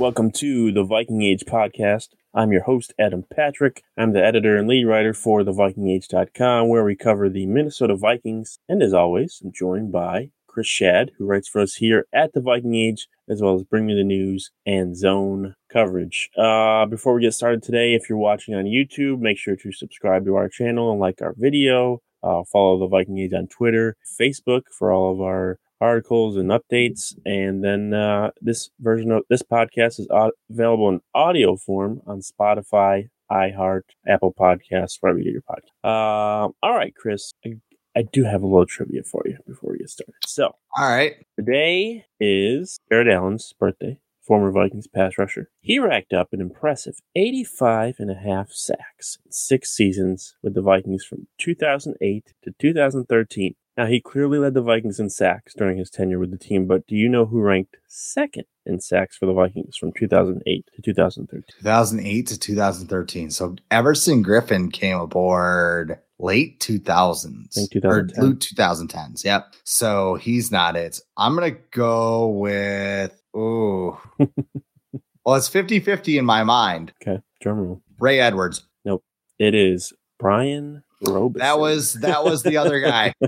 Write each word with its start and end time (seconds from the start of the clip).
Welcome 0.00 0.30
to 0.36 0.72
the 0.72 0.82
Viking 0.82 1.20
Age 1.20 1.44
podcast. 1.44 2.08
I'm 2.32 2.52
your 2.52 2.62
host, 2.62 2.94
Adam 2.98 3.22
Patrick. 3.30 3.82
I'm 3.98 4.14
the 4.14 4.24
editor 4.24 4.56
and 4.56 4.66
lead 4.66 4.86
writer 4.86 5.12
for 5.12 5.42
thevikingage.com, 5.42 6.68
where 6.70 6.82
we 6.82 6.96
cover 6.96 7.28
the 7.28 7.44
Minnesota 7.44 7.94
Vikings. 7.96 8.58
And 8.66 8.82
as 8.82 8.94
always, 8.94 9.42
I'm 9.44 9.52
joined 9.52 9.92
by 9.92 10.30
Chris 10.46 10.68
Schad, 10.68 11.10
who 11.18 11.26
writes 11.26 11.48
for 11.48 11.60
us 11.60 11.74
here 11.74 12.06
at 12.14 12.32
the 12.32 12.40
Viking 12.40 12.74
Age, 12.74 13.08
as 13.28 13.42
well 13.42 13.56
as 13.56 13.64
Bring 13.64 13.84
Me 13.84 13.94
the 13.94 14.02
News 14.02 14.50
and 14.64 14.96
Zone 14.96 15.54
coverage. 15.70 16.30
Uh, 16.34 16.86
before 16.86 17.12
we 17.12 17.20
get 17.20 17.34
started 17.34 17.62
today, 17.62 17.92
if 17.92 18.08
you're 18.08 18.16
watching 18.16 18.54
on 18.54 18.64
YouTube, 18.64 19.20
make 19.20 19.36
sure 19.36 19.54
to 19.54 19.70
subscribe 19.70 20.24
to 20.24 20.34
our 20.34 20.48
channel 20.48 20.90
and 20.90 20.98
like 20.98 21.20
our 21.20 21.34
video. 21.36 22.00
Uh, 22.22 22.42
follow 22.50 22.78
the 22.78 22.88
Viking 22.88 23.18
Age 23.18 23.34
on 23.34 23.48
Twitter, 23.48 23.98
Facebook 24.18 24.62
for 24.72 24.92
all 24.92 25.12
of 25.12 25.20
our 25.20 25.58
articles 25.80 26.36
and 26.36 26.50
updates. 26.50 27.14
And 27.24 27.64
then 27.64 27.94
uh, 27.94 28.30
this 28.40 28.70
version 28.80 29.10
of 29.10 29.24
this 29.28 29.42
podcast 29.42 29.98
is 29.98 30.08
available 30.50 30.88
in 30.88 31.00
audio 31.14 31.56
form 31.56 32.02
on 32.06 32.20
Spotify, 32.20 33.08
iHeart, 33.30 33.82
Apple 34.06 34.34
Podcasts, 34.38 34.98
wherever 35.00 35.18
you 35.18 35.24
get 35.24 35.32
your 35.32 35.42
podcast. 35.42 35.70
Uh, 35.84 36.52
all 36.62 36.74
right, 36.74 36.94
Chris, 36.94 37.32
I, 37.44 37.54
I, 37.96 38.02
do 38.02 38.24
have 38.24 38.42
a 38.42 38.46
little 38.46 38.66
trivia 38.66 39.02
for 39.02 39.22
you 39.24 39.38
before 39.46 39.72
we 39.72 39.78
get 39.78 39.90
started. 39.90 40.14
So, 40.26 40.54
all 40.76 40.88
right, 40.88 41.14
today 41.38 42.06
is 42.18 42.78
Jared 42.90 43.08
Allen's 43.08 43.52
birthday. 43.58 43.98
Former 44.22 44.52
Vikings 44.52 44.86
pass 44.86 45.18
rusher. 45.18 45.50
He 45.60 45.78
racked 45.80 46.12
up 46.12 46.28
an 46.32 46.40
impressive 46.40 47.00
85 47.16 47.96
and 47.98 48.10
a 48.10 48.14
half 48.14 48.50
sacks 48.52 49.18
in 49.24 49.32
six 49.32 49.72
seasons 49.72 50.36
with 50.42 50.54
the 50.54 50.62
Vikings 50.62 51.04
from 51.04 51.26
2008 51.38 52.32
to 52.44 52.54
2013 52.56 53.54
now, 53.80 53.86
he 53.86 53.98
clearly 53.98 54.38
led 54.38 54.52
the 54.52 54.60
Vikings 54.60 55.00
in 55.00 55.08
sacks 55.08 55.54
during 55.54 55.78
his 55.78 55.88
tenure 55.88 56.18
with 56.18 56.30
the 56.30 56.36
team, 56.36 56.66
but 56.66 56.86
do 56.86 56.94
you 56.94 57.08
know 57.08 57.24
who 57.24 57.40
ranked 57.40 57.78
second 57.88 58.44
in 58.66 58.78
sacks 58.78 59.16
for 59.16 59.24
the 59.24 59.32
Vikings 59.32 59.74
from 59.74 59.90
2008 59.94 60.68
to 60.74 60.82
2013? 60.82 61.42
2008 61.60 62.26
to 62.26 62.38
2013. 62.38 63.30
So 63.30 63.56
Everson 63.70 64.22
Griffen 64.22 64.70
came 64.70 64.98
aboard 64.98 65.98
late 66.18 66.60
2000s. 66.60 67.56
Or 67.82 68.02
late 68.22 68.40
2010s. 68.40 69.24
Yep. 69.24 69.54
So 69.64 70.16
he's 70.16 70.52
not 70.52 70.76
it. 70.76 71.00
I'm 71.16 71.34
going 71.34 71.54
to 71.54 71.60
go 71.70 72.28
with, 72.28 73.18
oh, 73.34 73.98
well, 75.24 75.36
it's 75.36 75.48
50 75.48 75.80
50 75.80 76.18
in 76.18 76.26
my 76.26 76.44
mind. 76.44 76.92
Okay. 77.00 77.22
Drum 77.40 77.56
roll. 77.56 77.82
Ray 77.98 78.20
Edwards. 78.20 78.62
Nope. 78.84 79.02
It 79.38 79.54
is 79.54 79.94
Brian 80.18 80.82
Robison. 81.02 81.40
That 81.40 81.58
was 81.58 81.94
that 81.94 82.24
was 82.24 82.42
the 82.42 82.56
other 82.56 82.80
guy. 82.80 83.14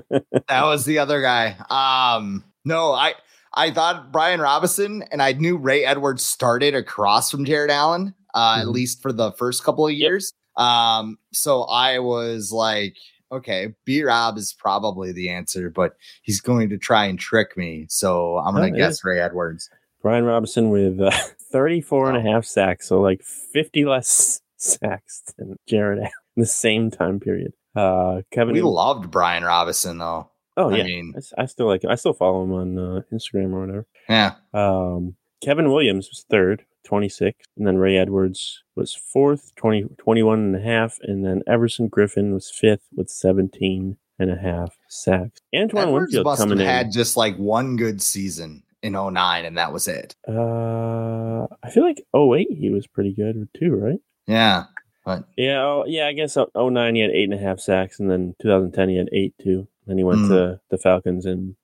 that 0.48 0.64
was 0.64 0.84
the 0.84 0.98
other 0.98 1.22
guy. 1.22 1.56
Um, 1.70 2.44
no, 2.64 2.92
I 2.92 3.14
I 3.54 3.70
thought 3.70 4.12
Brian 4.12 4.40
Robison 4.40 5.04
and 5.10 5.22
I 5.22 5.32
knew 5.32 5.56
Ray 5.56 5.84
Edwards 5.84 6.22
started 6.22 6.74
across 6.74 7.30
from 7.30 7.44
Jared 7.44 7.70
Allen, 7.70 8.14
uh, 8.34 8.54
mm-hmm. 8.54 8.62
at 8.62 8.68
least 8.68 9.02
for 9.02 9.12
the 9.12 9.32
first 9.32 9.64
couple 9.64 9.86
of 9.86 9.92
years. 9.92 10.32
Yep. 10.58 10.66
Um, 10.66 11.18
so 11.32 11.62
I 11.62 11.98
was 11.98 12.52
like, 12.52 12.96
okay, 13.30 13.74
B 13.84 14.02
Rob 14.02 14.36
is 14.36 14.52
probably 14.52 15.12
the 15.12 15.30
answer, 15.30 15.70
but 15.70 15.96
he's 16.22 16.40
going 16.40 16.68
to 16.70 16.78
try 16.78 17.06
and 17.06 17.18
trick 17.18 17.56
me. 17.56 17.86
So 17.88 18.38
I'm 18.38 18.54
gonna 18.54 18.68
oh, 18.68 18.76
guess 18.76 19.00
yeah. 19.04 19.10
Ray 19.10 19.20
Edwards. 19.20 19.68
Brian 20.02 20.24
Robison 20.24 20.70
with 20.70 21.00
uh, 21.00 21.10
34 21.52 22.10
and 22.10 22.26
a 22.26 22.30
half 22.30 22.44
sacks, 22.44 22.88
so 22.88 23.00
like 23.00 23.22
50 23.22 23.84
less 23.84 24.40
sacks 24.56 25.22
than 25.38 25.56
Jared 25.66 25.98
Allen 25.98 26.10
in 26.36 26.40
the 26.40 26.46
same 26.46 26.90
time 26.90 27.20
period. 27.20 27.52
Uh, 27.74 28.22
Kevin, 28.32 28.54
we 28.54 28.62
loved 28.62 29.10
Brian 29.10 29.44
Robison 29.44 29.98
though. 29.98 30.30
Oh 30.56 30.70
I 30.70 30.78
yeah, 30.78 30.84
mean, 30.84 31.14
I, 31.16 31.42
I, 31.42 31.46
still 31.46 31.66
like. 31.66 31.84
Him. 31.84 31.90
I 31.90 31.94
still 31.94 32.12
follow 32.12 32.42
him 32.44 32.52
on 32.52 32.78
uh, 32.78 33.00
Instagram 33.12 33.52
or 33.52 33.60
whatever. 33.60 33.86
Yeah. 34.08 34.34
Um, 34.52 35.16
Kevin 35.42 35.72
Williams 35.72 36.08
was 36.08 36.24
third, 36.30 36.64
26, 36.84 37.38
and 37.56 37.66
then 37.66 37.78
Ray 37.78 37.96
Edwards 37.96 38.62
was 38.76 38.94
fourth, 38.94 39.54
20, 39.56 39.86
21 39.98 40.38
and 40.38 40.56
a 40.56 40.60
half, 40.60 40.98
and 41.02 41.24
then 41.24 41.42
Everson 41.46 41.88
Griffen 41.88 42.32
was 42.32 42.50
fifth 42.50 42.86
with 42.94 43.08
17 43.08 43.96
and 44.18 44.30
a 44.30 44.36
half 44.36 44.76
sacks. 44.88 45.40
Antoine 45.54 45.88
Edwards 45.88 46.14
Winfield 46.14 46.38
coming 46.38 46.58
had 46.58 46.92
just 46.92 47.16
like 47.16 47.36
one 47.36 47.76
good 47.76 48.00
season 48.00 48.62
in 48.82 48.92
09 48.92 49.44
and 49.44 49.58
that 49.58 49.72
was 49.72 49.88
it. 49.88 50.14
Uh, 50.28 51.46
I 51.62 51.70
feel 51.70 51.84
like 51.84 52.04
08 52.14 52.48
he 52.50 52.70
was 52.70 52.86
pretty 52.86 53.14
good 53.14 53.48
too, 53.58 53.74
right? 53.74 53.98
Yeah. 54.26 54.64
But 55.04 55.24
yeah, 55.36 55.62
oh, 55.62 55.84
yeah, 55.86 56.06
I 56.06 56.12
guess 56.12 56.36
09 56.56 56.94
he 56.94 57.00
had 57.00 57.10
eight 57.10 57.30
and 57.30 57.34
a 57.34 57.42
half 57.42 57.58
sacks, 57.58 57.98
and 57.98 58.10
then 58.10 58.34
2010 58.40 58.88
he 58.88 58.96
had 58.96 59.08
eight 59.12 59.34
too. 59.42 59.66
Then 59.86 59.98
he 59.98 60.04
went 60.04 60.20
mm. 60.20 60.28
to 60.28 60.60
the 60.70 60.78
Falcons 60.78 61.26
and 61.26 61.56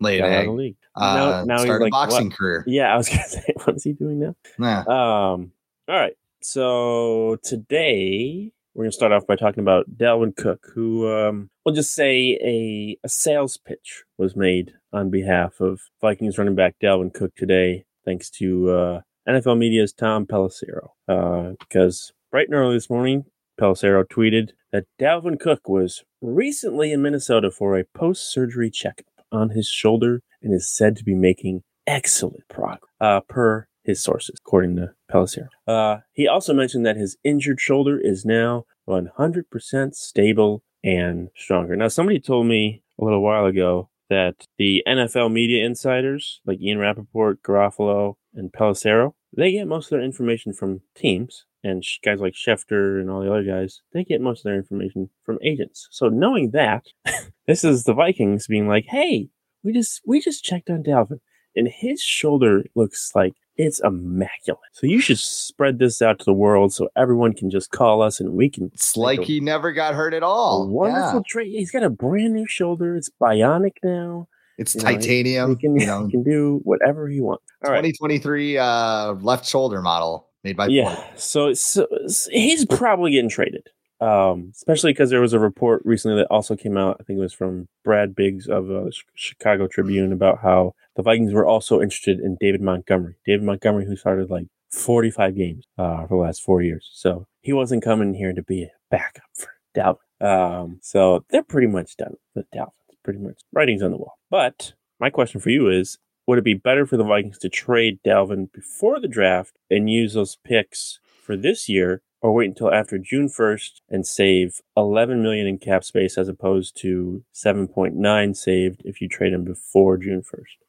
laid 0.00 0.20
out 0.20 0.40
of 0.40 0.46
the 0.46 0.52
league. 0.52 0.76
Uh, 0.94 1.14
now, 1.14 1.44
now 1.44 1.58
he's 1.62 1.80
like, 1.80 1.90
boxing 1.90 2.28
what? 2.28 2.36
career. 2.36 2.64
Yeah, 2.66 2.92
I 2.92 2.96
was 2.96 3.08
gonna 3.10 3.28
say, 3.28 3.54
what 3.64 3.76
is 3.76 3.84
he 3.84 3.92
doing 3.92 4.20
now? 4.20 4.34
Yeah. 4.58 4.80
Um. 4.80 5.52
All 5.88 5.98
right. 5.98 6.16
So 6.40 7.38
today 7.44 8.52
we're 8.74 8.84
gonna 8.84 8.92
start 8.92 9.12
off 9.12 9.26
by 9.26 9.36
talking 9.36 9.60
about 9.60 9.96
Dalvin 9.96 10.34
Cook, 10.36 10.66
who 10.74 11.10
um, 11.10 11.50
we'll 11.64 11.74
just 11.74 11.94
say 11.94 12.38
a 12.42 12.98
a 13.04 13.08
sales 13.08 13.56
pitch 13.56 14.04
was 14.18 14.36
made 14.36 14.72
on 14.92 15.10
behalf 15.10 15.60
of 15.60 15.80
Vikings 16.00 16.38
running 16.38 16.54
back 16.54 16.76
Dalvin 16.82 17.14
Cook 17.14 17.34
today, 17.36 17.84
thanks 18.04 18.28
to 18.30 18.70
uh, 18.70 19.00
NFL 19.28 19.58
Media's 19.58 19.92
Tom 19.92 20.26
Pelissero, 20.26 20.90
uh, 21.08 21.54
because 21.60 22.12
Bright 22.32 22.48
and 22.48 22.54
early 22.54 22.76
this 22.76 22.88
morning, 22.88 23.26
Pelissero 23.60 24.04
tweeted 24.04 24.52
that 24.72 24.86
Dalvin 24.98 25.38
Cook 25.38 25.68
was 25.68 26.02
recently 26.22 26.90
in 26.90 27.02
Minnesota 27.02 27.50
for 27.50 27.76
a 27.76 27.84
post 27.94 28.32
surgery 28.32 28.70
checkup 28.70 29.04
on 29.30 29.50
his 29.50 29.68
shoulder 29.68 30.22
and 30.42 30.54
is 30.54 30.74
said 30.74 30.96
to 30.96 31.04
be 31.04 31.14
making 31.14 31.62
excellent 31.86 32.48
progress, 32.48 32.90
uh, 33.02 33.20
per 33.28 33.68
his 33.84 34.02
sources, 34.02 34.36
according 34.40 34.76
to 34.76 34.94
Pelissero. 35.12 35.48
Uh, 35.66 35.98
he 36.14 36.26
also 36.26 36.54
mentioned 36.54 36.86
that 36.86 36.96
his 36.96 37.18
injured 37.22 37.60
shoulder 37.60 38.00
is 38.00 38.24
now 38.24 38.64
100% 38.88 39.94
stable 39.94 40.62
and 40.82 41.28
stronger. 41.36 41.76
Now, 41.76 41.88
somebody 41.88 42.18
told 42.18 42.46
me 42.46 42.82
a 42.98 43.04
little 43.04 43.20
while 43.20 43.44
ago 43.44 43.90
that 44.08 44.46
the 44.56 44.82
NFL 44.88 45.30
media 45.30 45.66
insiders, 45.66 46.40
like 46.46 46.62
Ian 46.62 46.78
Rapoport, 46.78 47.42
Garafolo, 47.42 48.14
and 48.34 48.50
Pelissero, 48.50 49.12
they 49.36 49.52
get 49.52 49.66
most 49.66 49.86
of 49.86 49.90
their 49.90 50.02
information 50.02 50.52
from 50.52 50.80
teams 50.94 51.44
and 51.64 51.84
guys 52.04 52.20
like 52.20 52.34
Schefter 52.34 53.00
and 53.00 53.10
all 53.10 53.20
the 53.20 53.30
other 53.30 53.44
guys, 53.44 53.80
they 53.92 54.04
get 54.04 54.20
most 54.20 54.40
of 54.40 54.44
their 54.44 54.56
information 54.56 55.08
from 55.24 55.38
agents. 55.42 55.88
So 55.90 56.08
knowing 56.08 56.50
that, 56.50 56.86
this 57.46 57.64
is 57.64 57.84
the 57.84 57.94
Vikings 57.94 58.46
being 58.46 58.68
like, 58.68 58.86
"Hey, 58.88 59.28
we 59.62 59.72
just 59.72 60.00
we 60.06 60.20
just 60.20 60.44
checked 60.44 60.70
on 60.70 60.82
Dalvin, 60.82 61.20
and 61.54 61.68
his 61.68 62.02
shoulder 62.02 62.64
looks 62.74 63.12
like 63.14 63.34
it's 63.56 63.80
immaculate. 63.80 64.60
So 64.72 64.86
you 64.86 65.00
should 65.00 65.18
spread 65.18 65.78
this 65.78 66.00
out 66.00 66.18
to 66.20 66.24
the 66.24 66.32
world 66.32 66.72
so 66.72 66.88
everyone 66.96 67.34
can 67.34 67.50
just 67.50 67.70
call 67.70 68.02
us 68.02 68.18
and 68.18 68.32
we 68.32 68.48
can. 68.48 68.70
It's 68.72 68.96
like 68.96 69.20
a, 69.20 69.24
he 69.24 69.40
never 69.40 69.72
got 69.72 69.94
hurt 69.94 70.14
at 70.14 70.22
all. 70.22 70.68
wonderful 70.68 71.20
yeah. 71.20 71.28
trade. 71.28 71.52
He's 71.52 71.70
got 71.70 71.82
a 71.82 71.90
brand 71.90 72.34
new 72.34 72.46
shoulder. 72.46 72.96
It's 72.96 73.10
bionic 73.20 73.74
now. 73.82 74.28
It's 74.62 74.74
you 74.74 74.80
titanium. 74.80 75.50
Know, 75.50 75.56
he, 75.56 75.60
can, 75.60 75.80
you 75.80 75.86
know. 75.86 76.04
he 76.06 76.10
can 76.10 76.22
do 76.22 76.60
whatever 76.64 77.08
he 77.08 77.20
wants. 77.20 77.44
2023 77.64 78.56
right. 78.56 78.62
uh, 78.62 79.12
left 79.20 79.46
shoulder 79.46 79.82
model 79.82 80.28
made 80.44 80.56
by 80.56 80.68
yeah. 80.68 81.02
So, 81.16 81.52
so, 81.54 81.86
he's 82.30 82.64
probably 82.64 83.12
getting 83.12 83.30
traded, 83.30 83.68
um, 84.00 84.52
especially 84.54 84.92
because 84.92 85.10
there 85.10 85.20
was 85.20 85.32
a 85.32 85.38
report 85.38 85.82
recently 85.84 86.16
that 86.18 86.26
also 86.30 86.56
came 86.56 86.76
out. 86.76 86.96
I 87.00 87.04
think 87.04 87.18
it 87.18 87.22
was 87.22 87.32
from 87.32 87.68
Brad 87.84 88.14
Biggs 88.14 88.48
of 88.48 88.70
uh, 88.70 88.84
the 88.84 88.92
Chicago 89.14 89.66
Tribune 89.66 90.12
about 90.12 90.38
how 90.40 90.74
the 90.96 91.02
Vikings 91.02 91.32
were 91.32 91.46
also 91.46 91.80
interested 91.80 92.20
in 92.20 92.36
David 92.40 92.60
Montgomery. 92.60 93.16
David 93.26 93.44
Montgomery, 93.44 93.86
who 93.86 93.96
started 93.96 94.30
like 94.30 94.46
45 94.70 95.36
games 95.36 95.64
uh, 95.78 96.06
for 96.06 96.16
the 96.16 96.22
last 96.22 96.42
four 96.42 96.62
years, 96.62 96.88
so 96.92 97.26
he 97.40 97.52
wasn't 97.52 97.84
coming 97.84 98.14
here 98.14 98.32
to 98.32 98.42
be 98.42 98.64
a 98.64 98.70
backup 98.90 99.24
for 99.34 99.50
Dalvin. 99.76 99.96
Um, 100.20 100.78
so 100.82 101.24
they're 101.30 101.42
pretty 101.42 101.66
much 101.66 101.96
done 101.96 102.14
with 102.34 102.50
Dalvin. 102.52 102.70
Pretty 103.04 103.18
much 103.18 103.40
writings 103.52 103.82
on 103.82 103.90
the 103.90 103.96
wall. 103.96 104.18
But 104.30 104.74
my 105.00 105.10
question 105.10 105.40
for 105.40 105.50
you 105.50 105.68
is 105.68 105.98
would 106.26 106.38
it 106.38 106.44
be 106.44 106.54
better 106.54 106.86
for 106.86 106.96
the 106.96 107.04
Vikings 107.04 107.38
to 107.38 107.48
trade 107.48 107.98
Dalvin 108.06 108.52
before 108.52 109.00
the 109.00 109.08
draft 109.08 109.58
and 109.68 109.90
use 109.90 110.14
those 110.14 110.36
picks 110.44 111.00
for 111.22 111.36
this 111.36 111.68
year 111.68 112.02
or 112.20 112.32
wait 112.32 112.48
until 112.48 112.72
after 112.72 112.98
June 112.98 113.28
1st 113.28 113.80
and 113.88 114.06
save 114.06 114.60
11 114.76 115.22
million 115.22 115.46
in 115.48 115.58
cap 115.58 115.82
space 115.82 116.16
as 116.16 116.28
opposed 116.28 116.76
to 116.80 117.24
7.9 117.34 118.36
saved 118.36 118.82
if 118.84 119.00
you 119.00 119.08
trade 119.08 119.32
him 119.32 119.44
before 119.44 119.96
June 119.96 120.22
1st? 120.22 120.61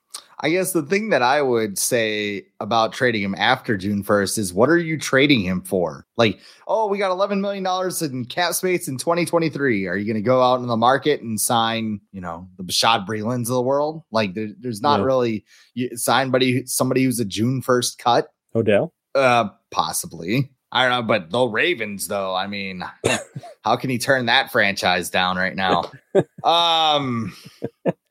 I 0.44 0.50
guess 0.50 0.74
the 0.74 0.84
thing 0.84 1.10
that 1.12 1.22
I 1.22 1.42
would 1.42 1.80
say 1.80 2.48
about 2.60 2.92
trading 2.92 3.24
him 3.24 3.34
after 3.38 3.78
June 3.78 4.04
1st 4.04 4.38
is 4.38 4.54
what 4.54 4.70
are 4.70 4.78
you 4.78 4.98
trading 5.00 5.40
him 5.40 5.62
for? 5.62 6.06
Like, 6.18 6.42
oh, 6.68 6.88
we 6.88 6.98
got 6.98 7.18
$11 7.18 7.40
million 7.40 7.66
in 8.12 8.26
cap 8.26 8.54
space 8.54 8.90
in 8.90 8.98
2023. 8.98 9.88
Are 9.88 9.96
you 9.96 10.06
going 10.06 10.22
to 10.22 10.22
go 10.22 10.44
out 10.44 10.60
in 10.60 10.68
the 10.68 10.76
market 10.76 11.22
and 11.22 11.40
sign, 11.40 12.02
you 12.12 12.20
know, 12.20 12.50
the 12.58 12.64
Bashaud 12.66 13.08
Breelands 13.08 13.44
of 13.44 13.56
the 13.56 13.62
world? 13.62 14.04
Like, 14.12 14.34
there, 14.34 14.50
there's 14.60 14.82
not 14.82 15.00
no. 15.00 15.06
really 15.06 15.46
you, 15.76 15.96
sign 15.96 16.26
somebody, 16.26 16.66
somebody 16.66 17.06
who's 17.06 17.22
a 17.22 17.26
June 17.26 17.62
1st 17.62 17.98
cut. 18.00 18.28
Odell? 18.54 18.94
Uh, 19.16 19.48
possibly. 19.72 20.52
I 20.74 20.90
don't 20.90 20.92
know, 20.92 21.08
but 21.08 21.30
the 21.30 21.46
Ravens, 21.46 22.10
though, 22.10 22.36
I 22.36 22.48
mean, 22.48 22.84
how 23.64 23.78
can 23.78 23.90
he 23.90 23.98
turn 23.98 24.26
that 24.26 24.52
franchise 24.52 25.10
down 25.10 25.38
right 25.38 25.56
now? 25.56 25.90
um, 26.44 27.34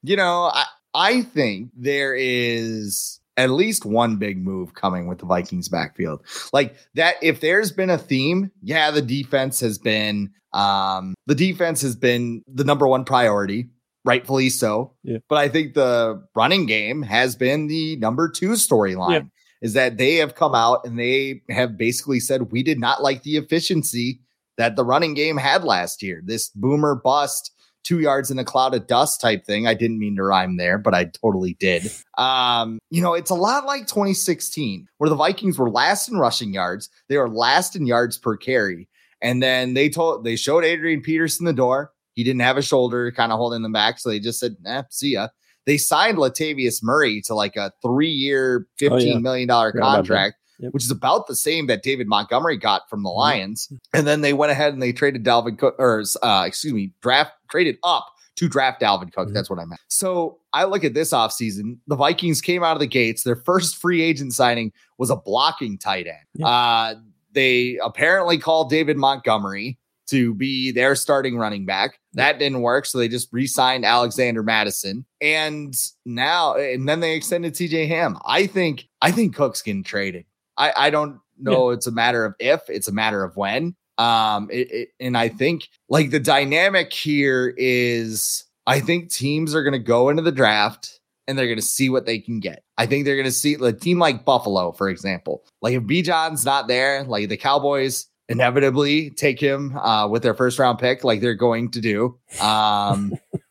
you 0.03 0.17
know, 0.17 0.45
I, 0.45 0.65
I 0.95 1.23
think 1.23 1.71
there 1.77 2.15
is 2.15 3.21
at 3.37 3.51
least 3.51 3.87
one 3.87 4.17
big 4.17 4.39
move 4.39 4.75
coming 4.75 5.07
with 5.07 5.19
the 5.19 5.27
Vikings 5.27 5.69
backfield. 5.69 6.23
Like 6.53 6.77
that, 6.95 7.17
if 7.23 7.41
there's 7.41 7.73
been 7.73 7.91
a 7.91 7.99
theme, 7.99 8.51
yeah, 8.63 8.91
the 8.91 9.03
defense 9.03 9.61
has 9.61 9.79
been 9.79 10.31
um 10.53 11.15
the 11.27 11.35
defense 11.35 11.81
has 11.81 11.97
been 11.97 12.43
the 12.47 12.65
number 12.65 12.87
one 12.87 13.05
priority, 13.05 13.71
rightfully 14.05 14.51
so. 14.51 14.95
Yeah. 15.03 15.19
But 15.29 15.39
I 15.39 15.49
think 15.49 15.75
the 15.75 16.23
running 16.35 16.67
game 16.67 17.03
has 17.03 17.37
been 17.37 17.69
the 17.69 17.97
number 17.97 18.29
two 18.29 18.51
storyline. 18.51 19.11
Yeah. 19.13 19.21
Is 19.63 19.75
that 19.75 19.97
they 19.97 20.17
have 20.17 20.35
come 20.35 20.57
out 20.57 20.85
and 20.85 20.99
they 20.99 21.43
have 21.49 21.79
basically 21.79 22.19
said 22.19 22.51
we 22.51 22.65
did 22.65 22.81
not 22.81 23.01
like 23.01 23.23
the 23.23 23.37
efficiency 23.37 24.21
that 24.59 24.75
the 24.77 24.85
running 24.85 25.15
game 25.15 25.37
had 25.37 25.65
last 25.65 26.03
year. 26.03 26.21
This 26.25 26.49
boomer 26.49 26.97
bust 26.97 27.52
two 27.85 27.99
yards 28.01 28.31
in 28.31 28.39
a 28.39 28.45
cloud 28.45 28.75
of 28.75 28.87
dust 28.87 29.21
type 29.21 29.45
thing. 29.45 29.67
I 29.67 29.75
didn't 29.75 29.99
mean 29.99 30.17
to 30.17 30.23
rhyme 30.23 30.57
there, 30.57 30.79
but 30.79 30.95
I 30.95 31.05
totally 31.07 31.55
did. 31.61 31.91
Um, 32.19 32.79
you 32.91 33.03
know, 33.03 33.15
it's 33.15 33.31
a 33.31 33.35
lot 33.35 33.67
like 33.67 33.87
2016, 33.87 34.87
where 34.99 35.11
the 35.11 35.17
Vikings 35.17 35.59
were 35.59 35.71
last 35.71 36.09
in 36.09 36.17
rushing 36.19 36.53
yards, 36.55 36.89
they 37.09 37.17
were 37.19 37.29
last 37.29 37.75
in 37.77 37.87
yards 37.87 38.19
per 38.19 38.37
carry. 38.37 38.89
And 39.21 39.43
then 39.43 39.75
they 39.75 39.89
told 39.89 40.25
they 40.25 40.37
showed 40.37 40.65
Adrian 40.65 41.01
Peterson 41.01 41.47
the 41.47 41.53
door. 41.53 41.93
He 42.15 42.25
didn't 42.25 42.41
have 42.43 42.57
a 42.57 42.63
shoulder 42.63 43.11
kind 43.13 43.33
of 43.33 43.39
holding 43.39 43.63
them 43.63 43.73
back. 43.73 43.99
So 43.99 44.09
they 44.11 44.19
just 44.21 44.39
said, 44.41 44.57
eh, 44.67 44.83
see 44.91 45.13
ya. 45.13 45.29
They 45.65 45.79
signed 45.79 46.19
Latavius 46.19 46.83
Murray 46.83 47.23
to 47.27 47.35
like 47.35 47.55
a 47.57 47.73
three 47.83 48.11
year, 48.11 48.67
Oh, 48.83 48.97
yeah. 48.99 49.15
$15 49.15 49.23
million 49.23 49.49
Forgot 49.49 49.71
about 49.73 49.73
that. 49.73 49.95
contract, 49.97 50.37
Yep. 50.63 50.73
which 50.75 50.85
is 50.85 50.91
about 50.91 51.27
the 51.27 51.37
same 51.37 51.67
that 51.67 51.83
David 51.83 52.07
Montgomery 52.07 52.57
got 52.57 52.89
from 52.89 53.03
the 53.03 53.11
Mhm. 53.11 53.17
Lions. 53.17 53.73
And 53.93 54.07
then 54.07 54.21
they 54.23 54.33
went 54.33 54.53
ahead 54.53 54.73
and 54.73 54.81
they 54.83 54.93
traded 54.93 55.25
Dalvin 55.25 55.59
Cook, 55.59 55.75
or 55.79 56.03
uh, 56.23 56.45
excuse 56.47 56.73
me, 56.73 56.93
draft 57.03 57.33
traded 57.51 57.77
up 57.83 58.07
to 58.37 58.49
draft 58.49 58.81
Dalvin 58.81 59.13
Cook. 59.13 59.29
Mhm. 59.29 59.35
That's 59.35 59.51
what 59.51 59.59
I 59.59 59.65
meant. 59.67 59.81
So 59.89 60.39
I 60.53 60.65
look 60.65 60.85
at 60.85 60.95
this 60.95 61.11
offseason. 61.13 61.79
The 61.87 61.97
Vikings 61.97 62.41
came 62.41 62.63
out 62.65 62.75
of 62.77 62.81
the 62.81 62.87
gates. 62.87 63.25
Their 63.25 63.37
first 63.37 63.77
free 63.77 64.01
agent 64.03 64.33
signing 64.33 64.73
was 64.99 65.11
a 65.11 65.17
blocking 65.17 65.77
tight 65.79 66.07
end. 66.07 66.17
Yeah. 66.35 66.47
Uh, 66.49 66.95
they 67.33 67.79
apparently 67.83 68.39
called 68.39 68.71
David 68.71 68.97
Montgomery 68.97 69.79
to 70.09 70.35
be 70.35 70.71
their 70.73 70.95
starting 70.95 71.37
running 71.39 71.65
back. 71.65 71.99
That 72.15 72.39
didn't 72.39 72.61
work. 72.61 72.85
So 72.87 72.99
they 72.99 73.09
just 73.09 73.29
re 73.33 73.47
signed 73.47 73.85
Alexander 73.87 74.43
Mattison. 74.43 75.07
And 75.21 75.75
now, 76.05 76.55
and 76.57 76.89
then 76.89 77.01
they 77.01 77.15
extended 77.15 77.55
CJ 77.55 77.87
Ham. 77.89 78.19
I 78.27 78.47
think, 78.47 78.89
I 79.01 79.11
think 79.13 79.35
Cook's 79.35 79.63
getting 79.63 79.83
traded. 79.85 80.25
I, 80.57 80.73
I 80.77 80.91
don't 80.91 81.21
know. 81.39 81.71
It's 81.71 81.87
a 81.87 81.93
matter 81.93 82.25
of 82.25 82.35
if, 82.39 82.63
it's 82.69 82.89
a 82.89 82.93
matter 82.93 83.25
of 83.25 83.37
when. 83.37 83.75
Um, 83.99 84.49
it, 84.51 84.71
it, 84.71 84.89
and 85.01 85.17
I 85.17 85.29
think 85.29 85.69
like 85.89 86.11
the 86.11 86.21
dynamic 86.21 86.93
here 86.93 87.55
is 87.57 88.45
I 88.67 88.81
think 88.81 89.11
teams 89.11 89.55
are 89.55 89.63
going 89.63 89.73
to 89.73 89.79
go 89.79 90.09
into 90.09 90.23
the 90.23 90.33
draft 90.33 91.01
and 91.29 91.39
they're 91.39 91.47
going 91.47 91.59
to 91.59 91.63
see 91.63 91.89
what 91.89 92.07
they 92.07 92.19
can 92.19 92.41
get. 92.41 92.65
I 92.79 92.87
think 92.87 93.05
they're 93.05 93.17
going 93.17 93.25
to 93.25 93.33
see 93.33 93.55
a 93.55 93.73
team 93.73 93.99
like 93.99 94.25
Buffalo, 94.25 94.73
for 94.73 94.89
example. 94.89 95.45
Like 95.61 95.75
if 95.75 95.83
Bijan's 95.83 96.45
not 96.45 96.69
there, 96.69 97.05
like 97.05 97.29
the 97.29 97.37
Cowboys 97.37 98.07
inevitably 98.29 99.11
take 99.11 99.41
him 99.41 99.77
uh, 99.77 100.09
with 100.09 100.23
their 100.23 100.35
first 100.35 100.59
round 100.59 100.79
pick, 100.79 101.05
like 101.05 101.21
they're 101.21 101.35
going 101.35 101.71
to 101.73 101.81
do. 101.81 102.19
Um, 102.41 103.13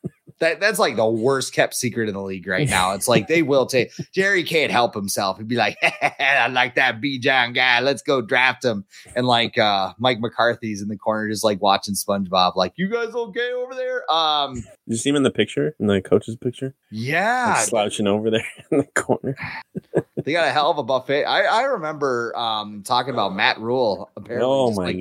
that 0.41 0.59
that's 0.59 0.77
like 0.79 0.97
the 0.97 1.07
worst 1.09 1.53
kept 1.53 1.73
secret 1.73 2.09
in 2.09 2.13
the 2.15 2.21
league 2.21 2.45
right 2.45 2.67
now. 2.69 2.93
It's 2.93 3.07
like 3.07 3.27
they 3.29 3.41
will 3.41 3.65
take 3.65 3.91
Jerry 4.13 4.43
can't 4.43 4.71
help 4.71 4.93
himself. 4.93 5.37
He'd 5.37 5.47
be 5.47 5.55
like, 5.55 5.77
I 6.19 6.47
like 6.51 6.75
that 6.75 6.99
Bijan 6.99 7.55
guy. 7.55 7.79
Let's 7.79 8.01
go 8.01 8.21
draft 8.21 8.65
him. 8.65 8.83
And 9.15 9.25
like 9.25 9.57
uh 9.57 9.93
Mike 9.97 10.19
McCarthy's 10.19 10.81
in 10.81 10.89
the 10.89 10.97
corner 10.97 11.29
just 11.29 11.43
like 11.45 11.61
watching 11.61 11.93
SpongeBob, 11.95 12.55
like, 12.55 12.73
you 12.75 12.89
guys 12.89 13.13
okay 13.13 13.51
over 13.53 13.73
there? 13.73 14.11
Um 14.11 14.55
Did 14.55 14.63
you 14.87 14.97
see 14.97 15.09
him 15.09 15.15
in 15.15 15.23
the 15.23 15.31
picture, 15.31 15.75
in 15.79 15.87
the 15.87 16.01
coach's 16.01 16.35
picture? 16.35 16.75
yeah, 16.91 17.53
Like 17.57 17.67
slouching 17.67 18.07
over 18.07 18.29
there 18.29 18.45
in 18.71 18.79
the 18.79 19.01
corner. 19.01 19.35
they 20.23 20.33
got 20.33 20.47
a 20.47 20.51
hell 20.51 20.69
of 20.71 20.77
a 20.77 20.83
buffet. 20.83 21.23
I, 21.23 21.43
I 21.43 21.61
remember 21.63 22.35
um 22.37 22.83
talking 22.83 23.13
about 23.13 23.33
Matt 23.33 23.59
Rhule 23.59 24.09
apparently 24.17 24.47
Oh 24.49 24.69
just 24.69 24.79
my 24.79 24.85
like 24.87 24.95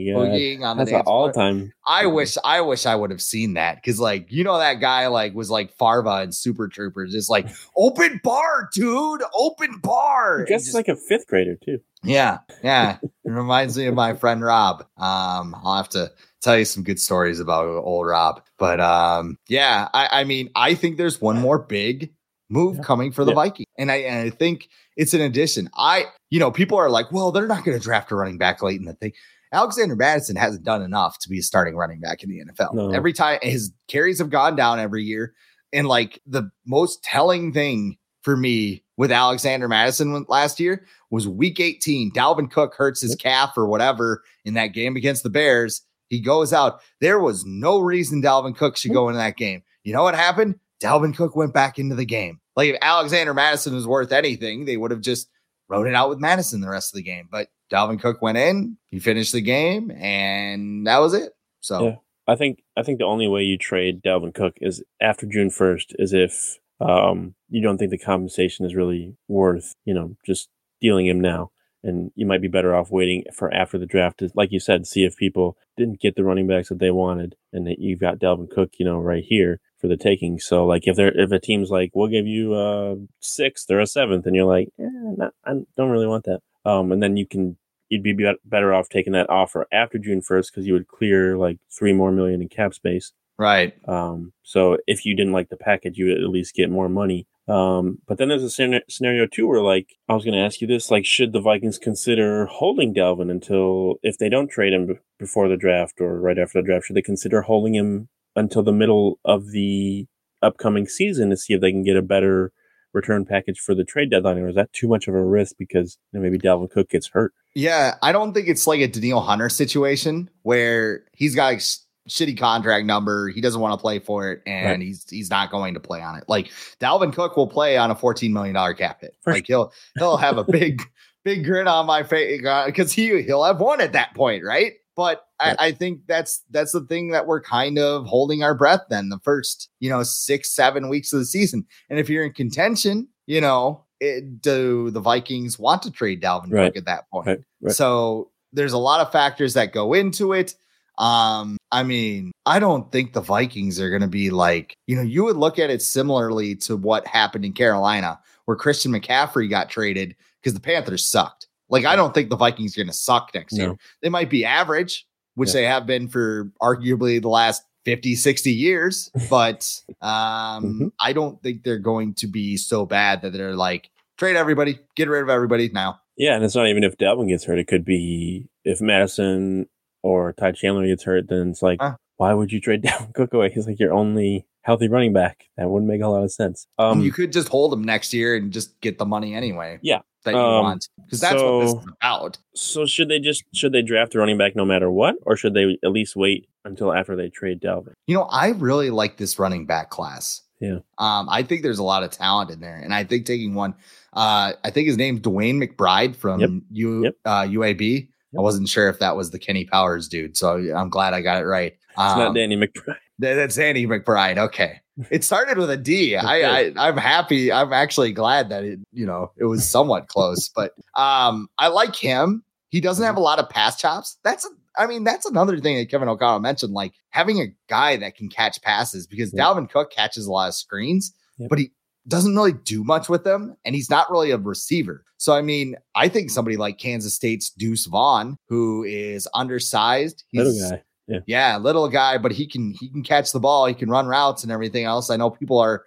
God. 0.61 0.65
on 0.69 0.77
the 0.77 0.85
That's 0.85 0.91
floor. 0.91 1.03
all 1.03 1.33
time. 1.33 1.73
I 1.87 2.07
wish 2.07 2.37
I 2.45 2.61
wish 2.61 2.87
I 2.87 2.95
would 2.95 3.11
have 3.11 3.23
seen 3.23 3.55
that 3.55 3.77
because 3.77 3.99
like 3.99 4.31
you 4.31 4.45
know 4.45 4.59
that 4.59 4.75
guy 4.81 5.07
like 5.09 5.30
was 5.35 5.51
like 5.51 5.73
Farva 5.73 6.17
and 6.17 6.35
Super 6.35 6.69
Troopers, 6.69 7.15
It's 7.15 7.29
like 7.29 7.49
open 7.77 8.21
bar, 8.23 8.69
dude, 8.75 9.23
open 9.35 9.79
bar. 9.83 10.43
I 10.43 10.45
guess 10.47 10.67
And 10.67 10.75
like 10.75 10.89
a 10.89 10.97
fifth 10.97 11.27
grader 11.27 11.57
too. 11.65 11.79
yeah, 12.03 12.39
yeah. 12.63 12.99
It 13.25 13.31
reminds 13.31 13.77
me 13.79 13.87
of 13.87 13.95
my 13.95 14.15
friend 14.15 14.43
Rob. 14.43 14.81
Um, 14.97 15.55
I'll 15.63 15.77
have 15.77 15.89
to 15.91 16.11
tell 16.43 16.59
you 16.59 16.65
some 16.65 16.83
good 16.83 16.99
stories 17.01 17.39
about 17.39 17.67
old 17.69 18.07
Rob. 18.07 18.43
But 18.59 18.81
um, 18.81 19.39
yeah, 19.49 19.89
I, 19.95 20.21
I 20.21 20.25
mean, 20.25 20.51
I 20.57 20.75
think 20.75 20.97
there's 20.97 21.21
one 21.21 21.39
more 21.39 21.59
big 21.59 22.13
move 22.49 22.77
Yeah. 22.77 22.83
coming 22.83 23.13
for 23.13 23.25
the 23.25 23.31
Yeah. 23.31 23.37
Vikings, 23.37 23.67
and 23.79 23.93
I 23.93 23.97
and 23.97 24.27
I 24.27 24.31
think 24.31 24.69
it's 24.97 25.15
an 25.15 25.21
addition. 25.21 25.71
I, 25.77 26.07
you 26.31 26.41
know, 26.41 26.51
people 26.51 26.77
are 26.79 26.91
like, 26.91 27.13
well, 27.13 27.31
they're 27.31 27.47
not 27.47 27.65
going 27.65 27.79
to 27.79 27.83
draft 27.83 28.11
a 28.11 28.17
running 28.17 28.39
back 28.39 28.63
late 28.63 28.81
in 28.81 28.87
the 28.87 28.95
thing. 28.95 29.13
Alexander 29.53 29.97
Mattison 29.97 30.37
hasn't 30.37 30.65
done 30.65 30.83
enough 30.83 31.19
to 31.21 31.29
be 31.29 31.39
a 31.39 31.43
starting 31.43 31.77
running 31.77 32.01
back 32.01 32.23
in 32.23 32.31
the 32.31 32.43
NFL. 32.45 32.75
No. 32.75 32.91
Every 32.91 33.13
time 33.13 33.39
his 33.43 33.73
carries 33.89 34.19
have 34.19 34.31
gone 34.31 34.57
down 34.57 34.79
every 34.79 35.03
year. 35.03 35.35
And 35.73 35.89
like 35.89 36.21
the 36.27 36.51
most 36.67 37.03
telling 37.03 37.53
thing 37.53 37.97
for 38.23 38.37
me 38.37 38.85
with 38.97 39.11
Alexander 39.11 39.69
Mattison 39.69 40.25
last 40.29 40.61
year 40.61 40.85
was 41.11 41.27
week 41.27 41.59
18. 41.59 42.13
Dalvin 42.13 42.51
Cook 42.51 42.75
hurts 42.75 43.01
his 43.01 43.17
calf 43.17 43.57
or 43.57 43.67
whatever 43.67 44.23
in 44.45 44.55
that 44.55 44.69
game 44.69 44.97
against 44.97 45.23
the 45.23 45.31
Bears. 45.31 45.83
He 46.09 46.21
goes 46.21 46.53
out. 46.53 46.81
There 47.01 47.21
was 47.21 47.45
no 47.47 47.79
reason 47.81 48.23
Dalvin 48.23 48.57
Cook 48.57 48.77
should 48.77 48.93
go 48.93 49.09
into 49.09 49.19
that 49.19 49.37
game. 49.37 49.63
You 49.85 49.93
know 49.93 50.03
what 50.03 50.15
happened? 50.15 50.57
Dalvin 50.83 51.17
Cook 51.17 51.37
went 51.37 51.55
back 51.55 51.79
into 51.79 51.95
the 51.95 52.05
game. 52.05 52.41
Like 52.57 52.71
if 52.71 52.79
Alexander 52.83 53.33
Mattison 53.33 53.75
was 53.75 53.87
worth 53.87 54.13
anything, 54.13 54.65
they 54.65 54.77
would 54.77 54.91
have 54.91 55.01
just 55.01 55.29
wrote 55.71 55.87
it 55.87 55.95
out 55.95 56.11
with 56.11 56.19
Mattison 56.19 56.61
the 56.61 56.69
rest 56.69 56.93
of 56.93 56.97
the 56.97 57.03
game. 57.03 57.29
But 57.31 57.49
Dalvin 57.73 58.01
Cook 58.01 58.21
went 58.21 58.37
in, 58.37 58.77
he 58.91 58.99
finished 58.99 59.33
the 59.33 59.41
game, 59.41 59.91
and 59.93 60.87
that 60.87 60.99
was 60.99 61.15
it. 61.15 61.33
So 61.61 61.87
Yeah. 61.87 61.97
I 62.27 62.37
think 62.37 62.63
I 62.77 62.83
think 62.83 62.99
the 62.99 63.07
only 63.07 63.29
way 63.29 63.43
you 63.43 63.57
trade 63.57 64.03
Dalvin 64.03 64.35
Cook 64.35 64.57
is 64.61 64.85
after 65.01 65.27
June 65.27 65.51
first 65.51 65.95
is 65.99 66.13
if 66.13 66.59
um, 66.81 67.35
you 67.49 67.63
don't 67.63 67.79
think 67.79 67.91
the 67.91 67.99
compensation 67.99 68.67
is 68.67 68.75
really 68.75 69.17
worth 69.29 69.75
you 69.85 69.95
know 69.95 70.17
just 70.27 70.49
dealing 70.81 71.07
him 71.07 71.21
now, 71.21 71.51
and 71.83 72.11
you 72.15 72.27
might 72.27 72.43
be 72.43 72.49
better 72.49 72.75
off 72.75 72.91
waiting 72.91 73.25
for 73.35 73.53
after 73.53 73.79
the 73.79 73.87
draft 73.87 74.19
to, 74.19 74.31
like 74.35 74.53
you 74.53 74.61
said, 74.61 74.87
see 74.87 75.05
if 75.05 75.17
people 75.17 75.57
didn't 75.77 76.01
get 76.01 76.15
the 76.15 76.25
running 76.25 76.47
backs 76.47 76.69
that 76.69 76.79
they 76.79 76.91
wanted, 76.91 77.37
and 77.53 77.67
that 77.67 77.79
you've 77.79 78.01
got 78.01 78.19
Dalvin 78.19 78.51
Cook, 78.51 78.75
you 78.79 78.85
know, 78.85 78.99
right 78.99 79.25
here 79.27 79.61
for 79.81 79.89
the 79.89 79.97
taking. 79.97 80.39
So 80.39 80.67
like 80.67 80.87
if 80.87 80.97
there 80.97 81.17
if 81.19 81.33
a 81.33 81.39
team's 81.39 81.71
like 81.71 81.91
we'll 81.95 82.09
give 82.09 82.27
you 82.27 82.55
a 82.55 82.97
sixth 83.21 83.71
or 83.71 83.81
a 83.81 83.87
seventh, 83.87 84.27
and 84.27 84.37
you're 84.37 84.45
like, 84.45 84.69
eh, 84.79 84.89
not, 85.17 85.35
I 85.45 85.53
don't 85.77 85.91
really 85.91 86.07
want 86.07 86.25
that, 86.25 86.41
um, 86.65 86.93
and 86.93 87.03
then 87.03 87.17
you 87.17 87.27
can 87.27 87.57
you'd 87.91 88.03
be 88.03 88.17
better 88.45 88.73
off 88.73 88.89
taking 88.89 89.13
that 89.13 89.29
offer 89.29 89.67
after 89.73 89.99
June 89.99 90.21
1st 90.21 90.47
because 90.53 90.67
you 90.67 90.73
would 90.73 90.89
clear 90.89 91.37
like 91.37 91.59
three 91.77 91.93
more 91.93 92.13
million 92.13 92.41
in 92.41 92.49
cap 92.49 92.73
space. 92.73 93.13
right. 93.37 93.75
Um, 93.89 94.33
so 94.45 94.79
if 94.87 95.05
you 95.05 95.17
didn't 95.17 95.33
like 95.33 95.49
the 95.49 95.57
package, 95.57 95.99
you 95.99 96.07
would 96.07 96.23
at 96.23 96.31
least 96.31 96.55
get 96.55 96.71
more 96.71 96.89
money. 96.89 97.27
Um, 97.49 97.99
but 98.07 98.19
then 98.19 98.29
there's 98.29 98.45
a 98.45 98.51
scena- 98.51 98.83
scenario 98.89 99.27
too 99.27 99.49
where 99.49 99.61
like 99.61 99.97
I 100.09 100.15
was 100.15 100.25
going 100.25 100.39
to 100.39 100.45
ask 100.45 100.61
you 100.61 100.69
this: 100.69 100.91
like, 100.91 101.05
should 101.05 101.33
the 101.33 101.41
Vikings 101.41 101.79
consider 101.79 102.47
holding 102.47 102.95
Dalvin 102.95 103.31
until 103.31 103.97
if 104.05 104.19
they 104.19 104.29
don't 104.29 104.49
trade 104.49 104.73
him 104.73 105.01
before 105.19 105.49
the 105.49 105.57
draft 105.57 106.01
or 106.01 106.21
right 106.21 106.39
after 106.39 106.61
the 106.61 106.67
draft? 106.67 106.87
Should 106.87 106.97
they 106.97 107.03
consider 107.03 107.43
holding 107.43 107.75
him 107.75 108.09
until 108.37 108.63
the 108.63 108.73
middle 108.73 109.19
of 109.25 109.51
the 109.53 110.07
upcoming 110.43 110.87
season 110.87 111.31
to 111.31 111.37
see 111.37 111.55
if 111.55 111.61
they 111.61 111.71
can 111.71 111.83
get 111.83 111.97
a 111.97 112.03
better 112.03 112.53
return 112.93 113.25
package 113.25 113.59
for 113.61 113.75
the 113.75 113.85
trade 113.85 114.11
deadline, 114.11 114.39
or 114.39 114.49
is 114.49 114.55
that 114.57 114.73
too 114.73 114.89
much 114.89 115.07
of 115.07 115.15
a 115.15 115.23
risk 115.25 115.55
because 115.59 115.99
you 116.13 116.19
know, 116.19 116.23
maybe 116.23 116.39
Dalvin 116.39 116.71
Cook 116.71 116.89
gets 116.91 117.09
hurt? 117.09 117.33
Yeah, 117.55 117.95
I 118.03 118.13
don't 118.13 118.33
think 118.33 118.49
it's 118.49 118.67
like 118.67 118.81
a 118.81 118.89
Danielle 118.89 119.21
Hunter 119.21 119.49
situation 119.49 120.31
where 120.43 121.05
he's 121.13 121.35
got 121.35 121.55
a 121.55 121.61
sh- 121.61 121.77
shitty 122.09 122.39
contract 122.39 122.87
number. 122.87 123.29
He 123.29 123.41
doesn't 123.41 123.61
want 123.61 123.79
to 123.79 123.81
play 123.81 123.99
for 123.99 124.33
it, 124.33 124.43
and 124.47 124.67
Right. 124.67 124.81
he's 124.81 125.09
he's 125.09 125.31
not 125.31 125.51
going 125.51 125.75
to 125.75 125.81
play 125.81 126.01
on 126.01 126.17
it. 126.17 126.25
Like 126.29 126.51
Dalvin 126.81 127.13
Cook 127.13 127.37
will 127.37 127.47
play 127.49 127.77
on 127.77 127.91
a 127.91 127.95
fourteen 127.95 128.33
million 128.33 128.55
dollar 128.55 128.75
cap 128.75 129.01
hit. 129.01 129.15
Like 129.27 129.47
he'll 129.47 129.73
he'll 129.99 130.17
have 130.17 130.39
a 130.39 130.45
big 130.51 130.83
big 131.25 131.45
grin 131.45 131.69
on 131.69 131.87
my 131.87 132.03
face 132.03 132.41
because 132.67 132.93
he 132.93 133.23
he'll 133.23 133.45
have 133.45 133.61
won 133.61 133.81
at 133.81 133.93
that 133.93 134.15
point, 134.15 134.43
right? 134.45 134.73
But 135.01 135.25
I, 135.41 135.57
I 135.59 135.73
think 135.73 136.03
that's 136.07 136.45
that's 136.51 136.73
the 136.73 136.83
thing 136.83 137.09
that 137.13 137.27
we're 137.27 137.41
kind 137.41 137.79
of 137.79 138.05
holding 138.05 138.43
our 138.43 138.55
breath. 138.55 138.83
Then 138.91 139.09
the 139.09 139.19
first 139.21 139.71
you 139.81 139.89
know 139.89 140.03
six 140.03 140.55
seven 140.55 140.91
weeks 140.91 141.11
of 141.15 141.21
the 141.21 141.25
season, 141.25 141.65
and 141.89 141.99
if 141.99 142.11
you're 142.11 142.25
in 142.25 142.35
contention, 142.35 143.09
you 143.27 143.41
know. 143.41 143.85
It, 144.03 144.41
do 144.41 144.91
the 144.91 145.01
Vikings 145.01 145.59
want 145.59 145.83
to 145.83 145.91
trade 145.91 146.23
Dalvin 146.23 146.51
Right. 146.51 146.69
Cook 146.69 146.79
at 146.79 146.85
that 146.87 147.11
point? 147.11 147.27
Right, 147.27 147.41
right. 147.61 147.75
So 147.75 148.31
there's 148.51 148.73
a 148.73 148.79
lot 148.79 149.01
of 149.01 149.13
factors 149.13 149.53
that 149.53 149.75
go 149.75 149.93
into 149.93 150.33
it. 150.33 150.55
Um, 150.97 151.59
I 151.71 151.83
mean, 151.83 152.33
I 152.47 152.61
don't 152.61 152.91
think 152.93 153.13
the 153.13 153.21
Vikings 153.21 153.79
are 153.79 153.91
going 153.91 154.01
to 154.03 154.09
be 154.09 154.31
like, 154.31 154.75
you 154.87 154.97
know, 154.97 155.03
you 155.03 155.25
would 155.25 155.37
look 155.37 155.59
at 155.59 155.69
it 155.69 155.83
similarly 155.83 156.55
to 156.57 156.79
what 156.79 157.07
happened 157.07 157.45
in 157.45 157.53
Carolina, 157.53 158.19
where 158.47 158.57
Christian 158.57 158.93
McCaffrey 158.93 159.51
got 159.51 159.69
traded 159.69 160.17
because 160.41 160.55
the 160.55 160.61
Panthers 160.61 161.07
sucked. 161.07 161.49
Like, 161.71 161.85
I 161.85 161.97
don't 161.97 162.13
think 162.13 162.29
the 162.31 162.37
Vikings 162.37 162.77
are 162.77 162.81
going 162.81 162.89
to 162.89 162.93
suck 162.93 163.31
next 163.35 163.57
year. 163.57 163.77
They 164.03 164.09
might 164.09 164.29
be 164.29 164.45
average, 164.45 165.07
which 165.37 165.51
Yeah. 165.51 165.53
they 165.55 165.65
have 165.67 165.87
been 165.87 166.09
for 166.09 166.51
arguably 166.61 167.21
the 167.23 167.29
last 167.29 167.63
50, 167.85 168.15
60 168.17 168.53
years, 168.53 169.11
but 169.31 169.81
um, 170.03 170.65
Mhm. 170.65 170.93
I 171.01 171.13
don't 171.13 171.43
think 171.43 171.63
they're 171.63 171.79
going 171.79 172.15
to 172.15 172.27
be 172.27 172.57
so 172.57 172.85
bad 172.85 173.23
that 173.23 173.33
they're 173.33 173.57
like 173.57 173.89
trade 174.19 174.37
everybody, 174.37 174.79
get 174.97 175.09
rid 175.09 175.23
of 175.23 175.31
everybody 175.31 175.71
now. 175.73 175.99
Yeah, 176.19 176.35
and 176.35 176.45
it's 176.45 176.55
not 176.55 176.67
even 176.67 176.85
if 176.85 176.99
Dalvin 176.99 177.29
gets 177.29 177.45
hurt. 177.45 177.59
It 177.59 177.67
could 177.69 177.85
be 177.87 178.49
if 178.65 178.83
Mattison 178.83 179.67
or 180.03 180.35
Ty 180.35 180.53
Chandler 180.53 180.87
gets 180.87 181.05
hurt. 181.05 181.29
Then 181.29 181.49
it's 181.51 181.63
like, 181.63 181.79
Huh. 181.81 181.97
Why 182.21 182.35
would 182.35 182.53
you 182.53 182.61
trade 182.61 182.83
Dalvin 182.85 183.15
Cook 183.15 183.33
away? 183.33 183.51
He's 183.51 183.67
like 183.67 183.81
your 183.81 183.95
only 183.95 184.45
healthy 184.61 184.89
running 184.89 185.15
back. 185.15 185.47
That 185.57 185.71
wouldn't 185.71 185.91
make 185.91 186.03
a 186.03 186.07
lot 186.09 186.23
of 186.23 186.31
sense. 186.31 186.67
Um, 186.79 187.01
you 187.01 187.13
could 187.13 187.33
just 187.33 187.49
hold 187.49 187.73
him 187.73 187.83
next 187.83 188.13
year 188.13 188.37
and 188.37 188.53
just 188.53 188.79
get 188.83 188.99
the 188.99 189.07
money 189.07 189.35
anyway. 189.35 189.79
Yeah. 189.83 190.01
that 190.25 190.35
you 190.35 190.39
Um, 190.39 190.65
want 190.65 190.87
because 191.07 191.21
that's 191.21 191.41
what 191.43 191.61
this 191.63 191.71
so- 191.71 191.79
is 191.79 191.87
about. 192.03 192.39
so 192.55 192.85
should 192.85 193.09
they 193.09 193.21
just 193.21 193.43
should 193.55 193.73
they 193.73 193.81
draft 193.81 194.15
a 194.15 194.19
running 194.19 194.37
back 194.37 194.55
no 194.55 194.67
matter 194.67 194.91
what, 194.91 195.15
or 195.23 195.35
should 195.35 195.55
they 195.55 195.79
at 195.83 195.91
least 195.93 196.15
wait 196.15 196.47
until 196.67 196.93
after 196.93 197.17
they 197.17 197.31
trade 197.31 197.59
Dalvin? 197.63 197.95
You 198.07 198.17
know, 198.17 198.25
I 198.25 198.49
really 198.51 198.91
like 198.91 199.17
this 199.17 199.39
running 199.39 199.65
back 199.65 199.89
class. 199.89 200.43
Yeah. 200.61 200.81
Um, 200.99 201.27
I 201.31 201.43
think 201.43 201.63
there's 201.63 201.79
a 201.79 201.83
lot 201.83 202.03
of 202.03 202.11
talent 202.11 202.51
in 202.51 202.61
there, 202.61 202.77
and 202.77 202.93
I 202.93 203.03
think 203.05 203.25
taking 203.25 203.55
one, 203.55 203.73
uh, 204.13 204.53
I 204.63 204.69
think 204.71 204.89
his 204.89 204.99
name's 204.99 205.21
DeWayne 205.21 205.57
McBride 205.67 206.15
from 206.17 206.41
Yep. 206.41 206.51
U, 206.73 207.05
Yep. 207.05 207.15
Uh, 207.25 207.43
UAB. 207.49 208.09
I 208.37 208.41
wasn't 208.41 208.69
sure 208.69 208.89
if 208.89 208.99
that 209.01 209.17
was 209.17 209.31
the 209.31 209.39
Kenny 209.39 209.65
Powers 209.65 210.09
dude, 210.09 210.37
so 210.37 210.55
I'm 210.75 210.89
glad 210.89 211.15
I 211.15 211.21
got 211.21 211.43
it 211.43 211.47
right. 211.47 211.73
It's 211.91 211.97
not 211.97 212.29
Um, 212.29 212.35
Danny 212.35 212.57
McBride. 212.57 212.97
That's 213.19 213.59
Andy 213.59 213.87
McBride. 213.87 214.39
Okay. 214.39 214.81
It 215.11 215.25
started 215.25 215.59
with 215.59 215.71
a 215.71 215.77
D. 215.77 216.17
I, 216.17 216.43
I 216.69 216.73
I'm 216.77 216.97
happy. 216.97 217.51
I'm 217.53 217.73
actually 217.73 218.13
glad 218.13 218.49
that 218.51 218.65
it, 218.65 218.79
you 218.93 219.05
know, 219.07 219.33
it 219.37 219.45
was 219.47 219.69
somewhat 219.69 220.09
close, 220.09 220.49
but 220.49 220.73
um 220.95 221.49
I 221.59 221.69
like 221.69 221.97
him. 221.97 222.45
He 222.69 222.81
doesn't 222.81 223.05
have 223.05 223.17
a 223.17 223.21
lot 223.21 223.39
of 223.41 223.49
pass 223.51 223.81
chops. 223.81 224.17
That's 224.23 224.49
I 224.79 224.87
mean, 224.87 225.03
that's 225.05 225.27
another 225.27 225.59
thing 225.59 225.77
that 225.79 225.91
Kevin 225.91 226.09
O'Connell 226.09 226.39
mentioned, 226.39 226.73
like 226.73 226.93
having 227.11 227.41
a 227.41 227.47
guy 227.69 227.97
that 227.97 228.15
can 228.15 228.29
catch 228.29 228.63
passes 228.63 229.07
because 229.07 229.35
Yeah. 229.35 229.43
Dalvin 229.45 229.69
Cook 229.69 229.91
catches 229.91 230.27
a 230.27 230.31
lot 230.33 230.49
of 230.49 230.55
screens, 230.55 231.13
Yep. 231.39 231.51
but 231.51 231.59
he 231.59 231.73
doesn't 232.09 232.35
really 232.35 232.53
do 232.65 232.83
much 232.85 233.09
with 233.09 233.25
them, 233.25 233.57
and 233.65 233.75
he's 233.75 233.91
not 233.91 234.11
really 234.11 234.31
a 234.31 234.39
receiver. 234.39 235.05
So 235.19 235.33
I 235.35 235.43
mean, 235.43 235.77
I 235.95 236.09
think 236.09 236.31
somebody 236.31 236.57
like 236.57 236.79
Kansas 236.79 237.15
State's 237.15 237.51
Deuce 237.51 237.87
Vaughn, 237.87 238.37
who 238.49 238.85
is 238.85 239.29
undersized, 239.35 240.25
Little 240.33 240.55
guy. 240.71 240.83
yeah, 241.27 241.57
little 241.59 241.89
guy, 241.89 242.17
but 242.19 242.33
he 242.33 242.47
can 242.47 242.73
he 242.81 242.89
can 242.89 243.03
catch 243.03 243.33
the 243.33 243.41
ball. 243.41 243.67
He 243.67 243.75
can 243.75 243.91
run 243.91 244.07
routes 244.07 244.43
and 244.43 244.51
everything 244.53 244.85
else. 244.85 245.11
I 245.11 245.17
know 245.17 245.29
people 245.31 245.59
are 245.59 245.85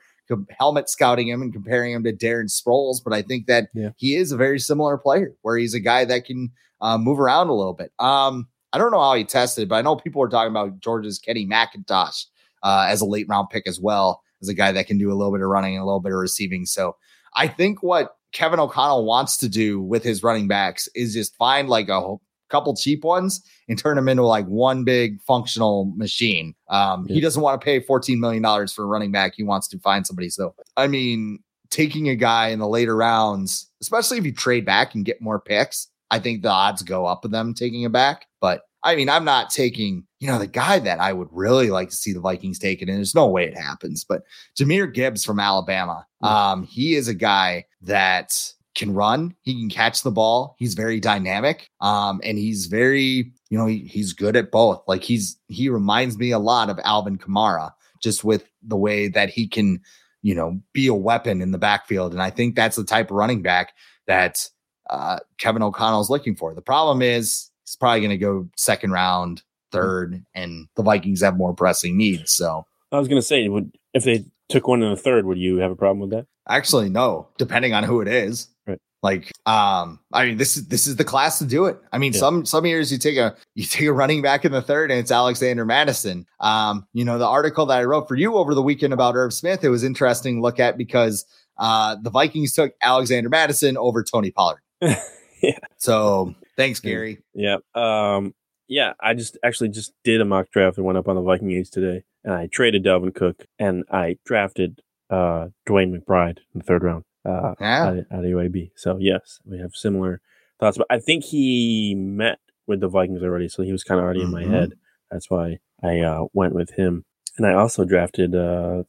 helmet 0.57 0.89
scouting 0.89 1.27
him 1.27 1.41
and 1.41 1.51
comparing 1.53 1.93
him 1.93 2.03
to 2.03 2.13
Darren 2.13 2.45
Sproles, 2.49 2.97
but 3.03 3.13
I 3.13 3.21
think 3.21 3.45
that 3.47 3.69
Yeah. 3.73 3.89
he 3.97 4.15
is 4.15 4.31
a 4.31 4.37
very 4.37 4.59
similar 4.59 4.97
player, 4.97 5.33
where 5.41 5.57
he's 5.57 5.73
a 5.73 5.79
guy 5.79 6.05
that 6.05 6.25
can 6.25 6.49
uh, 6.81 6.97
move 6.97 7.19
around 7.19 7.49
a 7.49 7.53
little 7.53 7.73
bit. 7.73 7.91
Um, 7.99 8.47
I 8.71 8.77
don't 8.79 8.91
know 8.91 8.99
how 9.01 9.13
he 9.15 9.23
tested, 9.25 9.69
but 9.69 9.75
I 9.75 9.81
know 9.81 9.95
people 9.95 10.21
are 10.23 10.29
talking 10.29 10.49
about 10.51 10.79
Georgia's 10.79 11.19
Kenny 11.19 11.45
McIntosh 11.45 12.25
uh, 12.63 12.87
as 12.89 13.01
a 13.01 13.05
late 13.05 13.27
round 13.29 13.49
pick 13.51 13.67
as 13.67 13.79
well, 13.79 14.21
as 14.43 14.49
a 14.49 14.53
guy 14.53 14.71
that 14.71 14.85
can 14.85 14.97
do 14.97 15.11
a 15.11 15.15
little 15.15 15.31
bit 15.31 15.41
of 15.41 15.47
running 15.47 15.75
and 15.75 15.81
a 15.81 15.85
little 15.85 15.99
bit 15.99 16.11
of 16.11 16.19
receiving. 16.19 16.65
So 16.65 16.95
I 17.35 17.47
think 17.47 17.81
what 17.81 18.15
Kevin 18.31 18.59
O'Connell 18.59 19.05
wants 19.05 19.37
to 19.37 19.49
do 19.49 19.81
with 19.81 20.03
his 20.03 20.21
running 20.21 20.47
backs 20.47 20.87
is 20.95 21.13
just 21.13 21.35
find 21.37 21.69
like 21.69 21.89
a 21.89 22.15
couple 22.49 22.75
cheap 22.75 23.03
ones 23.03 23.41
and 23.67 23.79
turn 23.79 23.95
them 23.95 24.07
into 24.07 24.23
like 24.23 24.45
one 24.45 24.83
big 24.83 25.21
functional 25.21 25.85
machine. 25.95 26.53
Um, 26.69 27.07
He 27.07 27.21
doesn't 27.21 27.41
want 27.41 27.59
to 27.59 27.65
pay 27.65 27.79
$14 27.79 28.17
million 28.19 28.43
for 28.67 28.83
a 28.83 28.87
running 28.87 29.11
back. 29.11 29.33
He 29.35 29.43
wants 29.43 29.67
to 29.69 29.79
find 29.79 30.05
somebody. 30.05 30.29
So, 30.29 30.53
I 30.77 30.87
mean, 30.87 31.39
taking 31.69 32.09
a 32.09 32.15
guy 32.15 32.49
in 32.49 32.59
the 32.59 32.67
later 32.67 32.95
rounds, 32.95 33.71
especially 33.81 34.19
if 34.19 34.25
you 34.25 34.31
trade 34.31 34.65
back 34.65 34.93
and 34.93 35.05
get 35.05 35.21
more 35.21 35.39
picks, 35.39 35.87
I 36.11 36.19
think 36.19 36.43
the 36.43 36.49
odds 36.49 36.83
go 36.83 37.05
up 37.07 37.25
of 37.25 37.31
them 37.31 37.55
taking 37.55 37.81
it 37.81 37.91
back. 37.91 38.27
But 38.39 38.61
I 38.83 38.95
mean, 38.95 39.09
I'm 39.09 39.25
not 39.25 39.49
taking, 39.49 40.05
you 40.19 40.27
know, 40.27 40.39
the 40.39 40.47
guy 40.47 40.79
that 40.79 40.99
I 40.99 41.13
would 41.13 41.29
really 41.31 41.69
like 41.69 41.89
to 41.89 41.95
see 41.95 42.13
the 42.13 42.19
Vikings 42.19 42.59
take 42.59 42.81
it, 42.81 42.89
and 42.89 42.97
there's 42.97 43.15
no 43.15 43.27
way 43.27 43.45
it 43.45 43.57
happens. 43.57 44.03
But 44.03 44.23
Jahmyr 44.57 44.93
Gibbs 44.93 45.23
from 45.23 45.39
Alabama, 45.39 46.05
um, 46.21 46.63
he 46.63 46.95
is 46.95 47.07
a 47.07 47.13
guy 47.13 47.65
that 47.81 48.53
can 48.75 48.93
run. 48.93 49.35
He 49.41 49.59
can 49.59 49.69
catch 49.69 50.01
the 50.01 50.11
ball. 50.11 50.55
He's 50.57 50.73
very 50.73 50.99
dynamic. 50.99 51.69
Um, 51.79 52.21
and 52.23 52.37
he's 52.37 52.65
very, 52.65 53.31
you 53.49 53.57
know, 53.57 53.67
he, 53.67 53.79
he's 53.79 54.13
good 54.13 54.35
at 54.35 54.51
both. 54.51 54.83
Like 54.87 55.03
he's 55.03 55.37
he 55.47 55.69
reminds 55.69 56.17
me 56.17 56.31
a 56.31 56.39
lot 56.39 56.69
of 56.69 56.79
Alvin 56.83 57.17
Kamara, 57.17 57.71
just 58.01 58.23
with 58.23 58.45
the 58.61 58.77
way 58.77 59.07
that 59.09 59.29
he 59.29 59.47
can, 59.47 59.79
you 60.21 60.33
know, 60.33 60.59
be 60.73 60.87
a 60.87 60.93
weapon 60.93 61.41
in 61.41 61.51
the 61.51 61.57
backfield. 61.57 62.13
And 62.13 62.21
I 62.21 62.31
think 62.31 62.55
that's 62.55 62.75
the 62.75 62.83
type 62.83 63.11
of 63.11 63.17
running 63.17 63.41
back 63.41 63.73
that 64.07 64.49
uh, 64.89 65.19
Kevin 65.37 65.61
is 65.61 66.09
looking 66.09 66.35
for. 66.35 66.53
The 66.53 66.61
problem 66.61 67.01
is 67.01 67.49
he's 67.65 67.75
probably 67.75 67.99
going 68.01 68.11
to 68.11 68.17
go 68.17 68.47
second 68.57 68.91
round, 68.91 69.41
third, 69.71 70.23
and 70.35 70.67
the 70.75 70.83
Vikings 70.83 71.21
have 71.21 71.37
more 71.37 71.53
pressing 71.53 71.97
needs. 71.97 72.33
So 72.33 72.65
I 72.91 72.99
was 72.99 73.07
gonna 73.07 73.21
say, 73.21 73.47
would 73.49 73.71
if 73.93 74.03
they 74.03 74.23
took 74.49 74.67
one 74.67 74.83
in 74.83 74.89
the 74.89 74.95
third, 74.97 75.25
would 75.25 75.37
you 75.39 75.57
have 75.57 75.71
a 75.71 75.75
problem 75.75 75.99
with 75.99 76.11
that? 76.11 76.27
Actually, 76.47 76.89
no, 76.89 77.27
depending 77.37 77.73
on 77.73 77.83
who 77.83 78.01
it 78.01 78.07
is. 78.07 78.47
Right. 78.67 78.77
Like, 79.01 79.31
um, 79.45 79.99
I 80.13 80.25
mean, 80.25 80.37
this 80.37 80.57
is 80.57 80.67
this 80.67 80.85
is 80.87 80.97
the 80.97 81.03
class 81.03 81.39
to 81.39 81.45
do 81.45 81.65
it. 81.65 81.77
I 81.91 81.97
mean, 81.97 82.13
Yeah. 82.13 82.19
some 82.19 82.45
some 82.45 82.65
years 82.65 82.91
you 82.91 82.97
take 82.99 83.17
a 83.17 83.35
you 83.55 83.63
take 83.65 83.87
a 83.87 83.93
running 83.93 84.21
back 84.21 84.45
in 84.45 84.51
the 84.51 84.61
third, 84.61 84.91
and 84.91 84.99
it's 84.99 85.11
Alexander 85.11 85.65
Mattison. 85.65 86.25
Um, 86.39 86.85
you 86.93 87.03
know, 87.05 87.17
the 87.17 87.27
article 87.27 87.65
that 87.67 87.79
I 87.79 87.83
wrote 87.85 88.07
for 88.07 88.15
you 88.15 88.35
over 88.35 88.53
the 88.53 88.61
weekend 88.61 88.93
about 88.93 89.15
Irv 89.15 89.33
Smith, 89.33 89.63
it 89.63 89.69
was 89.69 89.83
interesting 89.83 90.35
to 90.37 90.41
look 90.41 90.59
at 90.59 90.77
because 90.77 91.25
uh 91.57 91.95
the 92.01 92.09
Vikings 92.09 92.53
took 92.53 92.73
Alexander 92.81 93.29
Mattison 93.29 93.75
over 93.77 94.03
Tony 94.03 94.29
Pollard. 94.31 94.59
Yeah. 95.41 95.57
So 95.77 96.33
thanks. 96.57 96.79
Gary. 96.79 97.19
Yeah. 97.33 97.57
Um. 97.75 98.33
Yeah. 98.67 98.93
I 98.99 99.13
just 99.13 99.37
actually 99.43 99.69
just 99.69 99.93
did 100.03 100.21
a 100.21 100.25
mock 100.25 100.49
draft 100.51 100.77
and 100.77 100.85
went 100.85 100.97
up 100.97 101.07
on 101.07 101.15
the 101.15 101.21
Viking 101.21 101.51
Age 101.51 101.69
today, 101.69 102.03
and 102.23 102.33
I 102.33 102.47
traded 102.47 102.83
Dalvin 102.83 103.13
Cook 103.13 103.45
and 103.59 103.83
I 103.91 104.17
drafted 104.25 104.81
uh 105.09 105.47
DeWayne 105.67 105.95
McBride 105.97 106.37
in 106.53 106.59
the 106.59 106.63
third 106.63 106.83
round. 106.83 107.03
Uh, 107.25 107.55
Yeah. 107.59 107.83
out, 107.85 107.97
of- 107.97 108.05
out 108.11 108.19
of 108.25 108.31
UAB. 108.31 108.71
So 108.75 108.97
yes, 108.99 109.39
we 109.45 109.57
have 109.59 109.73
similar 109.75 110.21
thoughts. 110.59 110.77
But 110.77 110.87
I 110.89 110.99
think 110.99 111.23
he 111.23 111.95
met 111.95 112.39
with 112.67 112.79
the 112.81 112.87
Vikings 112.89 113.21
already, 113.23 113.47
so 113.49 113.63
he 113.63 113.71
was 113.71 113.83
kind 113.83 113.99
of 113.99 114.03
already 114.05 114.21
in 114.21 114.31
my 114.31 114.43
Mhm. 114.43 114.49
head. 114.51 114.73
That's 115.11 115.29
why 115.29 115.59
I 115.81 115.99
uh, 115.99 116.25
went 116.33 116.53
with 116.53 116.71
him. 116.71 117.05
And 117.37 117.45
I 117.47 117.53
also 117.53 117.83
drafted 117.85 118.35
uh, 118.35 118.83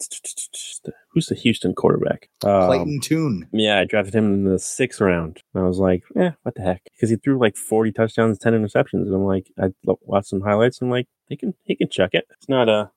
who's 1.15 1.27
the 1.27 1.35
Houston 1.37 1.75
quarterback? 1.75 2.29
Um, 2.45 2.67
Clayton 2.67 3.01
Tune. 3.01 3.49
Yeah, 3.53 3.79
I 3.79 3.85
drafted 3.85 4.15
him 4.15 4.35
in 4.35 4.45
the 4.45 4.59
sixth 4.59 5.01
round. 5.01 5.41
And 5.55 5.65
I 5.65 5.67
was 5.67 5.79
like, 5.79 6.03
eh, 6.17 6.33
what 6.43 6.55
the 6.57 6.63
heck? 6.63 6.83
Because 6.85 7.09
he 7.11 7.17
threw 7.17 7.39
like 7.39 7.57
40 7.57 7.93
touchdowns, 7.93 8.39
10 8.39 8.53
interceptions. 8.53 9.03
And 9.07 9.15
I'm 9.15 9.25
like, 9.25 9.47
I 9.61 9.69
watched 9.85 10.29
some 10.29 10.41
highlights 10.43 10.81
and 10.81 10.89
I'm 10.89 10.93
like, 10.93 11.07
he 11.29 11.37
can, 11.37 11.55
he 11.63 11.77
can 11.77 11.89
chuck 11.89 12.11
it. 12.13 12.27
It's 12.33 12.49
not 12.49 12.69
a, 12.69 12.91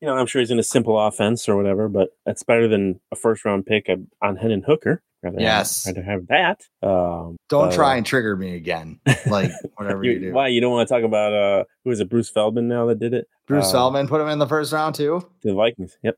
you 0.00 0.06
know, 0.08 0.16
I'm 0.16 0.26
sure 0.26 0.40
he's 0.40 0.50
in 0.50 0.58
a 0.58 0.62
simple 0.62 0.98
offense 0.98 1.48
or 1.48 1.56
whatever, 1.56 1.88
but 1.88 2.10
that's 2.24 2.42
better 2.42 2.68
than 2.68 3.00
a 3.12 3.16
first 3.16 3.44
round 3.44 3.66
pick 3.66 3.88
on 4.22 4.36
Hendon 4.36 4.62
Hooker. 4.66 5.02
Rather 5.22 5.40
Yes. 5.40 5.86
Have, 5.86 5.96
rather 5.96 6.06
have 6.10 6.26
that. 6.28 6.60
Um, 6.86 7.36
Don't 7.48 7.70
but, 7.70 7.74
try 7.74 7.94
uh, 7.94 7.96
and 7.96 8.06
trigger 8.06 8.36
me 8.36 8.54
again. 8.54 9.00
Like 9.26 9.50
whatever 9.74 10.04
you, 10.04 10.12
you- 10.12 10.20
do. 10.20 10.32
Why? 10.32 10.48
You 10.48 10.60
don't 10.60 10.70
want 10.70 10.88
to 10.88 10.94
talk 10.94 11.02
about, 11.02 11.32
uh, 11.32 11.64
who 11.84 11.90
is 11.90 11.98
it, 12.00 12.08
Bruce 12.08 12.28
Feldman 12.30 12.68
now 12.68 12.86
that 12.86 13.00
did 13.00 13.12
it? 13.12 13.26
Bruce 13.48 13.66
Uh, 13.70 13.72
Feldman 13.72 14.06
put 14.06 14.20
him 14.20 14.28
in 14.28 14.38
the 14.38 14.46
first 14.46 14.72
round 14.72 14.94
too. 14.94 15.26
The 15.42 15.52
Vikings. 15.54 15.96
Yep. 16.04 16.16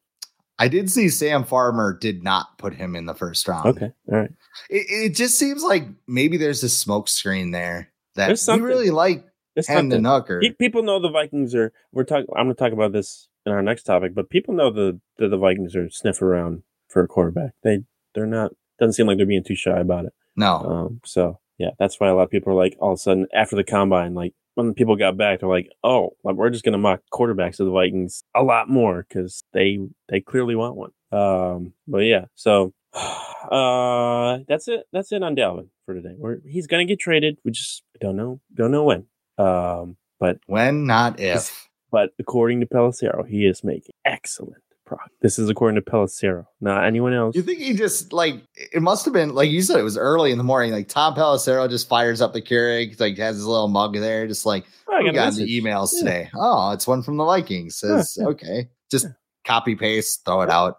I 0.59 0.69
did 0.69 0.91
see 0.91 1.09
Sam 1.09 1.45
Farmer 1.45 1.97
did 1.97 2.23
not 2.25 2.59
put 2.59 2.75
him 2.75 2.97
in 2.97 3.07
the 3.07 3.15
first 3.15 3.47
round. 3.47 3.67
Okay. 3.67 3.93
All 4.11 4.19
right. 4.19 4.31
It, 4.69 4.87
it 4.89 5.15
just 5.15 5.39
seems 5.39 5.63
like 5.63 5.85
maybe 6.07 6.37
there's 6.37 6.63
a 6.65 6.69
smoke 6.69 7.09
screen 7.09 7.53
there 7.53 7.91
that 8.17 8.27
There's 8.27 8.47
we 8.49 8.61
really 8.61 8.91
like 8.91 9.25
Hendon 9.67 10.05
something. 10.05 10.05
Hooker. 10.05 10.43
People 10.59 10.83
know 10.83 11.01
the 11.01 11.11
Vikings 11.11 11.55
are. 11.55 11.73
We're 11.93 12.05
talking. 12.05 12.27
I'm 12.37 12.47
going 12.47 12.57
to 12.57 12.63
talk 12.63 12.73
about 12.73 12.93
this 12.93 13.29
in 13.47 13.53
our 13.53 13.63
next 13.63 13.85
topic, 13.85 14.15
but 14.15 14.31
people 14.31 14.55
know 14.55 14.71
the 14.71 15.01
that 15.19 15.29
the 15.29 15.39
Vikings 15.39 15.77
are 15.77 15.89
sniff 15.91 16.21
around 16.23 16.63
for 16.89 17.03
a 17.03 17.09
quarterback. 17.09 17.53
They 17.63 17.85
they're 18.15 18.27
not. 18.27 18.53
Doesn't 18.79 18.93
seem 18.95 19.07
like 19.07 19.17
they're 19.17 19.27
being 19.27 19.45
too 19.45 19.57
shy 19.57 19.79
about 19.79 20.07
it. 20.07 20.13
No, 20.37 20.57
Um. 20.57 21.01
So 21.05 21.41
yeah, 21.59 21.71
that's 21.79 21.99
why 21.99 22.09
a 22.09 22.15
lot 22.15 22.23
of 22.23 22.31
people 22.31 22.53
are 22.53 22.57
like 22.57 22.77
all 22.81 22.93
of 22.93 22.97
a 22.97 23.01
sudden 23.01 23.27
after 23.35 23.57
the 23.57 23.65
combine, 23.65 24.15
like 24.15 24.35
when 24.59 24.75
people 24.75 24.97
got 24.97 25.17
back, 25.17 25.39
they're 25.39 25.49
like, 25.49 25.71
oh, 25.85 26.17
like, 26.25 26.35
we're 26.35 26.51
just 26.51 26.65
going 26.65 26.73
to 26.73 26.79
mock 26.79 27.01
quarterbacks 27.13 27.61
of 27.61 27.67
the 27.67 27.73
Vikings 27.73 28.25
a 28.35 28.43
lot 28.43 28.69
more 28.69 29.07
because 29.09 29.45
they 29.53 29.79
they 30.09 30.21
clearly 30.21 30.57
want 30.57 30.77
one. 30.77 30.91
Um. 31.13 31.73
But 31.87 31.99
yeah, 31.99 32.27
so. 32.35 32.75
Uh, 33.39 34.41
that's 34.47 34.69
it. 34.69 34.85
That's 34.93 35.11
it 35.13 35.23
on 35.23 35.35
Dalvin 35.35 35.69
for 35.87 35.95
today. 35.95 36.15
We're, 36.19 36.39
he's 36.45 36.67
gonna 36.67 36.85
get 36.85 36.99
traded. 36.99 37.39
We 37.45 37.53
just 37.53 37.83
don't 37.99 38.17
know. 38.17 38.41
Don't 38.53 38.73
know 38.73 38.85
when. 38.85 39.07
Um, 39.39 39.97
but 40.21 40.39
when 40.47 40.85
not 40.87 41.19
if. 41.19 41.69
but 41.91 42.11
according 42.19 42.61
to 42.61 42.67
Pelissero, 42.67 43.27
he 43.27 43.47
is 43.47 43.65
making 43.65 43.95
excellent 44.05 44.63
progress. 44.89 45.09
This 45.23 45.39
is 45.39 45.49
according 45.49 45.83
to 45.83 45.91
Pelissero, 45.91 46.47
not 46.61 46.85
anyone 46.85 47.13
else. 47.13 47.37
You 47.37 47.43
think 47.43 47.59
he 47.61 47.75
just 47.75 48.13
like 48.13 48.43
it 48.57 48.83
must 48.83 49.05
have 49.05 49.15
been 49.15 49.35
like 49.35 49.51
you 49.51 49.63
said 49.63 49.79
it 49.79 49.83
was 49.85 49.97
early 49.97 50.33
in 50.33 50.39
the 50.39 50.45
morning. 50.45 50.73
Like 50.73 50.89
Tom 50.89 51.15
Pelissero 51.15 51.69
just 51.69 51.89
fires 51.89 52.21
up 52.21 52.33
the 52.33 52.43
Keurig, 52.43 52.99
like 52.99 53.17
has 53.19 53.37
his 53.37 53.47
little 53.47 53.69
mug 53.69 53.95
there, 53.95 54.27
just 54.27 54.45
like 54.47 54.65
Oh, 54.89 54.97
I 54.97 55.03
we 55.03 55.13
got 55.13 55.35
the 55.35 55.61
emails 55.61 55.91
Yeah. 55.93 55.99
today. 56.01 56.31
Oh, 56.35 56.73
it's 56.73 56.87
one 56.87 57.03
from 57.03 57.17
the 57.19 57.25
Vikings. 57.25 57.77
Says 57.79 58.17
Yeah, 58.17 58.25
yeah. 58.25 58.29
okay, 58.31 58.69
just 58.91 59.07
copy 59.47 59.75
paste, 59.77 60.25
throw 60.25 60.41
it 60.43 60.51
out. 60.51 60.79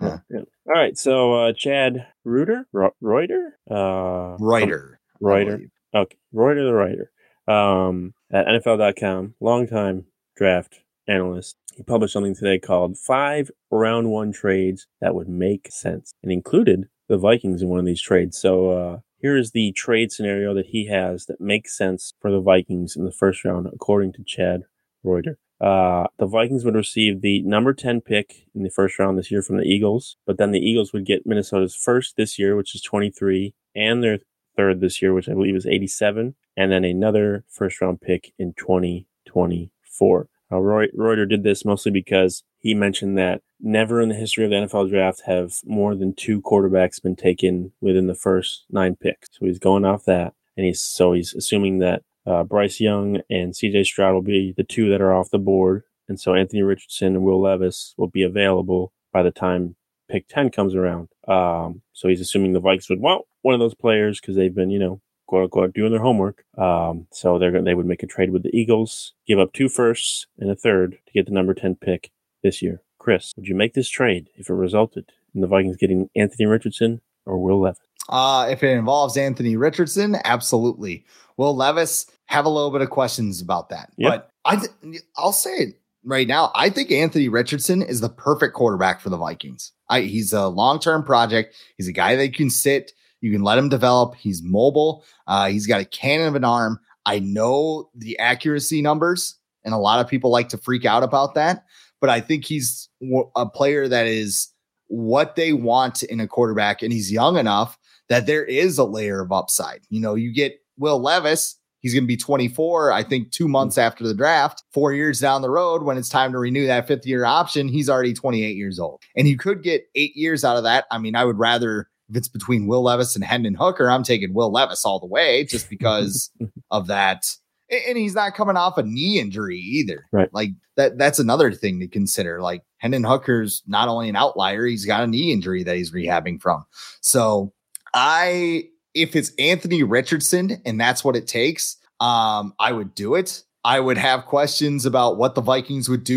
All 0.00 0.20
right, 0.66 0.96
so 0.98 1.32
uh, 1.32 1.52
Chad 1.56 2.06
Reuter, 2.24 2.66
Ro- 2.72 2.94
Reuter, 3.00 3.58
uh, 3.70 4.36
Reuter, 4.38 4.98
Reuter, 5.20 5.60
okay, 5.94 6.16
Reuter 6.32 6.64
the 6.64 6.74
writer, 6.74 7.10
um, 7.48 8.12
at 8.32 8.46
NFL.com, 8.46 9.34
long 9.40 9.66
time 9.68 10.04
draft 10.36 10.80
analyst. 11.08 11.56
He 11.76 11.82
published 11.82 12.14
something 12.14 12.34
today 12.34 12.58
called 12.58 12.98
Five 12.98 13.50
Round 13.70 14.10
One 14.10 14.32
Trades 14.32 14.86
That 15.00 15.14
Would 15.14 15.28
Make 15.28 15.68
Sense 15.70 16.12
and 16.22 16.32
included 16.32 16.88
the 17.08 17.18
Vikings 17.18 17.62
in 17.62 17.68
one 17.68 17.78
of 17.78 17.86
these 17.86 18.00
trades. 18.00 18.38
So 18.38 18.70
uh, 18.70 18.98
here 19.18 19.36
is 19.36 19.52
the 19.52 19.72
trade 19.72 20.12
scenario 20.12 20.54
that 20.54 20.66
he 20.66 20.86
has 20.86 21.26
that 21.26 21.40
makes 21.40 21.76
sense 21.76 22.12
for 22.20 22.30
the 22.30 22.40
Vikings 22.40 22.96
in 22.96 23.04
the 23.04 23.12
first 23.12 23.44
round, 23.44 23.66
according 23.66 24.12
to 24.14 24.24
Chad 24.24 24.62
Reuter. 25.02 25.38
Uh, 25.60 26.06
the 26.18 26.26
Vikings 26.26 26.64
would 26.64 26.74
receive 26.74 27.22
the 27.22 27.42
number 27.42 27.72
10 27.72 28.02
pick 28.02 28.46
in 28.54 28.62
the 28.62 28.70
first 28.70 28.98
round 28.98 29.18
this 29.18 29.30
year 29.30 29.42
from 29.42 29.56
the 29.56 29.64
Eagles, 29.64 30.16
but 30.26 30.36
then 30.36 30.50
the 30.50 30.60
Eagles 30.60 30.92
would 30.92 31.06
get 31.06 31.26
Minnesota's 31.26 31.74
first 31.74 32.16
this 32.16 32.38
year, 32.38 32.56
which 32.56 32.74
is 32.74 32.82
23, 32.82 33.54
and 33.74 34.02
their 34.02 34.18
third 34.56 34.80
this 34.80 35.00
year, 35.00 35.14
which 35.14 35.28
I 35.28 35.32
believe 35.32 35.56
is 35.56 35.66
87, 35.66 36.34
and 36.56 36.72
then 36.72 36.84
another 36.84 37.44
first 37.48 37.80
round 37.80 38.00
pick 38.00 38.32
in 38.38 38.52
2024. 38.54 40.28
Uh, 40.50 40.58
Roy, 40.58 40.86
Reuter 40.94 41.26
did 41.26 41.42
this 41.42 41.64
mostly 41.64 41.90
because 41.90 42.44
he 42.58 42.74
mentioned 42.74 43.18
that 43.18 43.42
never 43.60 44.00
in 44.00 44.08
the 44.08 44.14
history 44.14 44.44
of 44.44 44.50
the 44.50 44.56
NFL 44.56 44.90
draft 44.90 45.22
have 45.26 45.54
more 45.64 45.94
than 45.94 46.14
two 46.14 46.40
quarterbacks 46.42 47.02
been 47.02 47.16
taken 47.16 47.72
within 47.80 48.06
the 48.06 48.14
first 48.14 48.64
nine 48.70 48.96
picks. 48.96 49.28
So 49.32 49.46
he's 49.46 49.58
going 49.58 49.84
off 49.84 50.04
that. 50.04 50.34
And 50.56 50.66
he's 50.66 50.80
so 50.80 51.12
he's 51.12 51.34
assuming 51.34 51.78
that 51.80 52.02
uh, 52.26 52.44
Bryce 52.44 52.80
Young 52.80 53.20
and 53.28 53.52
CJ 53.52 53.84
Stroud 53.86 54.14
will 54.14 54.22
be 54.22 54.54
the 54.56 54.64
two 54.64 54.88
that 54.90 55.00
are 55.00 55.12
off 55.12 55.30
the 55.30 55.38
board. 55.38 55.82
And 56.08 56.20
so 56.20 56.34
Anthony 56.34 56.62
Richardson 56.62 57.16
and 57.16 57.24
Will 57.24 57.40
Levis 57.40 57.94
will 57.96 58.08
be 58.08 58.22
available 58.22 58.92
by 59.12 59.22
the 59.22 59.30
time 59.30 59.76
pick 60.08 60.28
10 60.28 60.50
comes 60.50 60.74
around. 60.74 61.08
Um, 61.26 61.82
so 61.92 62.08
he's 62.08 62.20
assuming 62.20 62.52
the 62.52 62.60
Vikings 62.60 62.88
would 62.88 63.00
want 63.00 63.24
one 63.42 63.54
of 63.54 63.60
those 63.60 63.74
players 63.74 64.20
because 64.20 64.36
they've 64.36 64.54
been, 64.54 64.70
you 64.70 64.78
know, 64.78 65.00
quote 65.26 65.44
unquote 65.44 65.74
doing 65.74 65.92
their 65.92 66.02
homework. 66.02 66.44
Um, 66.56 67.06
so 67.12 67.38
they're 67.38 67.62
they 67.62 67.74
would 67.74 67.86
make 67.86 68.02
a 68.02 68.06
trade 68.06 68.30
with 68.30 68.42
the 68.42 68.56
Eagles, 68.56 69.14
give 69.26 69.38
up 69.38 69.52
two 69.52 69.68
firsts 69.68 70.26
and 70.38 70.50
a 70.50 70.56
third 70.56 70.98
to 71.06 71.12
get 71.12 71.26
the 71.26 71.32
number 71.32 71.54
10 71.54 71.76
pick 71.76 72.10
this 72.42 72.62
year. 72.62 72.82
Chris, 72.98 73.32
would 73.36 73.46
you 73.46 73.54
make 73.54 73.74
this 73.74 73.88
trade 73.88 74.28
if 74.36 74.48
it 74.48 74.54
resulted 74.54 75.12
in 75.34 75.40
the 75.40 75.46
Vikings 75.46 75.76
getting 75.76 76.08
Anthony 76.16 76.46
Richardson 76.46 77.00
or 77.24 77.38
Will 77.38 77.60
Levis? 77.60 77.80
Uh, 78.08 78.46
if 78.50 78.62
it 78.62 78.70
involves 78.70 79.16
Anthony 79.16 79.56
Richardson, 79.56 80.16
absolutely. 80.24 81.04
Will 81.36 81.54
Levis 81.54 82.06
have 82.26 82.44
a 82.44 82.48
little 82.48 82.70
bit 82.70 82.80
of 82.80 82.90
questions 82.90 83.40
about 83.40 83.68
that, 83.68 83.92
yep. 83.96 84.10
but 84.10 84.30
I 84.44 84.56
th- 84.56 85.02
I'll 85.16 85.32
say 85.32 85.50
it 85.50 85.80
right 86.04 86.26
now. 86.26 86.52
I 86.54 86.70
think 86.70 86.90
Anthony 86.90 87.28
Richardson 87.28 87.82
is 87.82 88.00
the 88.00 88.08
perfect 88.08 88.54
quarterback 88.54 89.00
for 89.00 89.10
the 89.10 89.16
Vikings. 89.16 89.72
I, 89.88 90.02
he's 90.02 90.32
a 90.32 90.48
long 90.48 90.78
term 90.78 91.02
project. 91.02 91.54
He's 91.76 91.88
a 91.88 91.92
guy 91.92 92.16
that 92.16 92.34
can 92.34 92.48
sit. 92.48 92.92
You 93.20 93.32
can 93.32 93.42
let 93.42 93.58
him 93.58 93.68
develop. 93.68 94.14
He's 94.14 94.42
mobile. 94.42 95.04
Uh, 95.26 95.48
he's 95.48 95.66
got 95.66 95.80
a 95.80 95.84
cannon 95.84 96.28
of 96.28 96.34
an 96.34 96.44
arm. 96.44 96.78
I 97.06 97.18
know 97.20 97.90
the 97.94 98.18
accuracy 98.18 98.82
numbers, 98.82 99.38
and 99.64 99.72
a 99.72 99.78
lot 99.78 100.00
of 100.00 100.08
people 100.08 100.30
like 100.30 100.48
to 100.50 100.58
freak 100.58 100.84
out 100.84 101.02
about 101.02 101.34
that. 101.34 101.64
But 102.00 102.10
I 102.10 102.20
think 102.20 102.44
he's 102.44 102.88
a 103.36 103.46
player 103.46 103.88
that 103.88 104.06
is 104.06 104.48
what 104.88 105.36
they 105.36 105.52
want 105.52 106.02
in 106.02 106.20
a 106.20 106.28
quarterback, 106.28 106.82
and 106.82 106.92
he's 106.92 107.10
young 107.10 107.38
enough 107.38 107.78
that 108.08 108.26
there 108.26 108.44
is 108.44 108.78
a 108.78 108.84
layer 108.84 109.20
of 109.20 109.32
upside. 109.32 109.80
You 109.88 110.00
know, 110.00 110.14
you 110.14 110.32
get 110.32 110.60
Will 110.78 111.00
Levis, 111.00 111.56
he's 111.80 111.94
going 111.94 112.04
to 112.04 112.08
be 112.08 112.16
24, 112.16 112.92
I 112.92 113.02
think, 113.02 113.30
two 113.30 113.48
months 113.48 113.78
after 113.78 114.06
the 114.06 114.14
draft. 114.14 114.64
Four 114.72 114.92
years 114.92 115.20
down 115.20 115.42
the 115.42 115.50
road, 115.50 115.82
when 115.82 115.96
it's 115.96 116.08
time 116.08 116.32
to 116.32 116.38
renew 116.38 116.66
that 116.66 116.86
fifth 116.86 117.06
year 117.06 117.24
option, 117.24 117.68
he's 117.68 117.88
already 117.88 118.12
28 118.12 118.56
years 118.56 118.78
old. 118.78 119.00
And 119.16 119.28
you 119.28 119.36
could 119.36 119.62
get 119.62 119.86
eight 119.94 120.16
years 120.16 120.44
out 120.44 120.56
of 120.56 120.64
that. 120.64 120.84
I 120.90 120.98
mean, 120.98 121.16
I 121.16 121.24
would 121.24 121.38
rather, 121.38 121.88
if 122.08 122.16
it's 122.16 122.28
between 122.28 122.66
Will 122.66 122.82
Levis 122.82 123.14
and 123.14 123.24
Hendon 123.24 123.54
Hooker, 123.54 123.90
I'm 123.90 124.02
taking 124.02 124.34
Will 124.34 124.52
Levis 124.52 124.84
all 124.84 125.00
the 125.00 125.06
way 125.06 125.44
just 125.44 125.68
because 125.68 126.30
of 126.70 126.86
that. 126.86 127.26
And 127.68 127.98
he's 127.98 128.14
not 128.14 128.34
coming 128.34 128.56
off 128.56 128.78
a 128.78 128.82
knee 128.84 129.18
injury 129.18 129.58
either. 129.58 130.04
Right. 130.12 130.32
Like 130.32 130.50
that, 130.76 130.98
that's 130.98 131.18
another 131.18 131.52
thing 131.52 131.80
to 131.80 131.88
consider. 131.88 132.40
Like 132.40 132.62
Hendon 132.78 133.02
Hooker's 133.02 133.62
not 133.66 133.88
only 133.88 134.08
an 134.08 134.14
outlier, 134.14 134.66
he's 134.66 134.86
got 134.86 135.02
a 135.02 135.06
knee 135.06 135.32
injury 135.32 135.64
that 135.64 135.76
he's 135.76 135.92
rehabbing 135.92 136.40
from. 136.40 136.64
So 137.00 137.52
I 137.92 138.68
if 138.94 139.14
it's 139.14 139.32
Anthony 139.38 139.82
Richardson 139.82 140.62
and 140.64 140.80
that's 140.80 141.04
what 141.04 141.16
it 141.16 141.26
takes, 141.26 141.76
um, 142.00 142.54
I 142.58 142.72
would 142.72 142.94
do 142.94 143.14
it. 143.14 143.42
I 143.62 143.80
would 143.80 143.98
have 143.98 144.24
questions 144.26 144.86
about 144.86 145.18
what 145.18 145.34
the 145.34 145.42
Vikings 145.42 145.88
would 145.88 146.04
do 146.04 146.16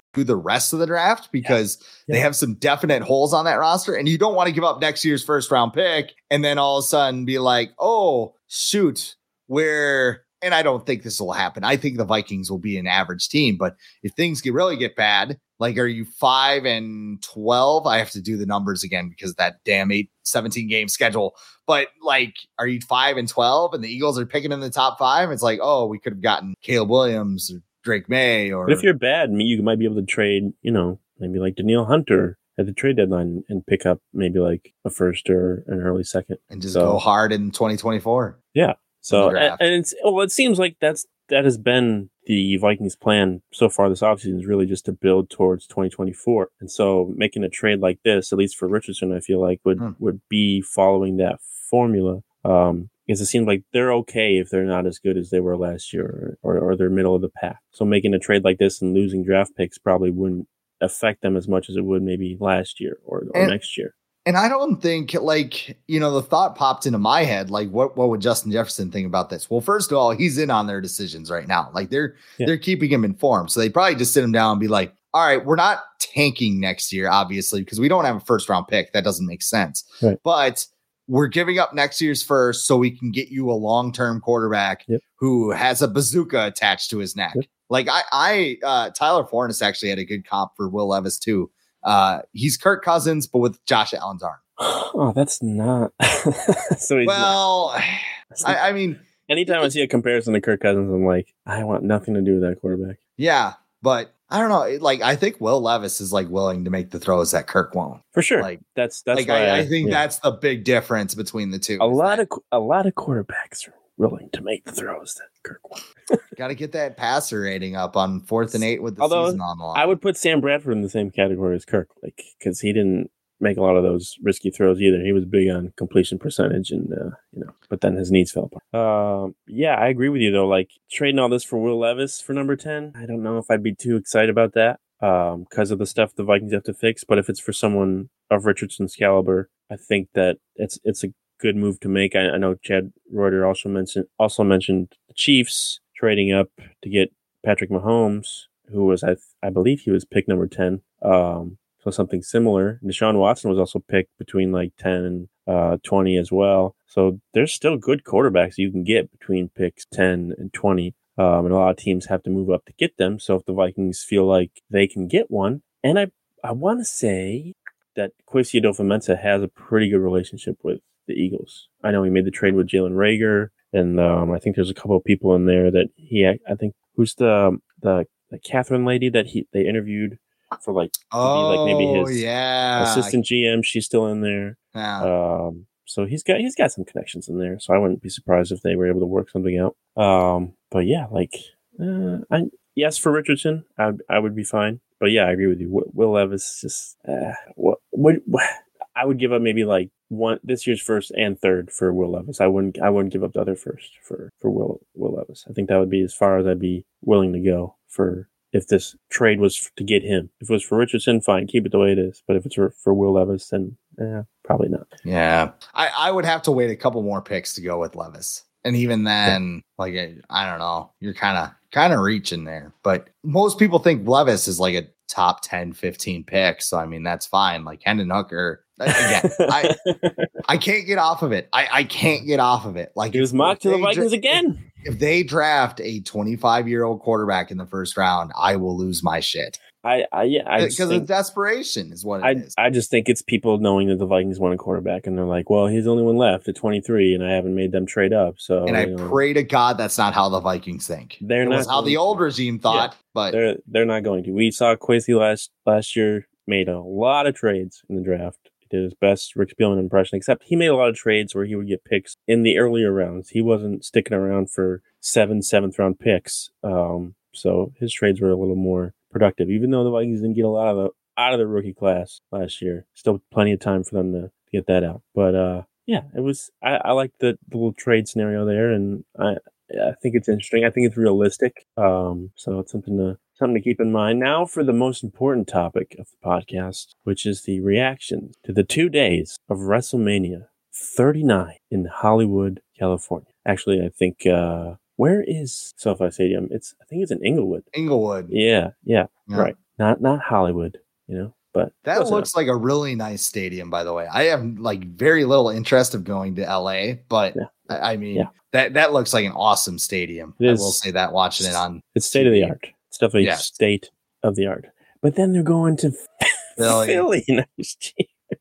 the 0.13 0.35
rest 0.35 0.73
of 0.73 0.79
the 0.79 0.85
draft 0.85 1.31
because 1.31 1.77
yeah. 1.79 1.85
Yeah. 2.07 2.15
they 2.15 2.19
have 2.21 2.35
some 2.35 2.55
definite 2.55 3.01
holes 3.01 3.33
on 3.33 3.45
that 3.45 3.59
roster. 3.59 3.93
And 3.93 4.07
you 4.07 4.17
don't 4.17 4.35
want 4.35 4.47
to 4.47 4.53
give 4.53 4.63
up 4.63 4.81
next 4.81 5.05
year's 5.05 5.23
first 5.23 5.51
round 5.51 5.73
pick 5.73 6.13
and 6.29 6.43
then 6.43 6.57
all 6.57 6.77
of 6.77 6.83
a 6.83 6.87
sudden 6.87 7.25
be 7.25 7.39
like, 7.39 7.71
oh, 7.79 8.35
shoot, 8.47 9.15
where 9.47 10.23
and 10.43 10.55
I 10.55 10.63
don't 10.63 10.85
think 10.85 11.03
this 11.03 11.19
will 11.19 11.33
happen. 11.33 11.63
I 11.63 11.77
think 11.77 11.97
the 11.97 12.05
Vikings 12.05 12.49
will 12.49 12.57
be 12.57 12.77
an 12.77 12.87
average 12.87 13.29
team, 13.29 13.57
but 13.57 13.75
if 14.01 14.13
things 14.13 14.41
get 14.41 14.53
really 14.53 14.75
get 14.75 14.95
bad, 14.95 15.37
like 15.59 15.77
are 15.77 15.85
you 15.87 16.03
5 16.03 16.65
and 16.65 17.21
12? 17.21 17.85
I 17.85 17.99
have 17.99 18.09
to 18.11 18.21
do 18.21 18.37
the 18.37 18.47
numbers 18.47 18.83
again 18.83 19.07
because 19.07 19.35
that 19.35 19.57
damn 19.65 19.91
8 19.91 20.09
17 20.23 20.67
game 20.67 20.87
schedule. 20.87 21.35
But 21.67 21.89
like 22.01 22.35
are 22.57 22.67
you 22.67 22.81
5 22.81 23.17
and 23.17 23.29
12 23.29 23.75
and 23.75 23.83
the 23.83 23.93
Eagles 23.93 24.19
are 24.19 24.25
picking 24.25 24.51
in 24.51 24.59
the 24.61 24.71
top 24.71 24.97
5? 24.97 25.29
It's 25.29 25.43
like, 25.43 25.59
"Oh, 25.61 25.85
we 25.85 25.99
could 25.99 26.13
have 26.13 26.21
gotten 26.21 26.55
Caleb 26.63 26.89
Williams 26.89 27.51
or 27.53 27.61
Drake 27.83 28.09
Maye 28.09 28.51
or 28.51 28.65
but 28.65 28.73
if 28.73 28.83
you're 28.83 28.93
bad, 28.93 29.31
you 29.33 29.61
might 29.63 29.79
be 29.79 29.85
able 29.85 29.95
to 29.95 30.05
trade, 30.05 30.53
you 30.61 30.71
know, 30.71 30.99
maybe 31.19 31.39
like 31.39 31.55
Danielle 31.55 31.85
Hunter 31.85 32.37
at 32.57 32.65
the 32.65 32.73
trade 32.73 32.97
deadline 32.97 33.43
and 33.49 33.65
pick 33.65 33.85
up 33.85 33.99
maybe 34.13 34.39
like 34.39 34.73
a 34.85 34.89
first 34.89 35.29
or 35.29 35.63
an 35.67 35.81
early 35.81 36.03
second 36.03 36.37
and 36.49 36.61
just 36.61 36.73
so, 36.73 36.93
go 36.93 36.99
hard 36.99 37.31
in 37.31 37.51
2024. 37.51 38.39
Yeah. 38.53 38.73
So 39.01 39.29
and, 39.29 39.37
and, 39.37 39.73
it's 39.73 39.93
well, 40.03 40.21
it 40.21 40.31
seems 40.31 40.59
like 40.59 40.77
that's 40.79 41.05
that 41.29 41.45
has 41.45 41.57
been 41.57 42.09
the 42.25 42.57
Vikings' 42.57 42.95
plan 42.95 43.41
so 43.51 43.67
far 43.67 43.89
this 43.89 44.01
offseason 44.01 44.39
is 44.39 44.45
really 44.45 44.67
just 44.67 44.85
to 44.85 44.91
build 44.91 45.29
towards 45.29 45.65
2024. 45.67 46.49
And 46.59 46.69
so 46.69 47.11
making 47.15 47.43
a 47.43 47.49
trade 47.49 47.79
like 47.79 47.99
this, 48.03 48.31
at 48.31 48.37
least 48.37 48.57
for 48.57 48.67
Richardson, 48.67 49.15
I 49.15 49.21
feel 49.21 49.41
like 49.41 49.59
would 49.63 49.79
hmm. 49.79 49.91
would 49.99 50.21
be 50.29 50.61
following 50.61 51.17
that 51.17 51.39
formula. 51.69 52.21
Um, 52.45 52.89
because 53.11 53.19
it 53.19 53.25
seems 53.25 53.45
like 53.45 53.61
they're 53.73 53.91
okay 53.91 54.37
if 54.37 54.49
they're 54.49 54.63
not 54.63 54.85
as 54.85 54.97
good 54.97 55.17
as 55.17 55.31
they 55.31 55.41
were 55.41 55.57
last 55.57 55.91
year 55.91 56.37
or, 56.41 56.55
or, 56.55 56.59
or 56.59 56.75
they're 56.77 56.89
middle 56.89 57.13
of 57.13 57.21
the 57.21 57.27
pack. 57.27 57.57
So 57.71 57.83
making 57.83 58.13
a 58.13 58.19
trade 58.19 58.45
like 58.45 58.57
this 58.57 58.81
and 58.81 58.93
losing 58.93 59.21
draft 59.21 59.51
picks 59.57 59.77
probably 59.77 60.11
wouldn't 60.11 60.47
affect 60.79 61.21
them 61.21 61.35
as 61.35 61.45
much 61.45 61.69
as 61.69 61.75
it 61.75 61.83
would 61.83 62.03
maybe 62.03 62.37
last 62.39 62.79
year 62.79 62.99
or, 63.03 63.25
or 63.33 63.41
and, 63.41 63.51
next 63.51 63.77
year. 63.77 63.95
And 64.25 64.37
I 64.37 64.47
don't 64.47 64.81
think 64.81 65.13
like, 65.15 65.77
you 65.89 65.99
know, 65.99 66.13
the 66.13 66.21
thought 66.21 66.55
popped 66.55 66.85
into 66.85 66.99
my 66.99 67.25
head, 67.25 67.49
like 67.49 67.69
what, 67.69 67.97
what 67.97 68.07
would 68.07 68.21
Justin 68.21 68.49
Jefferson 68.49 68.91
think 68.91 69.05
about 69.05 69.29
this? 69.29 69.49
Well, 69.49 69.59
first 69.59 69.91
of 69.91 69.97
all, 69.97 70.11
he's 70.11 70.37
in 70.37 70.49
on 70.49 70.67
their 70.67 70.79
decisions 70.79 71.29
right 71.29 71.49
now. 71.49 71.69
Like 71.73 71.89
they're, 71.89 72.15
yeah. 72.37 72.45
they're 72.45 72.57
keeping 72.57 72.89
him 72.89 73.03
informed. 73.03 73.51
So 73.51 73.59
they 73.59 73.69
probably 73.69 73.95
just 73.95 74.13
sit 74.13 74.23
him 74.23 74.31
down 74.31 74.51
and 74.51 74.61
be 74.61 74.69
like, 74.69 74.93
all 75.13 75.25
right, 75.25 75.45
we're 75.45 75.57
not 75.57 75.81
tanking 75.99 76.61
next 76.61 76.93
year, 76.93 77.09
obviously, 77.09 77.61
because 77.61 77.81
we 77.81 77.89
don't 77.89 78.05
have 78.05 78.15
a 78.15 78.21
first 78.21 78.47
round 78.47 78.69
pick. 78.69 78.93
That 78.93 79.03
doesn't 79.03 79.27
make 79.27 79.41
sense. 79.41 79.83
Right. 80.01 80.17
But 80.23 80.65
we're 81.11 81.27
giving 81.27 81.59
up 81.59 81.73
next 81.73 81.99
year's 81.99 82.23
first 82.23 82.65
so 82.65 82.77
we 82.77 82.89
can 82.89 83.11
get 83.11 83.27
you 83.27 83.51
a 83.51 83.53
long-term 83.53 84.21
quarterback 84.21 84.85
yep. 84.87 85.01
who 85.17 85.51
has 85.51 85.81
a 85.81 85.87
bazooka 85.89 86.45
attached 86.45 86.89
to 86.89 86.99
his 86.99 87.17
neck. 87.17 87.33
Yep. 87.35 87.45
Like 87.69 87.89
I, 87.89 88.01
I, 88.13 88.57
uh, 88.63 88.89
Tyler 88.91 89.25
Forness 89.25 89.61
actually 89.61 89.89
had 89.89 89.99
a 89.99 90.05
good 90.05 90.25
comp 90.25 90.53
for 90.55 90.69
Will 90.69 90.87
Levis 90.87 91.19
too. 91.19 91.51
Uh, 91.83 92.21
he's 92.31 92.55
Kirk 92.55 92.81
Cousins, 92.81 93.27
but 93.27 93.39
with 93.39 93.63
Josh 93.65 93.93
Allen's 93.93 94.23
arm. 94.23 94.39
Oh, 94.93 95.13
that's 95.15 95.41
not. 95.41 95.93
so 96.77 97.03
well, 97.05 97.73
not. 97.73 98.45
I, 98.45 98.69
I 98.69 98.71
mean, 98.73 98.99
anytime 99.29 99.61
I 99.61 99.69
see 99.69 99.81
a 99.81 99.87
comparison 99.87 100.33
to 100.33 100.41
Kirk 100.41 100.59
Cousins, 100.59 100.93
I'm 100.93 101.05
like, 101.05 101.33
I 101.45 101.63
want 101.63 101.83
nothing 101.83 102.13
to 102.13 102.21
do 102.21 102.33
with 102.33 102.41
that 102.41 102.59
quarterback. 102.59 102.97
Yeah, 103.17 103.53
but 103.81 104.13
I 104.31 104.39
don't 104.39 104.49
know. 104.49 104.77
Like 104.83 105.01
I 105.01 105.15
think 105.15 105.41
Will 105.41 105.61
Levis 105.61 105.99
is 105.99 106.13
like 106.13 106.29
willing 106.29 106.63
to 106.63 106.71
make 106.71 106.91
the 106.91 106.99
throws 106.99 107.31
that 107.31 107.47
Kirk 107.47 107.75
won't. 107.75 108.01
For 108.13 108.21
sure. 108.21 108.41
Like 108.41 108.61
that's 108.75 109.01
that's 109.01 109.19
like 109.19 109.27
why 109.27 109.47
I, 109.47 109.57
I 109.59 109.65
think 109.65 109.89
yeah. 109.89 110.01
that's 110.01 110.19
the 110.19 110.31
big 110.31 110.63
difference 110.63 111.13
between 111.13 111.51
the 111.51 111.59
two. 111.59 111.77
a 111.81 111.85
lot 111.85 112.19
of 112.19 112.29
a 112.51 112.59
lot 112.59 112.85
of 112.85 112.95
quarterbacks 112.95 113.67
are 113.67 113.73
willing 113.97 114.29
to 114.33 114.41
make 114.41 114.63
the 114.63 114.71
throws 114.71 115.15
that 115.15 115.27
Kirk 115.43 115.59
won't. 115.69 116.21
got 116.37 116.47
to 116.47 116.55
get 116.55 116.71
that 116.71 116.97
passer 116.97 117.41
rating 117.41 117.75
up 117.75 117.97
on 117.97 118.21
fourth 118.21 118.55
and 118.55 118.63
eight 118.63 118.81
with 118.81 118.95
the 118.95 119.01
Although, 119.01 119.27
season 119.27 119.41
on 119.41 119.57
the 119.57 119.65
line. 119.65 119.79
I 119.79 119.85
would 119.85 120.01
put 120.01 120.17
Sam 120.17 120.39
Bradford 120.39 120.73
in 120.73 120.81
the 120.81 120.89
same 120.89 121.11
category 121.11 121.55
as 121.55 121.65
Kirk, 121.65 121.89
like 122.01 122.23
because 122.39 122.61
he 122.61 122.71
didn't 122.71 123.11
make 123.41 123.57
a 123.57 123.61
lot 123.61 123.75
of 123.75 123.83
those 123.83 124.15
risky 124.21 124.49
throws 124.49 124.81
either. 124.81 125.01
He 125.01 125.11
was 125.11 125.25
big 125.25 125.49
on 125.49 125.73
completion 125.77 126.19
percentage, 126.19 126.71
and 126.71 126.91
uh, 126.93 127.15
you 127.33 127.43
know, 127.43 127.51
but 127.69 127.81
then 127.81 127.95
his 127.95 128.11
knees 128.11 128.31
fell 128.31 128.49
apart. 128.51 128.63
Um, 128.73 129.35
yeah, 129.47 129.75
I 129.75 129.87
agree 129.87 130.09
with 130.09 130.21
you 130.21 130.31
though. 130.31 130.47
Like 130.47 130.69
trading 130.91 131.19
all 131.19 131.29
this 131.29 131.43
for 131.43 131.57
Will 131.57 131.79
Levis 131.79 132.21
for 132.21 132.33
number 132.33 132.55
ten, 132.55 132.93
I 132.95 133.05
don't 133.05 133.23
know 133.23 133.37
if 133.37 133.49
I'd 133.49 133.63
be 133.63 133.75
too 133.75 133.95
excited 133.95 134.29
about 134.29 134.53
that 134.53 134.79
um, 135.01 135.45
because 135.49 135.71
of 135.71 135.79
the 135.79 135.85
stuff 135.85 136.15
the 136.15 136.23
Vikings 136.23 136.53
have 136.53 136.63
to 136.63 136.73
fix. 136.73 137.03
But 137.03 137.17
if 137.17 137.29
it's 137.29 137.39
for 137.39 137.53
someone 137.53 138.09
of 138.29 138.45
Richardson's 138.45 138.95
caliber, 138.95 139.49
I 139.69 139.75
think 139.75 140.09
that 140.13 140.37
it's 140.55 140.79
it's 140.83 141.03
a 141.03 141.13
good 141.39 141.55
move 141.55 141.79
to 141.81 141.89
make. 141.89 142.15
I, 142.15 142.29
I 142.29 142.37
know 142.37 142.55
Chad 142.55 142.93
Reuter 143.11 143.45
also 143.45 143.69
mentioned 143.69 144.05
also 144.19 144.43
mentioned 144.43 144.93
the 145.07 145.13
Chiefs 145.15 145.79
trading 145.95 146.31
up 146.31 146.49
to 146.83 146.89
get 146.89 147.11
Patrick 147.43 147.69
Mahomes, 147.69 148.43
who 148.71 148.85
was 148.85 149.03
I 149.03 149.15
I 149.43 149.49
believe 149.49 149.81
he 149.81 149.91
was 149.91 150.05
pick 150.05 150.27
number 150.27 150.47
ten. 150.47 150.81
Um, 151.01 151.57
so 151.83 151.91
something 151.91 152.21
similar. 152.21 152.79
Deshaun 152.83 153.17
Watson 153.17 153.49
was 153.49 153.59
also 153.59 153.79
picked 153.79 154.17
between 154.17 154.51
like 154.51 154.73
ten 154.77 154.93
and 154.93 155.27
uh, 155.47 155.77
twenty 155.83 156.17
as 156.17 156.31
well. 156.31 156.75
So 156.87 157.19
there's 157.33 157.53
still 157.53 157.77
good 157.77 158.03
quarterbacks 158.03 158.57
you 158.57 158.71
can 158.71 158.83
get 158.83 159.11
between 159.11 159.49
picks 159.49 159.85
ten 159.85 160.33
and 160.37 160.53
twenty. 160.53 160.93
Um, 161.17 161.45
and 161.45 161.53
a 161.53 161.57
lot 161.57 161.71
of 161.71 161.77
teams 161.77 162.05
have 162.05 162.23
to 162.23 162.29
move 162.29 162.49
up 162.49 162.65
to 162.65 162.73
get 162.73 162.97
them. 162.97 163.19
So 163.19 163.35
if 163.35 163.45
the 163.45 163.53
Vikings 163.53 164.03
feel 164.03 164.25
like 164.25 164.61
they 164.69 164.87
can 164.87 165.07
get 165.07 165.29
one, 165.29 165.61
and 165.83 165.99
I 165.99 166.11
I 166.43 166.51
want 166.51 166.79
to 166.79 166.85
say 166.85 167.53
that 167.95 168.11
Kwesi 168.27 168.61
Adofo-Mensah 168.61 169.21
has 169.21 169.43
a 169.43 169.47
pretty 169.47 169.89
good 169.89 169.99
relationship 169.99 170.57
with 170.63 170.79
the 171.07 171.13
Eagles. 171.13 171.67
I 171.83 171.91
know 171.91 172.03
he 172.03 172.09
made 172.09 172.25
the 172.25 172.31
trade 172.31 172.55
with 172.55 172.69
Jalen 172.69 172.93
Reagor, 172.93 173.49
and 173.73 173.99
um, 173.99 174.31
I 174.31 174.39
think 174.39 174.55
there's 174.55 174.69
a 174.69 174.73
couple 174.75 174.95
of 174.95 175.03
people 175.03 175.35
in 175.35 175.45
there 175.45 175.69
that 175.71 175.89
he. 175.95 176.25
I 176.25 176.55
think 176.55 176.73
who's 176.95 177.15
the 177.15 177.57
the 177.81 178.05
the 178.29 178.39
Catherine 178.39 178.85
lady 178.85 179.09
that 179.09 179.27
he 179.27 179.47
they 179.51 179.67
interviewed 179.67 180.17
for 180.63 180.73
like 180.73 180.91
oh, 181.11 181.49
like 181.49 181.73
maybe 181.73 181.99
his 181.99 182.21
yeah, 182.21 182.83
assistant 182.83 183.25
GM. 183.25 183.63
She's 183.63 183.85
still 183.85 184.07
in 184.07 184.21
there. 184.21 184.57
Um, 185.03 185.67
so 185.85 186.05
he's 186.05 186.23
got 186.23 186.37
he's 186.39 186.55
got 186.55 186.71
some 186.71 186.85
connections 186.85 187.27
in 187.27 187.37
there. 187.37 187.59
So 187.59 187.73
I 187.73 187.77
wouldn't 187.77 188.01
be 188.01 188.09
surprised 188.09 188.51
if 188.51 188.61
they 188.61 188.75
were 188.75 188.87
able 188.87 189.01
to 189.01 189.05
work 189.05 189.29
something 189.29 189.57
out. 189.57 189.75
Um, 190.01 190.53
but 190.69 190.85
yeah, 190.85 191.07
like 191.11 191.33
uh, 191.81 192.19
I 192.31 192.43
yes 192.75 192.97
for 192.97 193.11
Richardson, 193.11 193.65
I 193.77 193.91
I 194.09 194.19
would 194.19 194.35
be 194.35 194.43
fine. 194.43 194.79
But 194.99 195.11
yeah, 195.11 195.23
I 195.23 195.31
agree 195.31 195.47
with 195.47 195.59
you. 195.59 195.69
Will, 195.69 195.91
Will 195.93 196.11
Levis 196.11 196.59
just 196.61 196.95
uh, 197.07 197.33
what, 197.55 197.79
what 197.89 198.15
what 198.25 198.43
I 198.95 199.05
would 199.05 199.19
give 199.19 199.31
up 199.31 199.41
maybe 199.41 199.63
like 199.63 199.89
one 200.09 200.39
this 200.43 200.67
year's 200.67 200.81
first 200.81 201.11
and 201.11 201.39
third 201.39 201.71
for 201.71 201.93
Will 201.93 202.11
Levis. 202.11 202.41
I 202.41 202.47
wouldn't 202.47 202.79
I 202.79 202.89
wouldn't 202.89 203.13
give 203.13 203.23
up 203.23 203.33
the 203.33 203.41
other 203.41 203.55
first 203.55 203.91
for 204.01 204.29
for 204.39 204.49
Will 204.51 204.81
Will 204.95 205.15
Levis. 205.15 205.45
I 205.49 205.53
think 205.53 205.69
that 205.69 205.79
would 205.79 205.89
be 205.89 206.01
as 206.01 206.13
far 206.13 206.37
as 206.37 206.47
I'd 206.47 206.59
be 206.59 206.85
willing 207.01 207.33
to 207.33 207.39
go 207.39 207.75
for 207.87 208.29
if 208.53 208.67
this 208.67 208.95
trade 209.09 209.39
was 209.39 209.71
to 209.77 209.83
get 209.83 210.03
him. 210.03 210.29
If 210.39 210.49
it 210.49 210.53
was 210.53 210.63
for 210.63 210.77
Richardson, 210.77 211.21
fine, 211.21 211.47
keep 211.47 211.65
it 211.65 211.71
the 211.71 211.79
way 211.79 211.91
it 211.91 211.99
is. 211.99 212.23
But 212.27 212.35
if 212.35 212.45
it's 212.45 212.55
for, 212.55 212.71
for 212.71 212.93
Will 212.93 213.13
Levis, 213.13 213.49
then 213.49 213.77
eh, 213.99 214.23
probably 214.43 214.69
not. 214.69 214.87
Yeah. 215.03 215.51
I, 215.73 215.89
I 215.97 216.11
would 216.11 216.25
have 216.25 216.41
to 216.43 216.51
wait 216.51 216.69
a 216.69 216.75
couple 216.75 217.01
more 217.01 217.21
picks 217.21 217.53
to 217.55 217.61
go 217.61 217.79
with 217.79 217.95
Levis. 217.95 218.43
And 218.63 218.75
even 218.75 219.03
then, 219.05 219.63
like 219.77 219.95
I, 219.95 220.17
I 220.29 220.49
don't 220.49 220.59
know, 220.59 220.91
you're 220.99 221.15
kind 221.15 221.37
of 221.37 221.51
kind 221.71 221.93
of 221.93 221.99
reaching 221.99 222.43
there. 222.43 222.73
But 222.83 223.09
most 223.23 223.57
people 223.57 223.79
think 223.79 224.07
Levis 224.07 224.47
is 224.47 224.59
like 224.59 224.75
a 224.75 224.87
top 225.07 225.41
10, 225.41 225.73
15 225.73 226.23
pick. 226.23 226.61
So 226.61 226.77
I 226.77 226.85
mean 226.85 227.03
that's 227.03 227.25
fine. 227.25 227.65
Like 227.65 227.81
Hendon 227.83 228.09
Hooker. 228.09 228.63
Again, 228.79 229.31
I 229.39 229.75
I 230.47 230.57
can't 230.57 230.85
get 230.87 230.97
off 230.97 231.21
of 231.21 231.31
it. 231.31 231.49
I, 231.53 231.67
I 231.71 231.83
can't 231.83 232.25
get 232.25 232.39
off 232.39 232.65
of 232.65 232.77
it. 232.77 232.91
Like 232.95 233.13
he 233.13 233.19
was 233.19 233.33
mocked 233.33 233.63
to 233.63 233.69
the 233.69 233.77
Vikings 233.77 234.13
again. 234.13 234.70
If 234.83 234.99
they 234.99 235.23
draft 235.23 235.79
a 235.81 236.01
25 236.01 236.67
year 236.67 236.83
old 236.83 237.01
quarterback 237.01 237.51
in 237.51 237.57
the 237.57 237.65
first 237.65 237.97
round, 237.97 238.31
I 238.37 238.55
will 238.55 238.77
lose 238.77 239.03
my 239.03 239.19
shit. 239.19 239.59
I, 239.83 240.05
I 240.11 240.23
yeah, 240.23 240.65
because 240.65 240.91
of 240.91 241.07
desperation 241.07 241.91
is 241.91 242.05
what 242.05 242.19
it 242.19 242.23
I, 242.23 242.31
is. 242.33 242.53
I 242.55 242.69
just 242.69 242.91
think 242.91 243.09
it's 243.09 243.23
people 243.23 243.57
knowing 243.57 243.87
that 243.87 243.97
the 243.97 244.05
Vikings 244.05 244.39
want 244.39 244.53
a 244.53 244.57
quarterback, 244.57 245.07
and 245.07 245.17
they're 245.17 245.25
like, 245.25 245.49
"Well, 245.49 245.65
he's 245.65 245.85
the 245.85 245.91
only 245.91 246.03
one 246.03 246.17
left 246.17 246.47
at 246.47 246.55
23, 246.55 247.15
and 247.15 247.25
I 247.25 247.31
haven't 247.31 247.55
made 247.55 247.71
them 247.71 247.87
trade 247.87 248.13
up." 248.13 248.35
So, 248.37 248.65
and 248.65 248.77
I 248.77 248.85
know, 248.85 249.09
pray 249.09 249.33
to 249.33 249.41
God 249.41 249.79
that's 249.79 249.97
not 249.97 250.13
how 250.13 250.29
the 250.29 250.39
Vikings 250.39 250.85
think. 250.85 251.17
They're 251.19 251.43
it 251.43 251.49
not 251.49 251.57
was 251.57 251.67
how 251.67 251.81
the 251.81 251.97
old 251.97 252.19
regime 252.19 252.59
thought, 252.59 252.95
but 253.15 253.31
they're 253.31 253.55
they're 253.65 253.85
not 253.85 254.03
going 254.03 254.23
to. 254.25 254.31
We 254.31 254.51
saw 254.51 254.75
Kwesi 254.75 255.19
last 255.19 255.49
last 255.65 255.95
year 255.95 256.27
made 256.45 256.69
a 256.69 256.79
lot 256.79 257.25
of 257.25 257.33
trades 257.33 257.81
in 257.89 257.95
the 257.95 258.03
draft. 258.03 258.50
Did 258.71 258.83
his 258.83 258.93
best 258.93 259.35
Rick 259.35 259.53
Spielman 259.55 259.79
impression, 259.79 260.17
except 260.17 260.43
he 260.43 260.55
made 260.55 260.67
a 260.67 260.75
lot 260.75 260.89
of 260.89 260.95
trades 260.95 261.35
where 261.35 261.45
he 261.45 261.55
would 261.55 261.67
get 261.67 261.85
picks 261.85 262.15
in 262.27 262.43
the 262.43 262.57
earlier 262.57 262.91
rounds. 262.91 263.29
He 263.29 263.41
wasn't 263.41 263.85
sticking 263.85 264.17
around 264.17 264.49
for 264.49 264.81
seven 264.99 265.41
seventh 265.41 265.77
round 265.77 265.99
picks. 265.99 266.49
Um, 266.63 267.15
so 267.33 267.73
his 267.77 267.93
trades 267.93 268.21
were 268.21 268.31
a 268.31 268.37
little 268.37 268.55
more 268.55 268.93
productive, 269.11 269.49
even 269.49 269.71
though 269.71 269.83
the 269.83 269.91
Vikings 269.91 270.21
didn't 270.21 270.35
get 270.35 270.45
a 270.45 270.49
lot 270.49 270.69
of 270.69 270.77
the 270.77 270.89
out 271.17 271.33
of 271.33 271.39
the 271.39 271.47
rookie 271.47 271.73
class 271.73 272.21
last 272.31 272.61
year. 272.61 272.85
Still 272.93 273.21
plenty 273.31 273.51
of 273.51 273.59
time 273.59 273.83
for 273.83 273.95
them 273.95 274.13
to 274.13 274.31
get 274.51 274.67
that 274.67 274.83
out. 274.83 275.01
But 275.13 275.35
uh, 275.35 275.61
yeah, 275.85 276.03
it 276.15 276.21
was. 276.21 276.49
I, 276.63 276.75
I 276.75 276.91
like 276.91 277.11
the, 277.19 277.37
the 277.49 277.57
little 277.57 277.73
trade 277.73 278.07
scenario 278.07 278.45
there, 278.45 278.71
and 278.71 279.03
I 279.19 279.35
I 279.71 279.93
think 280.01 280.15
it's 280.15 280.29
interesting. 280.29 280.65
I 280.65 280.69
think 280.69 280.87
it's 280.87 280.97
realistic. 280.97 281.65
Um, 281.77 282.31
so 282.35 282.59
it's 282.59 282.71
something 282.71 282.97
to 282.97 283.17
something 283.41 283.55
to 283.55 283.69
keep 283.69 283.81
in 283.81 283.91
mind. 283.91 284.19
Now 284.19 284.45
for 284.45 284.63
the 284.63 284.71
most 284.73 285.03
important 285.03 285.47
topic 285.47 285.95
of 285.99 286.07
the 286.11 286.17
podcast, 286.27 286.89
which 287.03 287.25
is 287.25 287.41
the 287.43 287.59
reaction 287.59 288.31
to 288.45 288.53
the 288.53 288.63
two 288.63 288.87
days 288.87 289.37
of 289.49 289.57
WrestleMania 289.57 290.45
39 290.73 291.55
in 291.71 291.85
Hollywood, 291.85 292.61
California. 292.77 293.27
Actually, 293.45 293.81
I 293.83 293.89
think 293.89 294.25
uh, 294.27 294.75
where 294.95 295.23
is 295.27 295.73
SoFi 295.75 296.11
Stadium? 296.11 296.47
It's 296.51 296.75
I 296.81 296.85
think 296.85 297.01
it's 297.01 297.11
in 297.11 297.23
Inglewood. 297.25 297.63
Inglewood. 297.73 298.27
Yeah, 298.29 298.69
yeah, 298.83 299.07
Yeah. 299.27 299.37
right. 299.37 299.55
Not 299.79 300.01
not 300.01 300.21
Hollywood, 300.21 300.77
you 301.07 301.17
know, 301.17 301.33
but 301.53 301.73
That 301.85 302.07
looks 302.09 302.35
like 302.35 302.47
a 302.47 302.55
really 302.55 302.93
nice 302.93 303.23
stadium, 303.23 303.71
by 303.71 303.83
the 303.83 303.93
way. 303.93 304.05
I 304.11 304.25
have 304.25 304.45
like 304.59 304.83
very 304.85 305.25
little 305.25 305.49
interest 305.49 305.95
of 305.95 306.03
going 306.03 306.35
to 306.35 306.43
LA, 306.43 306.93
but 307.09 307.35
Yeah. 307.35 307.47
I, 307.69 307.93
I 307.93 307.97
mean 307.97 308.17
Yeah. 308.17 308.27
that 308.53 308.75
that 308.75 308.93
looks 308.93 309.13
like 309.13 309.25
an 309.25 309.31
awesome 309.33 309.79
stadium. 309.79 310.35
It 310.39 310.47
I 310.47 310.51
is- 310.51 310.59
will 310.59 310.71
say 310.71 310.91
that 310.91 311.11
watching 311.13 311.47
it 311.47 311.55
on 311.55 311.81
It's 311.95 312.05
state 312.05 312.27
of 312.27 312.33
the 312.33 312.43
art. 312.43 312.67
It's 312.91 312.97
definitely 312.97 313.31
state 313.37 313.89
of 314.21 314.35
the 314.35 314.47
art. 314.47 314.65
But 315.01 315.15
then 315.15 315.31
they're 315.31 315.43
going 315.43 315.77
to 315.77 315.93
Philly. 316.57 316.87
Philly 316.87 317.25
next 317.57 317.93
year 317.97 318.37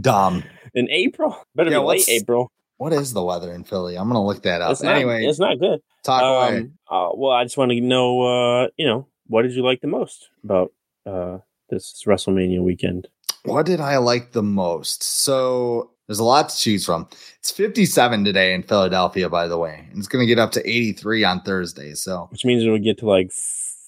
dumb. 0.00 0.44
in 0.74 0.88
April. 0.90 1.36
Better 1.54 1.70
Yeah, 1.70 1.80
be 1.80 1.84
late 1.84 2.08
April. 2.08 2.50
What 2.78 2.94
is 2.94 3.12
the 3.12 3.22
weather 3.22 3.52
in 3.52 3.64
Philly? 3.64 3.96
I'm 3.96 4.08
gonna 4.08 4.24
look 4.24 4.42
that 4.44 4.62
up. 4.62 4.72
It's 4.72 4.82
not, 4.82 4.94
anyway, 4.96 5.26
it's 5.26 5.38
not 5.38 5.58
good. 5.58 5.80
talk 6.04 6.22
away. 6.22 6.58
Um, 6.58 6.72
uh, 6.90 7.10
well, 7.14 7.32
I 7.32 7.44
just 7.44 7.58
want 7.58 7.70
to 7.72 7.80
know, 7.82 8.22
uh, 8.22 8.68
you 8.78 8.86
know, 8.86 9.08
what 9.26 9.42
did 9.42 9.52
you 9.52 9.62
like 9.62 9.82
the 9.82 9.88
most 9.88 10.30
about 10.42 10.72
uh, 11.04 11.38
this 11.68 12.02
WrestleMania 12.06 12.62
weekend? 12.62 13.08
What 13.44 13.66
did 13.66 13.80
I 13.80 13.98
like 13.98 14.32
the 14.32 14.42
most? 14.42 15.02
So 15.02 15.90
there's 16.06 16.18
a 16.18 16.24
lot 16.24 16.48
to 16.48 16.56
choose 16.56 16.84
from. 16.86 17.08
It's 17.38 17.50
57 17.50 18.24
today 18.24 18.54
in 18.54 18.62
Philadelphia, 18.62 19.28
by 19.28 19.48
the 19.48 19.58
way. 19.58 19.86
And 19.90 19.98
it's 19.98 20.08
going 20.08 20.22
to 20.22 20.26
get 20.26 20.38
up 20.38 20.52
to 20.52 20.68
83 20.68 21.24
on 21.24 21.40
Thursday. 21.42 21.94
So 21.94 22.28
Which 22.30 22.44
means 22.44 22.62
it 22.62 22.70
would 22.70 22.84
get 22.84 22.98
to 22.98 23.06
like 23.08 23.32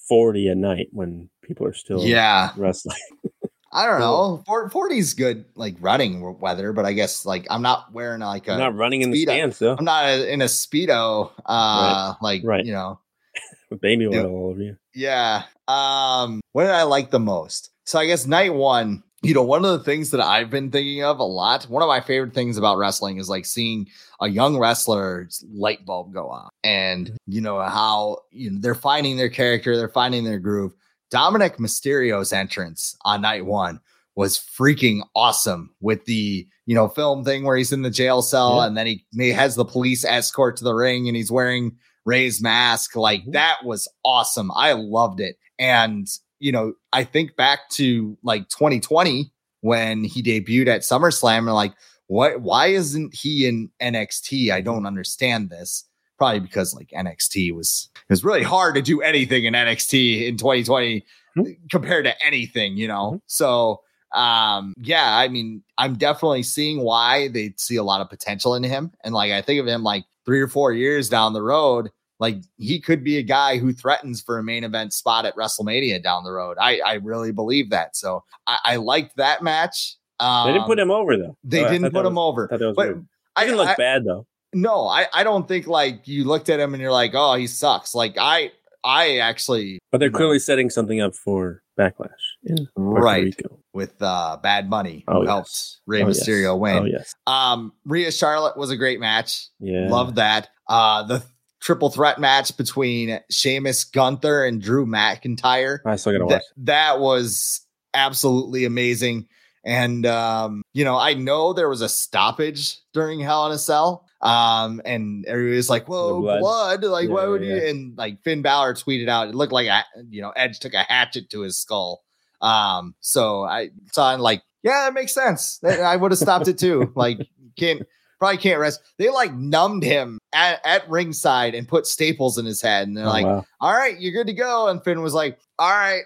40 0.09 0.49
a 0.49 0.55
night 0.55 0.88
when 0.92 1.29
people 1.42 1.66
are 1.66 1.73
still 1.75 2.05
yeah, 2.05 2.51
wrestling. 2.57 2.97
I 3.73 3.87
don't 3.87 4.01
know. 4.01 4.42
40 4.71 4.99
is 4.99 5.12
good, 5.12 5.44
like 5.55 5.77
running 5.81 6.38
weather, 6.40 6.73
but 6.73 6.87
I 6.87 6.94
guess 6.94 7.27
like 7.27 7.47
I'm 7.51 7.61
not 7.61 7.92
wearing 7.92 8.21
like 8.21 8.49
a. 8.49 8.53
You're 8.53 8.59
not 8.59 8.77
running 8.77 9.03
in 9.03 9.11
the 9.11 9.18
speedo. 9.18 9.29
stands, 9.29 9.59
though, 9.59 9.77
I'm 9.79 9.85
not 9.85 10.05
a, 10.07 10.33
in 10.33 10.40
a 10.40 10.47
speedo, 10.47 11.31
uh, 11.44 12.14
like 12.23 12.42
Right. 12.44 12.64
you 12.64 12.73
know. 12.73 12.99
baby 13.81 14.07
oil 14.07 14.27
all 14.27 14.51
over 14.51 14.62
you. 14.62 14.77
Yeah. 14.94 15.42
Um, 15.66 16.40
what 16.53 16.62
did 16.62 16.73
I 16.73 16.85
like 16.85 17.11
the 17.11 17.21
most? 17.21 17.71
So 17.85 17.99
I 17.99 18.07
guess 18.07 18.27
night 18.27 18.55
one, 18.55 19.03
you 19.22 19.35
know, 19.35 19.42
one 19.42 19.64
of 19.64 19.72
the 19.72 19.85
things 19.85 20.11
that 20.11 20.20
I've 20.20 20.48
been 20.50 20.70
thinking 20.70 21.02
of 21.02 21.18
a 21.18 21.24
lot, 21.24 21.64
one 21.64 21.83
of 21.83 21.88
my 21.88 22.00
favorite 22.00 22.35
things 22.35 22.57
about 22.57 22.78
wrestling 22.78 23.18
is 23.18 23.28
like 23.28 23.44
seeing 23.46 23.88
a 24.20 24.28
young 24.28 24.57
wrestler's 24.59 25.44
light 25.52 25.85
bulb 25.85 26.12
go 26.12 26.28
on. 26.28 26.48
And 26.62 27.11
you 27.26 27.40
know, 27.40 27.61
how 27.61 28.18
you 28.31 28.50
know 28.50 28.59
they're 28.61 28.74
finding 28.76 29.16
their 29.16 29.28
character, 29.28 29.76
they're 29.76 29.88
finding 29.88 30.24
their 30.24 30.38
groove. 30.38 30.72
Dominik 31.12 31.57
Mysterio's 31.59 32.33
entrance 32.33 32.96
on 33.04 33.22
night 33.22 33.44
one 33.46 33.81
was 34.14 34.38
freaking 34.38 35.00
awesome 35.16 35.74
with 35.81 36.04
the 36.04 36.46
you 36.66 36.74
know 36.74 36.88
film 36.88 37.24
thing 37.24 37.44
where 37.44 37.57
he's 37.57 37.72
in 37.72 37.83
the 37.83 37.90
jail 37.90 38.20
cell 38.22 38.57
Yeah. 38.59 38.66
and 38.66 38.76
then 38.76 38.87
he, 38.87 39.04
he 39.16 39.31
has 39.31 39.54
the 39.57 39.64
police 39.64 40.04
escort 40.04 40.57
to 40.59 40.64
the 40.64 40.74
ring 40.74 41.09
and 41.09 41.16
he's 41.16 41.31
wearing 41.33 41.76
Rey's 42.04 42.40
mask. 42.42 42.94
Like 42.96 43.22
Mhm. 43.24 43.33
that 43.33 43.57
was 43.64 43.88
awesome. 44.04 44.50
I 44.54 44.72
loved 44.72 45.20
it. 45.20 45.37
And, 45.59 46.07
you 46.38 46.53
know, 46.53 46.74
I 46.92 47.05
think 47.05 47.37
back 47.37 47.68
to 47.70 48.16
like 48.22 48.48
2020 48.48 49.31
when 49.61 50.05
he 50.05 50.22
debuted 50.22 50.68
at 50.68 50.83
SummerSlam 50.83 51.38
and 51.38 51.55
like, 51.55 51.74
what, 52.07 52.40
why 52.40 52.68
isn't 52.68 53.14
he 53.14 53.46
in 53.46 53.70
NXT? 53.83 54.51
I 54.51 54.61
don't 54.61 54.87
understand 54.87 55.51
this. 55.51 55.85
probably 56.16 56.40
because 56.40 56.74
like 56.74 56.90
NXT 56.90 57.55
was 57.55 57.90
it 57.94 58.12
was 58.12 58.24
really 58.24 58.42
hard 58.42 58.74
to 58.74 58.83
do 58.83 59.01
anything 59.03 59.44
in 59.44 59.55
NXT 59.55 60.27
in 60.27 60.37
2020 60.37 61.05
mm-hmm. 61.37 61.53
compared 61.70 62.05
to 62.07 62.27
anything, 62.27 62.77
you 62.77 62.88
know. 62.88 63.11
Mm-hmm. 63.11 63.16
So 63.27 63.81
um 64.14 64.74
yeah 64.81 65.18
i 65.18 65.29
mean 65.29 65.62
i'm 65.77 65.94
definitely 65.94 66.42
seeing 66.42 66.81
why 66.81 67.29
they 67.29 67.53
see 67.59 67.77
a 67.77 67.83
lot 67.83 68.01
of 68.01 68.09
potential 68.09 68.55
in 68.55 68.62
him 68.62 68.90
and 69.05 69.12
like 69.12 69.33
i 69.33 69.42
think 69.42 69.61
of 69.61 69.66
him 69.66 69.83
like 69.83 70.05
three 70.24 70.40
or 70.40 70.48
four 70.48 70.72
years 70.72 71.11
down 71.11 71.35
the 71.35 71.42
road 71.42 71.90
like 72.18 72.37
he 72.57 72.81
could 72.81 73.04
be 73.04 73.16
a 73.18 73.22
guy 73.22 73.59
who 73.59 73.72
threatens 73.72 74.20
for 74.20 74.38
a 74.38 74.42
main 74.42 74.64
event 74.64 74.92
spot 74.92 75.24
at 75.24 75.35
wrestlemania 75.37 76.02
down 76.02 76.24
the 76.24 76.33
road 76.33 76.57
i 76.61 76.81
i 76.87 76.94
really 76.94 77.33
believe 77.33 77.70
that 77.70 77.96
so 77.96 78.22
i, 78.46 78.59
I 78.64 78.76
liked 78.76 79.16
that 79.16 79.42
match 79.42 79.96
um, 80.20 80.48
they 80.48 80.52
didn't 80.54 80.66
put 80.66 80.78
him 80.78 80.90
over 80.90 81.16
though 81.16 81.37
they 81.44 81.62
so 81.62 81.70
didn't 81.70 81.92
put 81.92 82.04
him 82.04 82.18
over 82.18 82.48
but 82.48 82.76
weird. 82.76 83.07
I 83.37 83.44
didn't 83.44 83.59
look 83.59 83.68
I, 83.68 83.74
bad 83.76 84.04
though 84.04 84.26
no 84.52 84.87
I, 84.87 85.07
I 85.14 85.22
don't 85.24 85.46
think 85.46 85.66
like 85.66 86.09
you 86.09 86.24
looked 86.24 86.48
at 86.48 86.59
him 86.59 86.74
and 86.74 86.81
you're 86.81 86.92
like 86.92 87.12
oh 87.14 87.35
he 87.35 87.46
sucks 87.46 87.94
like 87.94 88.16
i 88.18 88.50
i 88.85 89.18
actually 89.18 89.78
but 89.92 89.98
they're 89.98 90.11
clearly 90.11 90.38
setting 90.38 90.70
something 90.70 91.00
up 91.00 91.14
for 91.14 91.62
backlash 91.78 92.09
in 92.44 92.68
right 92.76 93.24
Rico. 93.24 93.59
with 93.72 93.94
uh, 94.02 94.37
Bad 94.42 94.68
Bunny, 94.68 95.04
who 95.07 95.14
oh, 95.14 95.20
yes. 95.22 95.28
helps 95.28 95.81
Rey 95.87 96.02
oh, 96.02 96.07
Mysterio 96.07 96.52
yes. 96.52 96.59
win. 96.59 96.76
Oh, 96.76 96.85
yes. 96.85 97.14
Um, 97.26 97.72
Rhea 97.85 98.11
Charlotte 98.11 98.57
was 98.57 98.70
a 98.70 98.76
great 98.76 99.00
match. 99.00 99.46
Yeah, 99.61 99.88
love 99.88 100.16
that. 100.16 100.48
Uh, 100.68 101.04
the 101.04 101.24
triple 101.61 101.90
threat 101.90 102.21
match 102.21 102.57
between 102.57 103.21
Sheamus, 103.31 103.85
Gunther, 103.85 104.44
and 104.44 104.61
Drew 104.61 104.87
McIntyre. 104.87 105.81
I 105.85 105.97
still 105.97 106.12
gotta 106.12 106.27
watch. 106.27 106.42
that 106.59 107.01
was 107.01 107.62
absolutely 107.94 108.64
amazing. 108.64 109.29
And 109.64 110.07
um, 110.07 110.62
you 110.73 110.85
know, 110.85 110.97
I 110.97 111.14
know 111.14 111.53
there 111.53 111.68
was 111.68 111.83
a 111.83 111.88
stoppage 111.88 112.79
during 112.92 113.21
Hell 113.21 113.47
in 113.47 113.53
a 113.53 113.59
Cell. 113.59 114.07
Um, 114.21 114.81
and 114.85 115.25
everybody's 115.27 115.71
like, 115.71 115.88
"Whoa, 115.88 116.21
blood. 116.21 116.40
blood. 116.40 116.85
Like, 116.85 117.09
yeah, 117.09 117.14
why 117.14 117.27
would 117.27 117.44
yeah. 117.44 117.55
you?" 117.55 117.66
And 117.68 117.97
like 117.97 118.23
Finn 118.23 118.42
Balor 118.42 118.75
tweeted 118.75 119.09
out, 119.09 119.29
it 119.29 119.35
looked 119.35 119.53
like 119.53 119.68
a, 119.68 119.85
you 120.09 120.23
know 120.23 120.31
Edge 120.31 120.59
took 120.59 120.75
a 120.75 120.83
hatchet 120.83 121.31
to 121.31 121.42
his 121.42 121.57
skull. 121.57 122.03
Um, 122.40 122.94
so 123.01 123.44
I 123.44 123.71
saw 123.92 124.12
and 124.12 124.23
like, 124.23 124.42
yeah, 124.62 124.87
that 124.87 124.94
makes 124.94 125.14
sense. 125.14 125.61
I 125.64 125.97
would 125.97 126.12
have 126.12 126.18
stopped 126.18 126.49
it 126.49 126.59
too. 126.59 126.92
Like, 126.97 127.18
can't 127.57 127.83
probably 128.18 128.38
can't 128.38 128.61
rest. 128.61 128.81
They 128.98 129.09
like 129.11 129.35
numbed 129.35 129.83
him 129.83 130.18
at, 130.33 130.61
at 130.64 130.88
ringside 130.88 131.54
and 131.54 131.66
put 131.66 131.87
staples 131.87 132.38
in 132.38 132.46
his 132.46 132.61
head, 132.61 132.88
and 132.88 132.96
they're 132.96 133.07
oh, 133.07 133.09
like, 133.09 133.26
wow. 133.26 133.44
"All 133.61 133.72
right, 133.72 133.98
you're 133.98 134.12
good 134.12 134.26
to 134.26 134.35
go." 134.35 134.68
And 134.68 134.83
Finn 134.83 135.02
was 135.02 135.14
like, 135.14 135.38
"All 135.59 135.70
right, 135.70 136.02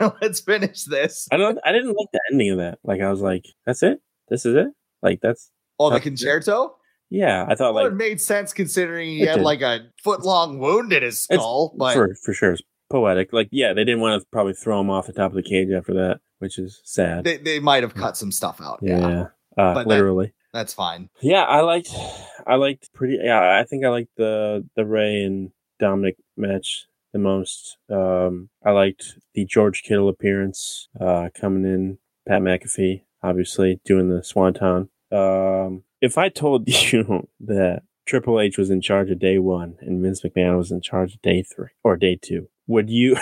let's 0.22 0.40
finish 0.40 0.84
this." 0.84 1.28
I 1.32 1.36
don't. 1.36 1.58
I 1.64 1.72
didn't 1.72 1.94
like 1.96 2.08
the 2.12 2.20
ending 2.32 2.50
of 2.50 2.58
that. 2.58 2.78
Like, 2.84 3.00
I 3.00 3.10
was 3.10 3.20
like, 3.20 3.46
"That's 3.66 3.82
it. 3.82 4.00
This 4.28 4.46
is 4.46 4.54
it." 4.54 4.68
Like, 5.02 5.20
that's 5.20 5.50
oh, 5.78 5.90
the 5.90 6.00
concerto. 6.00 6.64
It. 6.64 6.70
Yeah, 7.10 7.46
I 7.48 7.54
thought 7.54 7.74
well, 7.74 7.84
like 7.84 7.92
it 7.92 7.96
made 7.96 8.20
sense 8.20 8.52
considering 8.52 9.10
he 9.10 9.20
had 9.20 9.36
did. 9.36 9.44
like 9.44 9.60
a 9.60 9.86
foot 10.02 10.22
long 10.22 10.58
wound 10.58 10.92
in 10.92 11.02
his 11.02 11.20
skull. 11.20 11.70
It's, 11.72 11.78
but 11.78 11.94
for 11.94 12.14
for 12.14 12.32
sure, 12.32 12.52
it's 12.52 12.62
poetic. 12.90 13.32
Like, 13.32 13.48
yeah, 13.52 13.72
they 13.72 13.84
didn't 13.84 14.00
want 14.00 14.20
to 14.20 14.26
probably 14.32 14.54
throw 14.54 14.80
him 14.80 14.90
off 14.90 15.06
the 15.06 15.12
top 15.12 15.30
of 15.30 15.36
the 15.36 15.42
cage 15.42 15.68
after 15.70 15.94
that, 15.94 16.20
which 16.38 16.58
is 16.58 16.80
sad. 16.84 17.24
They, 17.24 17.36
they 17.36 17.60
might 17.60 17.82
have 17.82 17.94
cut 17.94 18.16
some 18.16 18.32
stuff 18.32 18.60
out. 18.60 18.80
Yeah, 18.82 18.98
yeah. 18.98 19.26
Uh, 19.56 19.74
but 19.74 19.86
literally. 19.86 20.26
That, 20.26 20.32
that's 20.54 20.72
fine. 20.72 21.10
Yeah, 21.20 21.42
I 21.42 21.60
liked, 21.62 21.90
I 22.46 22.54
liked 22.54 22.94
pretty. 22.94 23.18
Yeah, 23.22 23.58
I 23.58 23.64
think 23.64 23.84
I 23.84 23.88
liked 23.88 24.16
the 24.16 24.64
the 24.76 24.86
Rey 24.86 25.24
and 25.24 25.50
Dominik 25.82 26.16
match 26.36 26.86
the 27.12 27.18
most. 27.18 27.76
Um, 27.90 28.50
I 28.64 28.70
liked 28.70 29.18
the 29.34 29.44
George 29.44 29.82
Kittle 29.82 30.08
appearance 30.08 30.88
uh, 30.98 31.28
coming 31.38 31.64
in. 31.64 31.98
Pat 32.26 32.40
McAfee, 32.40 33.02
obviously, 33.22 33.80
doing 33.84 34.08
the 34.08 34.22
Swanton. 34.22 34.88
Um, 35.12 35.82
if 36.00 36.16
I 36.16 36.28
told 36.28 36.68
you 36.92 37.28
that 37.40 37.82
Triple 38.06 38.40
H 38.40 38.56
was 38.56 38.70
in 38.70 38.80
charge 38.80 39.10
of 39.10 39.18
day 39.18 39.38
one 39.38 39.76
and 39.80 40.02
Vince 40.02 40.22
McMahon 40.22 40.56
was 40.56 40.70
in 40.70 40.80
charge 40.80 41.14
of 41.14 41.22
day 41.22 41.42
three 41.42 41.70
or 41.82 41.96
day 41.96 42.16
two, 42.20 42.48
would 42.66 42.90
you? 42.90 43.16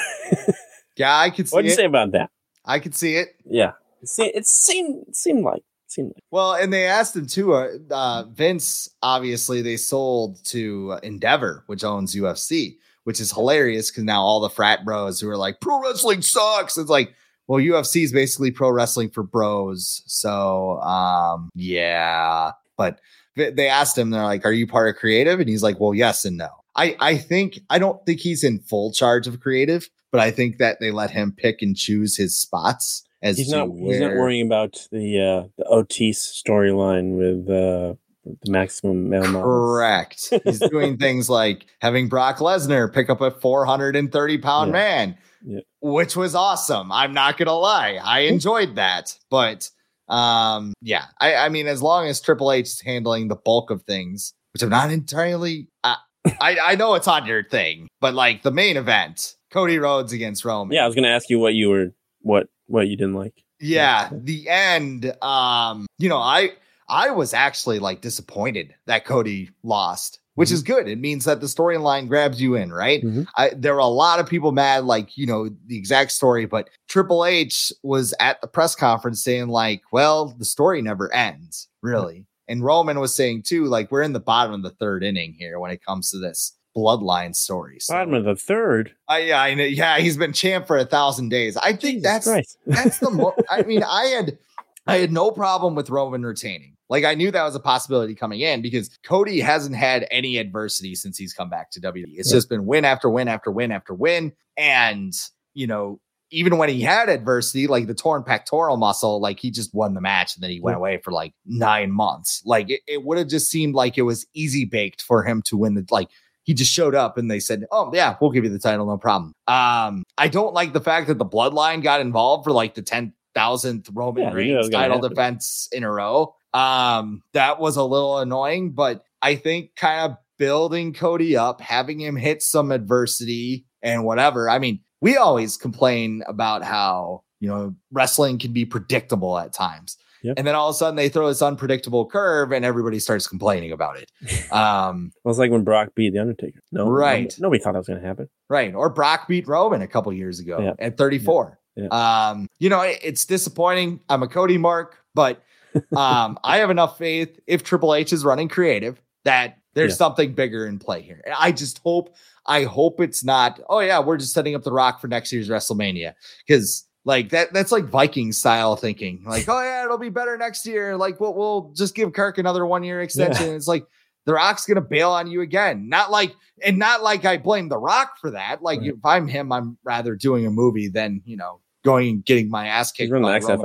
yeah, 0.97 1.18
I 1.18 1.31
could 1.31 1.49
see. 1.49 1.55
What 1.55 1.62
do 1.62 1.68
you 1.68 1.75
say 1.75 1.87
about 1.87 2.12
that? 2.12 2.31
I 2.64 2.79
could 2.79 2.95
see 2.95 3.16
it. 3.16 3.29
Yeah, 3.45 3.73
it 4.03 4.09
seemed 4.09 4.33
it 4.35 4.47
seemed, 4.47 5.05
it 5.09 5.16
seemed 5.16 5.45
like 5.45 5.62
seemed 5.92 6.12
like. 6.14 6.24
Well, 6.31 6.55
and 6.55 6.72
they 6.72 6.87
asked 6.87 7.14
him 7.14 7.26
too. 7.26 7.55
Uh, 7.55 7.68
uh, 7.90 8.24
Vince 8.33 8.88
obviously 9.02 9.62
they 9.62 9.76
sold 9.76 10.44
to 10.46 10.98
Endeavor, 11.02 11.64
which 11.66 11.85
owns 11.85 12.14
UFC, 12.14 12.76
which 13.05 13.20
is 13.20 13.33
hilarious 13.33 13.90
because 13.90 14.05
now 14.05 14.22
all 14.22 14.40
the 14.40 14.50
frat 14.50 14.85
bros 14.85 15.20
who 15.20 15.28
are 15.28 15.37
like 15.37 15.61
pro 15.61 15.81
wrestling 15.81 16.22
sucks. 16.22 16.76
It's 16.78 16.90
like, 16.90 17.14
well, 17.46 17.62
UFC 17.62 18.05
is 18.05 18.12
basically 18.12 18.50
pro 18.50 18.70
wrestling 18.70 19.11
for 19.11 19.22
bros. 19.22 20.02
So, 20.07 20.81
um, 20.81 21.50
yeah, 21.55 22.52
but 22.76 23.00
they 23.37 23.68
asked 23.68 23.96
him, 23.96 24.11
they're 24.11 24.22
like, 24.22 24.44
"Are 24.44 24.52
you 24.52 24.66
part 24.66 24.88
of 24.88 24.96
creative?" 24.96 25.40
And 25.40 25.48
he's 25.48 25.62
like, 25.62 25.81
"Well, 25.81 25.94
yes 25.94 26.24
and 26.24 26.37
no." 26.37 26.48
I, 26.74 26.96
I 27.00 27.18
think 27.18 27.59
I 27.70 27.78
don't 27.78 28.05
think 28.07 28.20
he's 28.20 28.44
in 28.44 28.61
full 28.61 28.92
charge 28.92 29.26
of 29.26 29.40
creative, 29.40 29.88
but 30.11 30.20
I 30.20 30.31
think 30.31 30.59
that 30.59 30.81
they 30.81 30.90
let 30.90 31.11
him 31.11 31.33
pick 31.37 31.61
and 31.62 31.76
choose 31.76 32.16
his 32.16 32.38
spots 32.38 33.05
as 33.22 33.38
he's 33.38 33.50
not 33.50 33.70
where... 33.70 33.92
he's 33.92 34.00
not 34.00 34.12
worrying 34.12 34.46
about 34.46 34.87
the 34.90 35.20
uh 35.20 35.48
the 35.56 35.64
Otis 35.64 36.42
storyline 36.46 37.16
with 37.16 37.48
uh 37.48 37.94
the 38.24 38.50
maximum 38.52 39.08
male 39.08 39.24
Correct. 39.24 40.32
he's 40.44 40.61
doing 40.61 40.96
things 40.98 41.28
like 41.28 41.66
having 41.80 42.08
Brock 42.08 42.38
Lesnar 42.38 42.92
pick 42.92 43.11
up 43.11 43.20
a 43.20 43.32
430 43.32 44.38
pound 44.38 44.68
yeah. 44.68 44.72
man, 44.72 45.18
yeah. 45.44 45.61
which 45.80 46.14
was 46.14 46.35
awesome. 46.35 46.92
I'm 46.92 47.12
not 47.12 47.37
gonna 47.37 47.52
lie, 47.52 47.98
I 48.02 48.20
enjoyed 48.20 48.76
that, 48.76 49.18
but 49.30 49.70
um, 50.08 50.74
yeah, 50.82 51.04
I, 51.20 51.35
I 51.37 51.48
mean, 51.48 51.66
as 51.66 51.82
long 51.82 52.06
as 52.06 52.20
Triple 52.20 52.52
H 52.52 52.66
is 52.66 52.80
handling 52.80 53.28
the 53.28 53.37
bulk 53.37 53.70
of 53.70 53.82
things, 53.85 54.35
which 54.52 54.62
I'm 54.62 54.68
not 54.68 54.90
entirely, 54.90 55.68
uh, 55.85 55.96
I, 56.40 56.58
I 56.62 56.74
know 56.74 56.94
it's 56.94 57.08
on 57.08 57.26
your 57.26 57.42
thing, 57.42 57.88
but 58.00 58.14
like 58.14 58.42
the 58.42 58.50
main 58.50 58.76
event, 58.76 59.37
Cody 59.50 59.78
Rhodes 59.78 60.12
against 60.12 60.44
Roman. 60.44 60.74
Yeah, 60.74 60.85
I 60.85 60.87
was 60.87 60.94
going 60.94 61.04
to 61.04 61.11
ask 61.11 61.30
you 61.30 61.38
what 61.38 61.54
you 61.54 61.70
were, 61.70 61.94
what, 62.20 62.48
what 62.72 62.88
you 62.88 62.96
didn't 62.96 63.14
like. 63.14 63.44
Yeah, 63.61 64.08
yeah, 64.11 64.18
the 64.22 64.48
end. 64.48 65.16
Um, 65.22 65.87
you 65.98 66.08
know, 66.08 66.18
I, 66.18 66.52
I 66.88 67.11
was 67.11 67.32
actually 67.32 67.78
like 67.78 68.00
disappointed 68.00 68.74
that 68.87 69.04
Cody 69.04 69.50
lost 69.62 70.18
which 70.35 70.48
mm-hmm. 70.48 70.54
is 70.54 70.62
good. 70.62 70.88
It 70.88 70.98
means 70.98 71.24
that 71.24 71.40
the 71.40 71.46
storyline 71.46 72.08
grabs 72.08 72.40
you 72.40 72.54
in, 72.54 72.72
right? 72.72 73.02
Mm-hmm. 73.02 73.22
I, 73.37 73.50
there 73.54 73.74
were 73.74 73.80
a 73.80 73.87
lot 73.87 74.18
of 74.18 74.28
people 74.28 74.52
mad, 74.52 74.85
like, 74.85 75.16
you 75.16 75.26
know, 75.26 75.50
the 75.66 75.76
exact 75.76 76.12
story, 76.12 76.46
but 76.46 76.70
Triple 76.88 77.24
H 77.24 77.72
was 77.82 78.14
at 78.20 78.40
the 78.40 78.46
press 78.46 78.74
conference 78.74 79.22
saying, 79.22 79.48
like, 79.48 79.82
well, 79.92 80.35
the 80.38 80.44
story 80.44 80.80
never 80.80 81.12
ends, 81.12 81.68
really. 81.82 82.26
And 82.48 82.64
Roman 82.64 83.00
was 83.00 83.14
saying 83.14 83.42
too, 83.42 83.66
like 83.66 83.90
we're 83.90 84.02
in 84.02 84.12
the 84.12 84.20
bottom 84.20 84.52
of 84.52 84.62
the 84.62 84.70
third 84.70 85.04
inning 85.04 85.35
here 85.38 85.58
when 85.58 85.70
it 85.70 85.85
comes 85.85 86.11
to 86.11 86.18
this 86.18 86.56
bloodline 86.76 87.35
stories. 87.35 87.87
So, 87.87 87.94
bottom 87.94 88.14
of 88.14 88.24
the 88.24 88.37
third. 88.37 88.94
Uh, 89.11 89.16
yeah, 89.16 89.40
I 89.40 89.54
know. 89.54 89.64
Yeah, 89.64 89.98
he's 89.98 90.16
been 90.16 90.32
champ 90.32 90.66
for 90.66 90.76
a 90.76 90.85
thousand 90.85 91.28
days. 91.28 91.56
I 91.56 91.72
think 91.72 92.02
Jesus 92.02 92.24
that's 92.24 92.56
that's 92.66 92.98
the. 92.98 93.11
Mo- 93.11 93.35
I 93.50 93.62
mean, 93.62 93.82
I 93.82 94.06
had 94.06 94.38
I 94.87 94.96
had 94.96 95.12
no 95.12 95.30
problem 95.30 95.74
with 95.74 95.90
Roman 95.90 96.22
retaining. 96.24 96.76
Like 96.88 97.04
I 97.04 97.14
knew 97.14 97.30
that 97.30 97.44
was 97.44 97.54
a 97.54 97.61
possibility 97.61 98.14
coming 98.14 98.40
in 98.40 98.61
because 98.61 98.90
Cody 99.02 99.40
hasn't 99.40 99.76
had 99.76 100.06
any 100.11 100.37
adversity 100.37 100.94
since 100.94 101.16
he's 101.16 101.32
come 101.32 101.48
back 101.48 101.70
to 101.72 101.80
WWE. 101.80 102.18
It's 102.18 102.30
just 102.30 102.50
been 102.50 102.66
win 102.66 102.85
after 102.85 103.08
win 103.08 103.28
after 103.28 103.50
win 103.50 103.72
after 103.72 103.94
win, 103.94 104.32
and 104.56 105.14
you 105.54 105.66
know 105.66 106.00
even 106.32 106.56
when 106.56 106.70
he 106.70 106.80
had 106.80 107.11
adversity, 107.11 107.66
like 107.66 107.87
the 107.87 107.94
torn 107.94 108.24
pectoral 108.24 108.78
muscle, 108.78 109.20
like 109.20 109.38
he 109.38 109.50
just 109.50 109.74
won 109.74 109.94
the 109.94 110.00
match 110.00 110.35
and 110.35 110.42
then 110.42 110.50
he 110.50 110.61
went 110.61 110.78
away 110.78 110.96
for 110.96 111.12
like 111.12 111.35
nine 111.44 111.92
months. 111.92 112.42
Like 112.44 112.70
it, 112.70 112.80
it 112.88 113.04
would 113.04 113.18
have 113.18 113.28
just 113.28 113.50
seemed 113.50 113.74
like 113.74 113.98
it 113.98 114.02
was 114.02 114.26
easy 114.35 114.64
baked 114.64 115.02
for 115.02 115.22
him 115.22 115.42
to 115.42 115.58
win 115.58 115.74
the 115.74 115.87
like 115.90 116.08
he 116.44 116.55
just 116.55 116.72
showed 116.72 116.94
up 116.94 117.16
and 117.18 117.31
they 117.31 117.40
said, 117.40 117.64
Oh 117.70 117.90
yeah, 117.94 118.16
we'll 118.20 118.31
give 118.31 118.44
you 118.44 118.50
the 118.50 118.59
title, 118.59 118.87
no 118.87 118.98
problem. 118.98 119.33
Um, 119.46 120.05
I 120.18 120.28
don't 120.28 120.55
like 120.55 120.72
the 120.72 120.81
fact 120.81 121.09
that 121.09 121.18
the 121.18 121.26
bloodline 121.26 121.83
got 121.83 122.00
involved 122.00 122.44
for 122.44 122.52
like 122.52 122.74
the 122.74 122.83
10,000th 122.83 123.88
Roman 123.92 124.24
yeah, 124.24 124.33
Reigns 124.33 124.68
title 124.70 125.00
defense 125.00 125.68
in 125.72 125.85
a 125.85 125.90
row. 125.90 126.35
Um, 126.55 127.22
that 127.33 127.61
was 127.61 127.76
a 127.76 127.85
little 127.85 128.18
annoying, 128.18 128.72
but 128.72 129.05
I 129.22 129.37
think 129.37 129.76
kind 129.76 130.11
of 130.11 130.18
building 130.38 130.92
Cody 130.92 131.37
up, 131.37 131.61
having 131.61 132.00
him 132.00 132.16
hit 132.16 132.42
some 132.42 132.72
adversity 132.72 133.64
and 133.83 134.05
whatever. 134.05 134.50
I 134.50 134.59
mean, 134.59 134.81
we 135.00 135.16
always 135.16 135.57
complain 135.57 136.22
about 136.26 136.62
how, 136.62 137.22
you 137.40 137.48
know, 137.48 137.74
wrestling 137.90 138.38
can 138.38 138.52
be 138.52 138.64
predictable 138.64 139.38
at 139.38 139.52
times. 139.52 139.96
Yep. 140.22 140.35
And 140.38 140.46
then 140.46 140.54
all 140.54 140.68
of 140.68 140.74
a 140.74 140.78
sudden 140.78 140.96
they 140.96 141.08
throw 141.08 141.28
this 141.28 141.42
unpredictable 141.42 142.06
curve 142.06 142.52
and 142.52 142.64
everybody 142.64 142.98
starts 142.98 143.26
complaining 143.26 143.72
about 143.72 143.96
it. 143.98 144.11
Um, 144.52 145.12
well, 145.24 145.30
it's 145.30 145.38
like 145.38 145.50
when 145.50 145.64
Brock 145.64 145.94
beat 145.94 146.12
The 146.12 146.18
Undertaker. 146.18 146.61
No, 146.72 146.88
right. 146.88 147.22
Nobody, 147.22 147.42
nobody 147.42 147.62
thought 147.62 147.72
that 147.72 147.78
was 147.78 147.87
going 147.87 148.00
to 148.00 148.06
happen. 148.06 148.28
Right. 148.50 148.74
Or 148.74 148.90
Brock 148.90 149.26
beat 149.26 149.48
Roman 149.48 149.80
a 149.80 149.87
couple 149.87 150.12
years 150.12 150.40
ago 150.40 150.74
at 150.78 150.98
34. 150.98 151.58
Yeah. 151.74 151.85
Yeah. 151.85 152.28
Um, 152.28 152.48
you 152.58 152.68
know, 152.68 152.82
it, 152.82 152.98
it's 153.02 153.24
disappointing. 153.24 154.00
I'm 154.11 154.22
a 154.22 154.28
Cody 154.28 154.58
mark, 154.58 154.98
but 155.14 155.42
um, 155.96 156.38
I 156.44 156.58
have 156.58 156.68
enough 156.68 156.98
faith 156.98 157.40
if 157.46 157.62
Triple 157.62 157.94
H 157.94 158.12
is 158.12 158.24
running 158.24 158.48
creative 158.48 159.00
that 159.24 159.58
there's 159.74 159.96
something 159.96 160.35
bigger 160.35 160.66
in 160.66 160.78
play 160.78 161.00
here. 161.00 161.22
I 161.38 161.50
just 161.52 161.78
hope 161.78 162.14
I 162.46 162.64
hope 162.64 163.00
it's 163.00 163.24
not, 163.24 163.61
oh 163.68 163.80
yeah, 163.80 164.00
we're 164.00 164.16
just 164.16 164.35
setting 164.35 164.54
up 164.54 164.64
the 164.64 164.72
rock 164.72 165.00
for 165.00 165.08
next 165.08 165.32
year's 165.32 165.48
WrestleMania. 165.48 166.14
Because 166.46 166.87
like 167.05 167.31
that 167.31 167.53
that's 167.53 167.73
like 167.73 167.85
Viking 167.87 168.33
style 168.33 168.77
thinking. 168.77 169.23
Like, 169.27 169.49
oh 169.49 169.61
yeah, 169.62 169.85
it'll 169.85 169.99
be 169.99 170.09
better 170.09 170.37
next 170.38 170.67
year. 170.67 170.97
Like 170.97 171.21
we'll 171.21 171.35
we'll 171.35 171.73
just 171.75 171.95
give 171.95 172.12
Kirk 172.12 172.38
another 172.38 172.65
one 172.67 172.85
year 172.85 173.01
extension. 173.03 173.49
Yeah. 173.49 173.55
It's 173.55 173.67
like, 173.69 173.85
The 174.27 174.35
Rock's 174.35 174.67
gonna 174.67 174.81
bail 174.81 175.11
on 175.11 175.29
you 175.29 175.41
again. 175.41 175.88
Not 175.88 176.11
like, 176.12 176.35
and 176.65 176.79
not 176.79 177.03
like 177.03 177.25
I 177.25 177.38
blame 177.38 177.69
The 177.69 177.79
Rock 177.79 178.19
for 178.21 178.31
that. 178.31 178.62
Like 178.62 178.81
Right. 178.81 178.91
if 178.91 179.05
I'm 179.05 179.27
him, 179.27 179.51
I'm 179.53 179.77
rather 179.85 180.15
doing 180.15 180.47
a 180.47 180.51
movie 180.51 180.88
than 180.88 181.23
you 181.25 181.37
know 181.37 181.61
going 181.85 182.09
and 182.09 182.25
getting 182.25 182.49
my 182.49 182.69
ass 182.69 182.93
kicked. 182.93 183.11
by 183.11 183.19
XFL 183.41 183.62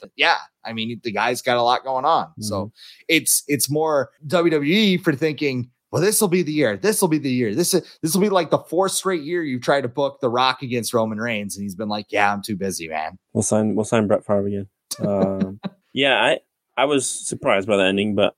the- 0.00 0.10
yeah, 0.16 0.38
I 0.64 0.72
mean 0.72 1.00
the 1.04 1.12
guy's 1.12 1.40
got 1.42 1.56
a 1.56 1.62
lot 1.62 1.84
going 1.84 2.04
on, 2.04 2.32
so 2.40 2.66
Mhm. 2.66 2.72
it's 3.08 3.44
it's 3.46 3.70
more 3.70 4.10
WWE 4.26 4.96
for 5.02 5.14
thinking. 5.14 5.70
Well, 5.92 6.00
this 6.02 6.20
will 6.20 6.28
be 6.28 6.42
the 6.42 6.52
year. 6.52 6.76
This 6.76 7.00
will 7.00 7.08
be 7.08 7.18
the 7.18 7.30
year. 7.30 7.54
This 7.54 7.74
is 7.74 7.82
this 8.02 8.14
will 8.14 8.20
be 8.22 8.28
like 8.28 8.50
the 8.50 8.58
fourth 8.58 8.92
straight 8.92 9.22
year 9.22 9.42
you've 9.42 9.62
tried 9.62 9.80
to 9.82 9.88
book 9.88 10.20
The 10.20 10.28
Rock 10.28 10.62
against 10.62 10.94
Roman 10.94 11.18
Reigns, 11.18 11.56
and 11.56 11.62
he's 11.64 11.74
been 11.74 11.88
like, 11.88 12.06
"Yeah, 12.10 12.32
I'm 12.32 12.42
too 12.42 12.56
busy, 12.56 12.88
man." 12.88 13.18
We'll 13.32 13.42
sign. 13.42 13.74
We'll 13.74 13.84
sign 13.84 14.06
Brett 14.06 14.24
Favre 14.24 14.46
again. 14.46 14.68
Um, 15.04 15.60
yeah, 15.92 16.14
I 16.22 16.38
I 16.76 16.84
was 16.84 17.08
surprised 17.08 17.66
by 17.66 17.76
the 17.76 17.84
ending, 17.84 18.14
but 18.14 18.34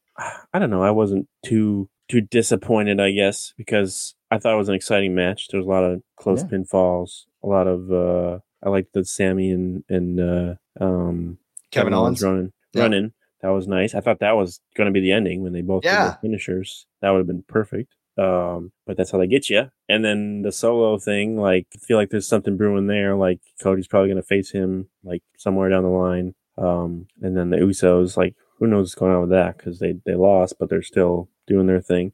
I 0.53 0.59
don't 0.59 0.71
know. 0.71 0.83
I 0.83 0.91
wasn't 0.93 1.29
too 1.45 1.89
too 2.09 2.23
disappointed. 2.23 3.01
I 3.01 3.13
guess 3.13 3.53
because 3.59 4.15
I 4.31 4.39
thought 4.39 4.55
it 4.55 4.59
was 4.59 4.69
an 4.71 4.75
exciting 4.75 5.15
match. 5.15 5.49
There 5.49 5.59
was 5.59 5.67
a 5.67 5.71
lot 5.71 5.85
of 5.85 6.03
close 6.17 6.43
Yeah. 6.43 6.49
pinfalls. 6.59 7.25
A 7.45 7.47
lot 7.49 7.67
of. 7.67 7.93
uh 7.93 8.39
I 8.65 8.69
liked 8.71 8.93
the 8.95 9.05
Sammy 9.05 9.51
and 9.51 9.83
and 9.89 10.21
uh, 10.21 10.55
um 10.81 11.39
Kevin 11.71 11.93
Owens. 11.95 12.23
running 12.23 12.53
Yeah. 12.73 12.83
running. 12.83 13.13
That 13.43 13.49
was 13.51 13.67
nice. 13.67 13.95
I 13.95 14.01
thought 14.01 14.21
that 14.21 14.37
was 14.37 14.61
going 14.77 14.87
to 14.87 14.93
be 14.93 15.01
the 15.01 15.13
ending 15.13 15.43
when 15.43 15.53
they 15.53 15.63
both 15.63 15.85
Yeah. 15.85 16.17
finishers. 16.23 16.87
That 17.01 17.11
would 17.11 17.19
have 17.19 17.27
been 17.27 17.43
perfect. 17.49 17.95
Um, 18.19 18.73
but 18.87 18.97
that's 18.97 19.11
how 19.11 19.19
they 19.19 19.27
get 19.27 19.49
you. 19.51 19.71
And 19.89 20.05
then 20.05 20.43
the 20.43 20.53
solo 20.53 20.99
thing, 20.99 21.37
like, 21.39 21.67
I 21.75 21.79
feel 21.79 21.97
like 21.97 22.11
there's 22.11 22.29
something 22.29 22.57
brewing 22.57 22.87
there. 22.87 23.15
Like 23.17 23.41
Cody's 23.63 23.89
probably 23.89 24.09
going 24.11 24.23
to 24.23 24.27
face 24.27 24.51
him 24.53 24.89
like 25.03 25.23
somewhere 25.39 25.71
down 25.71 25.83
the 25.83 25.89
line. 25.89 26.35
Um, 26.59 27.07
and 27.23 27.37
then 27.37 27.51
the 27.51 27.57
Usos, 27.57 28.17
like, 28.17 28.35
who 28.59 28.67
knows 28.67 28.85
what's 28.85 28.95
going 28.95 29.13
on 29.13 29.23
with 29.23 29.31
that 29.31 29.57
because 29.57 29.79
they 29.81 29.95
they 30.07 30.15
lost, 30.15 30.57
but 30.61 30.69
they're 30.69 30.83
still 30.83 31.29
doing 31.49 31.67
their 31.67 31.81
thing. 31.81 32.13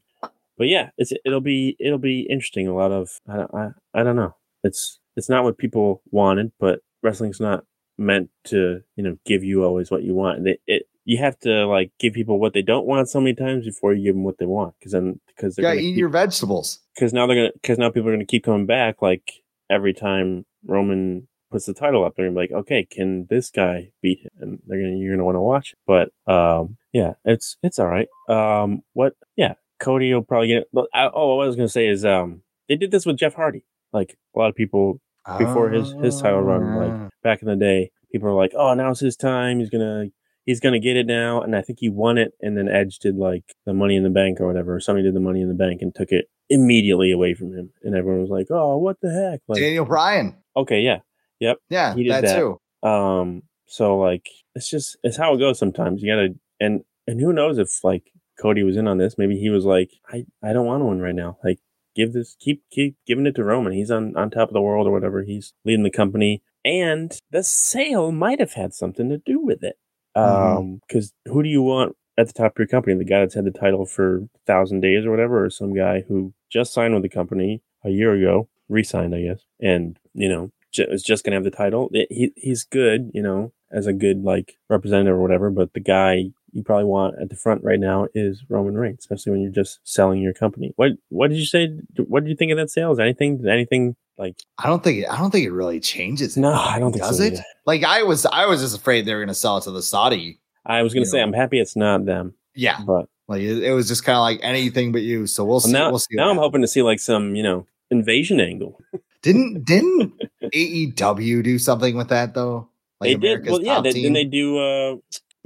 But 0.57 0.67
yeah, 0.67 0.89
it's 0.97 1.11
it'll 1.25 1.41
be 1.41 1.75
it'll 1.79 1.99
be 1.99 2.21
interesting. 2.21 2.67
A 2.67 2.73
lot 2.73 2.91
of 2.91 3.19
I 3.27 3.35
don't- 3.37 3.53
I 3.53 3.69
I 3.93 4.03
don't 4.03 4.15
know. 4.15 4.35
It's 4.63 4.99
it's 5.15 5.29
not 5.29 5.43
what 5.43 5.57
people 5.59 6.01
wanted, 6.11 6.53
but 6.59 6.79
wrestling's 7.03 7.39
not 7.41 7.65
meant 7.97 8.29
to 8.45 8.81
you 8.95 9.03
know 9.03 9.17
give 9.25 9.43
you 9.43 9.63
always 9.65 9.91
what 9.91 10.03
you 10.03 10.15
want. 10.15 10.47
It, 10.47 10.61
it 10.65 10.83
you 11.09 11.17
have 11.17 11.37
to 11.39 11.65
like 11.75 11.91
give 11.99 12.13
people 12.13 12.39
what 12.39 12.53
they 12.53 12.61
don't 12.61 12.85
want 12.85 13.09
so 13.09 13.19
many 13.19 13.33
times 13.35 13.65
before 13.65 13.93
you 13.93 14.03
give 14.07 14.15
them 14.15 14.23
what 14.23 14.37
they 14.39 14.45
want 14.45 14.73
because 14.79 14.91
then 14.93 15.19
because 15.27 15.55
they're 15.55 15.63
gonna 15.63 15.75
eat 15.81 15.91
keep- 15.91 15.97
your 15.97 16.09
vegetables. 16.09 16.79
because 16.95 17.11
now 17.13 17.25
they're 17.25 17.35
gonna 17.41 17.51
because 17.61 17.77
now 17.77 17.89
people 17.89 18.09
are 18.09 18.13
gonna 18.13 18.25
keep 18.33 18.43
coming 18.43 18.65
back 18.65 19.01
like 19.01 19.25
every 19.69 19.93
time 19.93 20.45
Roman 20.65 21.27
puts 21.51 21.65
the 21.65 21.73
title 21.73 22.03
up 22.05 22.13
they're 22.15 22.27
gonna 22.29 22.35
be 22.39 22.41
like 22.43 22.51
okay 22.61 22.81
can 22.85 23.25
this 23.29 23.49
guy 23.49 23.89
beat 24.03 24.19
him 24.23 24.29
and 24.41 24.59
they're 24.67 24.79
gonna 24.81 24.97
you're 24.97 25.13
gonna 25.15 25.25
want 25.25 25.35
to 25.35 25.41
watch 25.41 25.73
it. 25.73 25.79
but 25.87 26.05
um 26.31 26.77
yeah 26.93 27.13
it's 27.25 27.57
it's 27.63 27.79
all 27.79 27.87
right 27.87 28.07
um 28.29 28.81
what 28.93 29.13
yeah 29.35 29.53
Cody 29.79 30.13
will 30.13 30.21
probably 30.23 30.49
get 30.49 30.67
but 30.73 30.85
I, 30.93 31.09
oh 31.13 31.35
what 31.37 31.43
I 31.45 31.47
was 31.47 31.55
gonna 31.55 31.67
say 31.79 31.87
is 31.87 32.05
um 32.05 32.43
they 32.67 32.75
did 32.75 32.91
this 32.91 33.05
with 33.05 33.17
Jeff 33.17 33.33
Hardy 33.33 33.63
like 33.93 34.15
a 34.35 34.39
lot 34.39 34.49
of 34.49 34.55
people 34.55 35.01
Before 35.39 35.69
his- 35.69 35.93
his 36.03 36.21
title 36.21 36.41
run, 36.41 36.63
like, 36.81 36.91
Ah. 36.91 37.09
back 37.23 37.41
in 37.41 37.47
the 37.47 37.55
day 37.55 37.91
people 38.11 38.27
were 38.29 38.35
like 38.43 38.53
oh 38.55 38.73
now's 38.75 38.99
his 38.99 39.15
time 39.15 39.59
he's 39.59 39.69
gonna 39.71 40.05
he's 40.45 40.59
gonna 40.59 40.79
get 40.79 40.97
it 40.97 41.05
now 41.05 41.41
and 41.41 41.55
I 41.55 41.61
think 41.61 41.79
he 41.79 41.89
won 41.89 42.17
it 42.17 42.33
and 42.41 42.57
then 42.57 42.67
Edge 42.67 42.99
did 42.99 43.15
like 43.15 43.43
the 43.65 43.73
Money 43.73 43.95
in 43.95 44.03
the 44.03 44.09
Bank 44.09 44.39
or 44.39 44.47
whatever 44.47 44.75
or 44.75 44.79
somebody 44.79 45.03
did 45.03 45.15
the 45.15 45.19
Money 45.19 45.41
in 45.41 45.47
the 45.49 45.53
Bank 45.55 45.81
and 45.81 45.93
took 45.93 46.11
it 46.11 46.25
immediately 46.49 47.11
away 47.11 47.33
from 47.33 47.53
him 47.53 47.71
and 47.83 47.95
everyone 47.95 48.21
was 48.21 48.29
like 48.29 48.47
oh 48.49 48.77
what 48.77 48.97
the 49.01 49.11
heck 49.11 49.41
like 49.47 49.59
Daniel 49.61 49.85
Bryan. 49.85 50.35
okay 50.55 50.81
yeah 50.81 50.99
Yep. 51.39 51.57
Yeah, 51.69 51.95
He 51.95 52.03
did 52.03 52.11
that, 52.11 52.21
that. 52.23 52.37
too. 52.37 52.87
um 52.87 53.43
so 53.67 53.97
like 53.97 54.25
it's 54.55 54.69
just 54.69 54.97
it's 55.03 55.15
how 55.17 55.33
it 55.35 55.37
goes 55.37 55.57
sometimes 55.59 56.01
you 56.01 56.11
gotta 56.11 56.29
and 56.59 56.81
and 57.07 57.19
who 57.21 57.31
knows 57.31 57.57
if 57.57 57.83
like 57.83 58.11
cody 58.41 58.63
was 58.63 58.75
in 58.77 58.87
on 58.87 58.97
this 58.97 59.17
maybe 59.17 59.37
he 59.37 59.49
was 59.49 59.63
like 59.65 59.91
i 60.11 60.25
i 60.43 60.51
don't 60.53 60.65
want 60.65 60.83
one 60.83 60.99
right 60.99 61.15
now 61.15 61.37
like 61.43 61.59
give 61.95 62.13
this 62.13 62.35
keep 62.39 62.63
keep 62.71 62.95
giving 63.05 63.25
it 63.27 63.35
to 63.35 63.43
roman 63.43 63.73
he's 63.73 63.91
on 63.91 64.15
on 64.17 64.29
top 64.29 64.47
of 64.49 64.53
the 64.53 64.61
world 64.61 64.87
or 64.87 64.91
whatever 64.91 65.23
he's 65.23 65.53
leading 65.65 65.83
the 65.83 65.89
company 65.91 66.41
and 66.65 67.17
the 67.31 67.43
sale 67.43 68.11
might 68.11 68.39
have 68.39 68.53
had 68.53 68.73
something 68.73 69.07
to 69.09 69.17
do 69.17 69.39
with 69.39 69.63
it. 69.63 69.77
Um 70.15 70.81
because 70.87 71.13
who 71.25 71.43
do 71.43 71.49
you 71.49 71.61
want 71.61 71.95
at 72.17 72.27
the 72.27 72.33
top 72.33 72.53
of 72.53 72.59
your 72.59 72.67
company? 72.67 72.95
The 72.97 73.05
guy 73.05 73.19
that's 73.19 73.35
had 73.35 73.45
the 73.45 73.51
title 73.51 73.85
for 73.85 74.17
a 74.17 74.29
thousand 74.45 74.81
days 74.81 75.05
or 75.05 75.11
whatever 75.11 75.43
or 75.45 75.49
some 75.49 75.73
guy 75.73 76.01
who 76.07 76.33
just 76.49 76.73
signed 76.73 76.93
with 76.93 77.03
the 77.03 77.09
company 77.09 77.61
a 77.85 77.89
year 77.89 78.13
ago 78.13 78.49
re-signed 78.67 79.15
i 79.15 79.21
guess 79.21 79.39
and 79.59 79.97
you 80.13 80.29
know 80.29 80.51
ju- 80.71 80.85
is 80.89 81.01
just 81.01 81.23
gonna 81.23 81.35
have 81.35 81.43
the 81.43 81.49
title? 81.51 81.89
It- 81.93 82.07
he 82.11 82.31
he's 82.35 82.63
good 82.63 83.09
you 83.13 83.21
know 83.23 83.51
as 83.71 83.87
a 83.87 83.93
good 83.93 84.23
like 84.23 84.57
representative 84.69 85.15
or 85.17 85.21
whatever 85.21 85.49
but 85.49 85.73
the 85.73 85.79
guy 85.79 86.25
you 86.51 86.63
probably 86.63 86.85
want 86.85 87.15
at 87.21 87.29
the 87.29 87.35
front 87.35 87.63
right 87.63 87.79
now 87.79 88.07
is 88.15 88.43
roman 88.49 88.75
reigns 88.75 88.99
especially 88.99 89.31
when 89.31 89.41
you're 89.41 89.51
just 89.51 89.79
selling 89.83 90.21
your 90.21 90.33
company. 90.33 90.73
What 90.75 90.93
what 91.09 91.29
did 91.29 91.37
you 91.37 91.45
say 91.45 91.69
what 92.07 92.23
did 92.23 92.29
you 92.29 92.35
think 92.35 92.51
of 92.51 92.57
that 92.57 92.69
sales? 92.71 92.99
anything 92.99 93.37
did 93.37 93.47
anything 93.47 93.95
like 94.19 94.35
I 94.63 94.67
don't 94.67 94.83
think 94.83 94.99
it, 95.03 95.07
I 95.09 95.17
don't 95.17 95.31
think 95.31 95.45
it 95.45 95.51
really 95.51 95.79
changes. 95.79 96.37
no 96.37 96.53
i 96.53 96.77
don't 96.77 96.91
think 96.91 97.03
Does 97.03 97.17
so 97.17 97.23
it? 97.23 97.39
Like 97.65 97.83
I 97.83 98.03
was 98.03 98.25
I 98.27 98.45
was 98.45 98.61
just 98.61 98.77
afraid 98.77 99.05
they 99.05 99.13
were 99.15 99.21
gonna 99.21 99.33
sell 99.33 99.57
it 99.57 99.63
to 99.63 99.71
the 99.71 99.81
Saudi. 99.81 100.39
i 100.65 100.83
was 100.83 100.93
gonna 100.93 101.05
say 101.07 101.17
know. 101.17 101.23
i'm 101.23 101.33
happy 101.33 101.59
it's 101.59 101.75
not 101.75 102.05
them 102.05 102.33
Yeah. 102.55 102.79
but 102.85 103.07
Like 103.27 103.41
it, 103.41 103.63
it 103.63 103.71
was 103.73 103.87
just 103.87 104.03
kind 104.03 104.17
of 104.17 104.21
like 104.21 104.39
anything 104.43 104.91
but 104.91 105.01
you. 105.01 105.25
So 105.27 105.43
we'll 105.45 105.59
see. 105.61 105.71
now, 105.71 105.89
we'll 105.89 105.99
see. 105.99 106.15
now 106.15 106.23
i'm 106.29 106.35
happens. 106.35 106.41
hoping 106.45 106.61
to 106.61 106.67
see 106.67 106.81
like 106.83 106.99
some 106.99 107.35
you 107.35 107.43
know 107.43 107.65
invasion 107.89 108.39
angle 108.39 108.79
Didn't 109.21 109.65
didn't 109.71 110.13
AEW 110.53 111.43
do 111.43 111.59
something 111.59 111.95
with 111.97 112.09
that 112.09 112.33
though? 112.33 112.69
they 113.01 113.15
did 113.15 113.45
well 113.47 113.61
yeah 113.61 113.79
they, 113.81 113.93
didn't 113.93 114.13
they 114.13 114.25
do 114.25 114.57
uh 114.57 114.95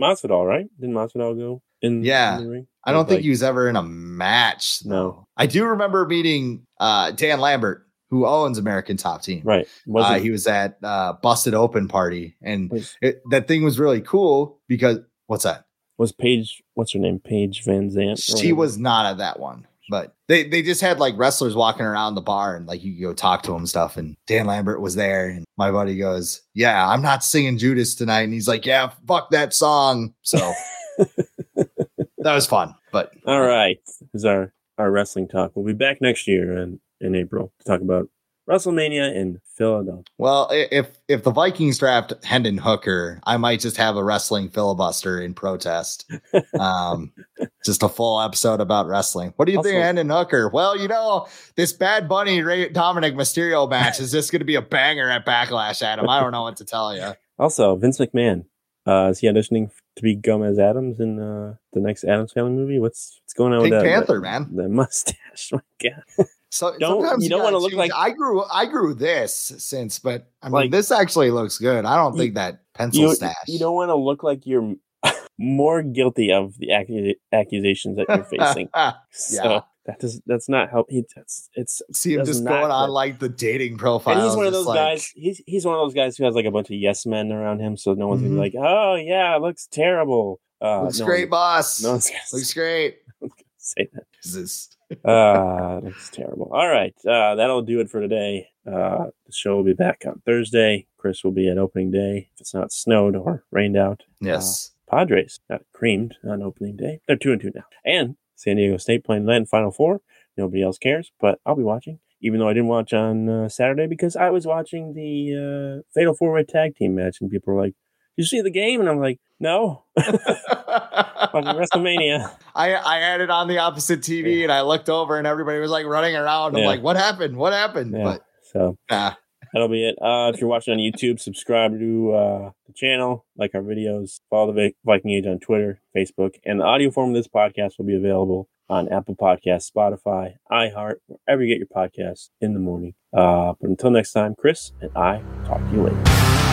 masvidal 0.02 0.48
right 0.48 0.66
didn't 0.80 0.96
masvidal 0.96 1.38
go 1.38 1.62
in 1.82 2.04
Yeah. 2.04 2.38
in 2.40 2.44
the 2.46 2.50
ring? 2.50 2.68
I 2.86 2.92
don't 2.92 3.02
With, 3.02 3.10
think 3.10 3.22
he 3.24 3.30
was 3.30 3.44
ever 3.44 3.70
in 3.70 3.76
a 3.78 3.84
match. 3.84 4.80
No. 4.86 5.28
I 5.38 5.46
do 5.46 5.64
remember 5.66 6.06
meeting 6.06 6.66
uh, 6.80 7.12
Dan 7.12 7.40
Lambert, 7.40 7.88
who 8.14 8.28
owns 8.28 8.58
American 8.58 8.96
Top 8.96 9.24
Team. 9.24 9.42
right 9.44 9.68
was 9.88 10.06
Uh, 10.06 10.20
he 10.20 10.30
was 10.30 10.46
at 10.46 10.78
uh, 10.84 11.14
Busted 11.14 11.54
Open 11.56 11.88
Party, 11.88 12.36
and 12.42 12.72
it, 13.02 13.22
that 13.32 13.48
thing 13.48 13.64
was 13.64 13.80
really 13.80 14.02
cool 14.02 14.60
because 14.68 15.00
what's 15.28 15.44
that? 15.44 15.66
was 15.98 16.12
paige 16.12 16.64
what's 16.74 16.94
her 16.94 17.00
name 17.00 17.20
paige 17.20 17.64
van 17.64 17.90
zant 17.90 18.18
She 18.22 18.34
whatever? 18.34 18.56
was 18.56 18.78
not 18.78 19.06
at 19.06 19.18
that 19.20 19.40
one, 19.40 19.68
but 19.90 20.16
they 20.28 20.44
they 20.48 20.62
just 20.62 20.82
had 20.82 21.00
like 21.00 21.14
wrestlers 21.18 21.56
walking 21.56 21.86
around 21.86 22.16
the 22.16 22.22
bar, 22.22 22.56
and 22.56 22.68
like 22.68 22.84
you 22.84 22.94
could 22.94 23.02
go 23.02 23.14
talk 23.14 23.44
to 23.44 23.52
them 23.52 23.62
and 23.62 23.70
stuff. 23.70 23.98
And 23.98 24.16
Dan 24.28 24.46
Lambert 24.46 24.82
was 24.82 24.96
there, 24.96 25.30
and 25.30 25.46
my 25.58 25.72
buddy 25.72 25.98
goes, 25.98 26.42
"Yeah, 26.54 26.88
I'm 26.88 27.02
not 27.02 27.24
singing 27.24 27.58
Judas 27.58 27.96
tonight," 27.96 28.22
and 28.22 28.34
he's 28.34 28.48
like, 28.48 28.66
"Yeah, 28.66 28.92
fuck 29.08 29.30
that 29.32 29.54
song." 29.54 30.14
So 30.24 30.54
that 31.56 32.34
was 32.34 32.48
fun, 32.48 32.76
but 32.92 33.12
All 33.26 33.42
right. 33.42 33.80
This 33.86 34.22
is 34.22 34.26
our, 34.26 34.54
our 34.78 34.92
wrestling 34.92 35.28
talk. 35.28 35.52
We'll 35.56 35.66
be 35.66 35.74
back 35.74 36.02
next 36.02 36.28
year 36.28 36.58
in, 36.58 36.80
in 37.04 37.16
April 37.16 37.52
to 37.60 37.66
talk 37.66 37.82
about 37.82 38.10
WrestleMania 38.50 39.16
in 39.16 39.40
Philadelphia. 39.56 40.04
Well, 40.18 40.50
if 40.52 40.90
if 41.08 41.24
the 41.24 41.32
Vikings 41.32 41.78
draft 41.78 42.14
Hendon 42.24 42.58
Hooker, 42.58 43.22
I 43.24 43.38
might 43.38 43.62
just 43.62 43.78
have 43.78 43.96
a 43.96 44.04
wrestling 44.04 44.50
filibuster 44.50 45.22
in 45.22 45.34
protest. 45.34 46.12
Um, 46.60 47.14
just 47.66 47.84
a 47.84 47.90
full 47.90 48.20
episode 48.20 48.60
about 48.60 48.88
wrestling. 48.88 49.34
What 49.38 49.46
do 49.46 49.52
you 49.54 49.64
think, 49.64 49.76
Also- 49.76 49.84
Hendon 49.84 50.10
Hooker? 50.10 50.50
Well, 50.50 50.78
you 50.78 50.88
know, 50.90 51.28
this 51.56 51.72
Bad 51.72 52.10
Bunny 52.10 52.42
Rey, 52.42 52.70
Dominik 52.70 53.14
Mysterio 53.16 53.70
match 53.70 54.00
is 54.02 54.12
just 54.12 54.32
going 54.32 54.42
to 54.42 54.46
be 54.46 54.56
a 54.56 54.62
banger 54.62 55.10
at 55.10 55.26
Backlash, 55.26 55.82
Adam. 55.82 56.10
I 56.10 56.20
don't 56.20 56.32
know 56.32 56.44
what 56.44 56.58
to 56.58 56.66
tell 56.66 56.96
you. 56.96 57.14
Also, 57.40 57.76
Vince 57.76 57.98
McMahon. 57.98 58.46
Uh, 58.86 59.08
is 59.10 59.18
he 59.18 59.28
auditioning 59.28 59.72
to 59.96 60.04
be 60.04 60.16
Gomez 60.16 60.60
Addams 60.60 61.00
in 61.00 61.20
uh, 61.20 61.56
the 61.74 61.80
next 61.80 62.04
Addams 62.04 62.32
Family 62.32 62.52
movie? 62.52 62.78
What's 62.80 63.20
what's 63.24 63.34
going 63.34 63.54
on 63.54 63.62
Pink 63.62 63.74
with 63.74 63.82
that? 63.82 63.90
Panther, 63.90 64.16
the, 64.16 64.22
man. 64.22 64.56
The 64.56 64.70
mustache. 64.70 65.50
My 65.52 65.60
God. 65.82 66.28
So 66.54 66.78
Don't- 66.78 67.02
sometimes 67.02 67.24
you 67.24 67.30
don't 67.32 67.42
wanna 67.44 67.58
look 67.58 67.74
like- 67.74 67.92
I 67.96 68.12
grew. 68.12 68.44
I 68.52 68.68
grew 68.68 68.94
this 68.94 69.34
since, 69.58 69.98
but 69.98 70.28
I 70.44 70.48
mean, 70.48 70.54
Like- 70.54 70.72
this 70.72 70.92
actually 70.92 71.32
looks 71.32 71.58
good. 71.58 71.84
I 71.84 71.96
don't 71.96 72.14
You- 72.14 72.20
think 72.20 72.36
that 72.36 72.60
pencil 72.76 73.02
You, 73.02 73.16
stash. 73.16 73.34
you 73.48 73.58
don't 73.58 73.74
want 73.74 73.90
to 73.90 73.96
look 73.96 74.22
like 74.22 74.46
you're 74.46 74.76
more 75.40 75.82
guilty 75.82 76.32
of 76.32 76.56
the 76.60 76.68
accu- 76.68 77.16
accusations 77.32 77.98
that 77.98 78.06
you're 78.08 78.24
facing. 78.40 78.70
So 79.10 79.64
that 79.88 80.00
does 80.00 80.22
that's 80.28 80.48
not 80.48 80.70
help. 80.70 80.92
He, 80.92 81.04
that's 81.16 81.50
it's 81.56 81.82
See 81.92 82.14
him 82.14 82.24
just 82.26 82.46
going 82.46 82.70
on 82.72 82.90
like 82.92 83.18
the 83.18 83.30
dating 83.30 83.78
profile. 83.78 84.14
and 84.16 84.24
he's 84.24 84.36
one 84.36 84.46
of 84.46 84.54
those 84.54 84.68
guys. 84.68 85.12
He's 85.16 85.42
he's 85.48 85.66
one 85.66 85.74
of 85.74 85.82
those 85.82 85.96
guys 85.96 86.16
who 86.18 86.24
has 86.26 86.36
like 86.36 86.46
a 86.46 86.52
bunch 86.52 86.70
of 86.70 86.76
yes 86.76 87.06
men 87.08 87.32
around 87.32 87.62
him, 87.62 87.78
so 87.78 87.96
no 87.96 88.08
one's 88.10 88.22
Mhm. 88.22 88.26
gonna 88.26 88.36
be 88.36 88.40
like, 88.42 88.56
"Oh 88.58 88.94
yeah, 88.96 89.36
it 89.36 89.42
looks 89.42 89.66
terrible." 89.72 90.40
Uh, 90.62 90.84
Looks 90.84 91.00
no 91.00 91.06
great, 91.08 91.24
one- 91.24 91.30
boss. 91.32 91.82
No 91.84 91.92
one's 91.94 92.10
gonna 92.10 92.22
Looks 92.32 92.54
great. 92.54 92.98
say 93.58 93.90
that. 93.94 94.04
Jesus. 94.24 94.70
Uh, 95.04 95.80
looks 95.84 96.10
terrible. 96.10 96.50
All 96.52 96.68
right, 96.68 96.96
uh, 97.08 97.36
that'll 97.36 97.62
do 97.62 97.80
it 97.80 97.90
for 97.90 98.02
today. 98.02 98.48
Uh, 98.66 99.06
the 99.26 99.32
show 99.32 99.56
will 99.56 99.64
be 99.64 99.74
back 99.74 100.04
on 100.06 100.22
Thursday. 100.26 100.88
Chris 100.98 101.24
will 101.24 101.32
be 101.32 101.50
at 101.50 101.58
opening 101.58 101.92
day 101.92 102.30
if 102.34 102.42
it's 102.42 102.54
not 102.54 102.72
snowed 102.72 103.16
or 103.16 103.44
rained 103.52 103.78
out. 103.78 104.04
Yes. 104.22 104.72
Padres 104.90 105.40
got 105.50 105.62
creamed 105.74 106.16
on 106.28 106.42
opening 106.42 106.78
day. 106.78 107.02
They're 107.08 107.18
two 107.18 107.32
and 107.32 107.42
two 107.42 107.52
now. 107.54 107.66
And 107.86 108.16
San 108.36 108.58
Diego 108.58 108.78
State 108.78 109.04
playing 109.04 109.26
that 109.26 109.36
in 109.36 109.46
Final 109.46 109.72
Four. 109.72 110.02
Nobody 110.38 110.64
else 110.64 110.78
cares, 110.78 111.12
but 111.20 111.40
I'll 111.46 111.56
be 111.56 111.64
watching. 111.64 112.00
Even 112.22 112.40
though 112.40 112.48
I 112.48 112.54
didn't 112.54 112.70
watch 112.70 112.94
on 112.94 113.28
uh, 113.28 113.50
Saturday 113.50 113.86
because 113.86 114.16
I 114.16 114.30
was 114.30 114.48
watching 114.48 114.94
the 114.94 115.82
uh, 115.82 115.84
Fatal 115.94 116.14
Four 116.14 116.32
Way 116.34 116.44
Tag 116.44 116.76
Team 116.76 116.96
match, 116.96 117.18
and 117.20 117.30
people 117.30 117.54
were 117.54 117.62
like, 117.62 117.76
you 118.18 118.24
see 118.26 118.42
the 118.42 118.52
game?" 118.52 118.80
And 118.80 118.90
I'm 118.90 119.00
like, 119.00 119.20
"No." 119.40 119.84
Fucking 120.00 121.44
WrestleMania. 121.60 122.32
I 122.56 122.76
I 122.76 122.98
had 123.00 123.22
it 123.22 123.30
on 123.30 123.48
the 123.48 123.58
opposite 123.60 124.02
TV 124.02 124.38
Yeah. 124.38 124.44
and 124.44 124.52
I 124.52 124.62
looked 124.62 124.90
over 124.90 125.18
and 125.18 125.26
everybody 125.28 125.60
was 125.60 125.72
like 125.72 125.86
running 125.86 126.16
around. 126.16 126.56
I'm 126.56 126.62
Yeah. 126.62 126.68
like, 126.68 126.84
what 126.84 126.96
happened? 126.96 127.38
What 127.38 127.54
happened? 127.54 127.94
Yeah. 127.96 128.04
But 128.04 128.26
So 128.52 128.78
ah, 128.92 129.18
that'll 129.52 129.68
be 129.70 129.88
it. 129.88 129.96
Uh, 130.02 130.32
if 130.34 130.40
you're 130.40 130.50
watching 130.50 130.74
on 130.74 130.80
YouTube, 130.80 131.20
subscribe 131.20 131.78
to 131.80 132.12
uh, 132.14 132.52
the 132.68 132.74
channel, 132.74 133.26
like 133.38 133.52
our 133.56 133.62
videos, 133.62 134.20
follow 134.30 134.54
the 134.54 134.74
Viking 134.86 135.12
Age 135.12 135.26
on 135.26 135.40
Twitter, 135.40 135.80
Facebook, 135.96 136.36
and 136.46 136.60
the 136.60 136.66
audio 136.66 136.92
form 136.92 137.10
of 137.10 137.16
this 137.16 137.28
podcast 137.28 137.78
will 137.78 137.86
be 137.86 137.96
available 137.96 138.48
on 138.70 138.88
Apple 138.90 139.16
Podcasts, 139.16 139.70
Spotify, 139.72 140.34
iHeart, 140.52 140.96
wherever 141.08 141.44
you 141.44 141.54
get 141.54 141.58
your 141.60 141.68
podcasts 141.68 142.30
in 142.42 142.54
the 142.54 142.60
morning. 142.60 142.94
Uh, 143.16 143.54
but 143.60 143.70
until 143.70 143.90
next 143.92 144.12
time, 144.14 144.36
Chris 144.36 144.72
and 144.82 144.90
I 144.96 145.22
talk 145.46 145.60
to 145.60 145.76
you 145.76 145.84
later. 145.84 146.53